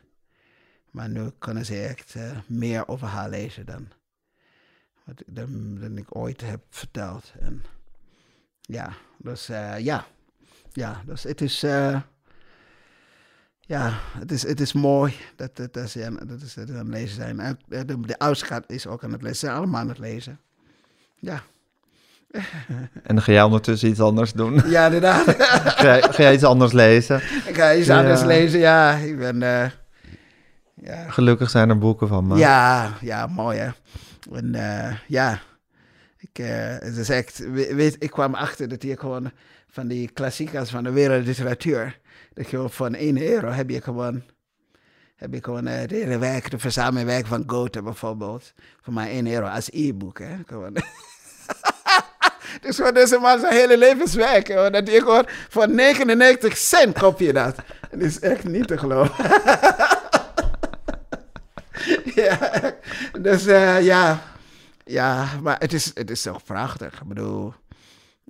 maar 0.92 1.10
nu 1.10 1.30
kunnen 1.40 1.66
ze 1.66 1.82
echt 1.84 2.16
meer 2.48 2.88
over 2.88 3.08
haar 3.08 3.30
lezen 3.30 3.66
dan, 3.66 3.88
wat, 5.08 5.20
ik- 5.20 5.36
dan, 5.36 5.78
dan 5.80 5.98
ik 5.98 6.16
ooit 6.16 6.42
heb 6.42 6.60
verteld. 6.70 7.34
En 7.40 7.64
ja, 8.62 8.90
dus 9.18 9.50
eh, 9.50 9.80
ja. 9.80 10.06
Ja, 10.72 11.02
dus 11.06 11.24
het 11.24 11.42
is. 11.42 11.64
eh, 11.64 12.00
ja, 13.60 13.94
het 14.20 14.32
is, 14.32 14.44
het 14.48 14.60
is 14.60 14.74
mooi 14.74 15.14
dat, 15.36 15.56
dat, 15.56 15.74
dat, 15.74 15.90
ze, 15.90 16.06
aan- 16.06 16.20
dat, 16.28 16.42
is, 16.42 16.54
dat 16.54 16.68
ze 16.68 16.74
aan 16.74 16.80
het 16.80 16.88
lezen 16.88 17.16
zijn. 17.16 17.40
En 17.40 17.60
de, 17.68 18.00
de, 18.02 18.20
oudste 18.20 18.64
is 18.68 18.88
ook 18.88 19.04
aan 19.04 19.12
het 19.12 19.22
lezen. 19.22 19.38
Ze 19.38 19.46
zijn 19.46 19.58
allemaal 19.58 19.82
aan 19.82 19.88
het 19.90 20.00
lezen. 20.00 20.40
Ja, 21.16 21.42
En 23.04 23.16
dan 23.16 23.22
ga 23.22 23.32
jij 23.32 23.44
ondertussen 23.44 23.90
iets 23.90 24.00
anders 24.00 24.34
doen. 24.34 24.54
ja 24.70 24.86
inderdaad. 24.86 25.24
ga, 25.82 26.02
ga 26.02 26.24
jij 26.24 26.34
iets 26.34 26.44
anders 26.44 26.72
lezen? 26.72 27.16
ik 27.46 27.56
ga 27.56 27.76
iets 27.76 27.88
Ja. 27.88 27.98
anders 28.00 28.24
lezen. 28.24 28.60
Ja, 28.60 28.94
ik 28.94 29.18
ben. 29.18 29.42
eh, 29.44 29.70
ja. 30.74 31.10
Gelukkig 31.10 31.50
zijn 31.50 31.70
er 31.70 31.78
boeken 31.78 32.08
van 32.08 32.28
me. 32.28 32.38
Ja, 32.38 32.94
ja, 33.02 33.28
mooi 33.28 33.58
hè. 33.60 33.70
En 34.32 34.56
eh, 34.56 34.96
ja, 35.08 35.40
ik, 36.18 36.40
eh, 36.40 37.10
echt, 37.10 37.38
we- 37.38 37.76
weet, 37.76 37.96
ik 38.00 38.10
kwam 38.12 38.34
achter 38.34 38.68
dat 38.68 38.84
je 38.84 38.98
gewoon 38.98 39.32
van 39.70 39.88
die 39.88 40.10
klassiekers 40.12 40.70
van 40.70 40.84
de 40.84 40.92
wereldliteratuur, 40.92 42.00
dat 42.34 42.44
je 42.50 42.50
gewoon 42.56 42.72
van 42.72 42.94
1 42.96 43.22
euro 43.22 43.50
heb 43.50 43.70
je 43.70 43.82
gewoon 43.82 44.24
heb 45.16 45.34
ik 45.34 45.46
gewoon 45.46 45.68
eh, 45.68 45.80
het 45.80 45.92
hele 45.92 46.18
werk, 46.18 46.50
de 46.52 46.60
verzamelwerk 46.60 47.26
van 47.26 47.44
Goethe 47.48 47.82
bijvoorbeeld. 47.82 48.54
Voor 48.82 48.94
maar 48.94 49.08
1 49.08 49.28
euro 49.32 49.46
als 49.46 49.70
e-book. 49.72 50.20
Gewoon. 50.46 50.74
dus 52.62 52.76
voor 52.76 52.94
deze 52.94 53.18
man 53.18 53.40
zijn 53.40 53.54
hele 53.54 53.78
levenswerk. 53.78 54.48
Dat 54.48 54.88
ik 54.90 55.00
gewoon 55.00 55.26
voor 55.50 55.70
99 55.70 56.58
cent 56.58 57.00
koop 57.00 57.20
je 57.20 57.34
dat. 57.34 57.56
Dat 57.92 58.00
is 58.00 58.20
echt 58.20 58.44
niet 58.44 58.68
te 58.68 58.78
geloven. 58.78 59.26
ja, 62.16 62.38
dus 63.22 63.46
eh, 63.46 63.82
ja. 63.86 64.20
Ja, 64.90 65.26
maar 65.42 65.56
het 65.60 65.74
is, 65.74 65.92
het 65.94 66.10
is 66.12 66.22
toch 66.22 66.44
prachtig. 66.44 66.94
Ik 66.94 67.08
bedoel, 67.08 67.54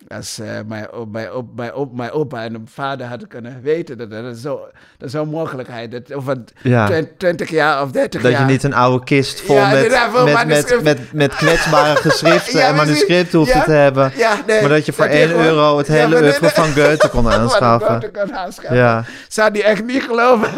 als 0.08 0.40
uh, 0.40 0.50
mijn, 0.68 0.92
op, 0.94 1.12
mijn, 1.12 1.34
op, 1.34 1.56
mijn, 1.56 1.74
op, 1.74 1.96
mijn 1.96 2.12
opa 2.12 2.44
en 2.44 2.52
mijn 2.52 2.68
vader 2.74 3.08
hadden 3.08 3.28
kunnen 3.28 3.62
weten 3.62 3.98
dat 3.98 4.10
dat 4.12 4.38
zo, 4.38 4.68
dat 4.98 5.12
zo'n 5.12 5.30
mogelijkheid, 5.30 5.92
dat 5.92 6.14
over 6.14 6.38
Ja. 6.62 7.02
20 7.18 7.50
jaar 7.50 7.82
of 7.82 7.92
30 7.92 8.22
Dat 8.22 8.32
jaar. 8.32 8.42
je 8.42 8.48
niet 8.48 8.64
een 8.64 8.74
oude 8.74 9.04
kist 9.06 9.42
vol 9.42 9.56
Ja, 9.56 9.70
met, 9.70 9.90
met, 9.90 10.48
met, 10.48 10.84
met, 10.84 11.14
met 11.14 11.36
kwetsbare 11.36 11.96
geschriften 11.96 12.60
Ja, 12.60 12.68
en 12.68 12.76
manuscripten 12.76 13.40
hoefde 13.40 13.54
Ja. 13.58 13.64
te 13.64 13.72
hebben. 13.72 14.12
Nee, 14.48 14.60
maar 14.62 14.70
dat 14.70 14.86
je 14.86 14.94
voor 14.94 15.06
dat 15.06 15.14
je 15.14 15.20
1 15.20 15.30
gewoon- 15.30 15.44
euro 15.46 15.78
het 15.78 15.88
hele 15.88 16.20
nee, 16.22 16.34
van 16.34 16.66
Goethe 16.66 17.10
kon 17.10 17.30
aanschaffen. 17.40 17.92
Goethe 17.92 18.10
kan 18.12 18.36
aanschaffen. 18.36 18.76
Ja. 18.76 19.04
Zou 19.28 19.52
die 19.52 19.64
echt 19.64 19.84
niet 19.84 20.04
geloven. 20.04 20.50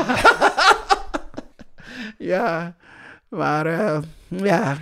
ja, 2.17 2.73
maar 3.29 3.65
eh, 3.65 3.97
ja, 4.27 4.77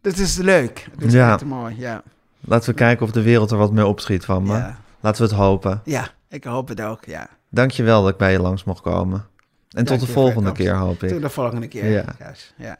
dat 0.00 0.16
is 0.16 0.36
leuk. 0.36 0.88
Is 0.98 1.12
Ja. 1.12 1.38
mooi, 1.46 1.74
ja. 1.78 2.02
Laten 2.40 2.68
we 2.70 2.74
kijken 2.74 3.06
of 3.06 3.12
de 3.12 3.22
wereld 3.22 3.50
er 3.50 3.56
wat 3.56 3.72
mee 3.72 3.86
opschiet 3.86 4.24
van 4.24 4.42
me. 4.42 4.52
Ja. 4.56 4.78
Laten 5.00 5.22
we 5.22 5.28
het 5.28 5.38
hopen. 5.38 5.80
ja, 5.84 6.08
ik 6.28 6.44
hoop 6.44 6.68
het 6.68 6.80
ook, 6.80 7.04
ja. 7.04 7.28
Dankjewel 7.50 8.02
dat 8.02 8.10
ik 8.12 8.16
bij 8.16 8.32
je 8.32 8.40
langs 8.40 8.64
mocht 8.64 8.80
komen. 8.80 9.26
En 9.68 9.84
tot 9.84 10.00
de 10.00 10.06
volgende 10.06 10.52
keer 10.52 10.74
hoop 10.74 10.98
Tot 10.98 11.10
ik. 11.10 11.20
de 11.20 11.28
volgende 11.28 11.68
keer. 11.68 11.90
Ja. 11.90 12.04
Ja. 12.56 12.76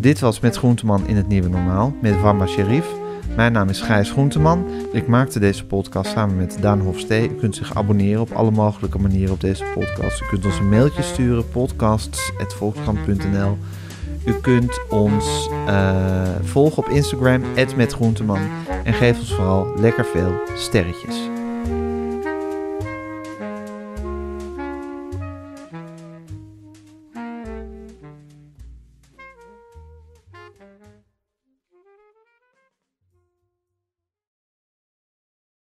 Dit 0.00 0.20
was 0.20 0.40
Met 0.40 0.56
Groenteman 0.56 1.06
in 1.06 1.16
het 1.16 1.28
Nieuwe 1.28 1.48
Normaal 1.48 1.94
met 2.00 2.20
Wamba 2.20 2.46
Sherif. 2.46 2.86
Mijn 3.36 3.52
naam 3.52 3.68
is 3.68 3.80
Gijs 3.80 4.10
Groenteman. 4.10 4.66
Ik 4.92 5.06
maakte 5.06 5.38
deze 5.38 5.66
podcast 5.66 6.10
samen 6.10 6.36
met 6.36 6.56
Daan 6.60 6.80
Hofstee. 6.80 7.30
U 7.30 7.34
kunt 7.34 7.56
zich 7.56 7.74
abonneren 7.74 8.20
op 8.20 8.30
alle 8.30 8.50
mogelijke 8.50 8.98
manieren 8.98 9.34
op 9.34 9.40
deze 9.40 9.64
podcast. 9.74 10.20
U 10.20 10.26
kunt 10.26 10.44
ons 10.44 10.58
een 10.58 10.68
mailtje 10.68 11.02
sturen, 11.02 11.48
podcasts.volkskrant.nl. 11.48 13.58
U 14.24 14.32
kunt 14.32 14.80
ons 14.88 15.48
eh, 15.66 16.22
volgen 16.42 16.82
op 16.82 16.88
Instagram, 16.88 17.42
@metgroenteman. 17.76 18.40
En 18.84 18.92
geef 18.92 19.18
ons 19.18 19.34
vooral 19.34 19.66
lekker 19.76 20.04
veel 20.04 20.32
sterretjes. 20.56 21.33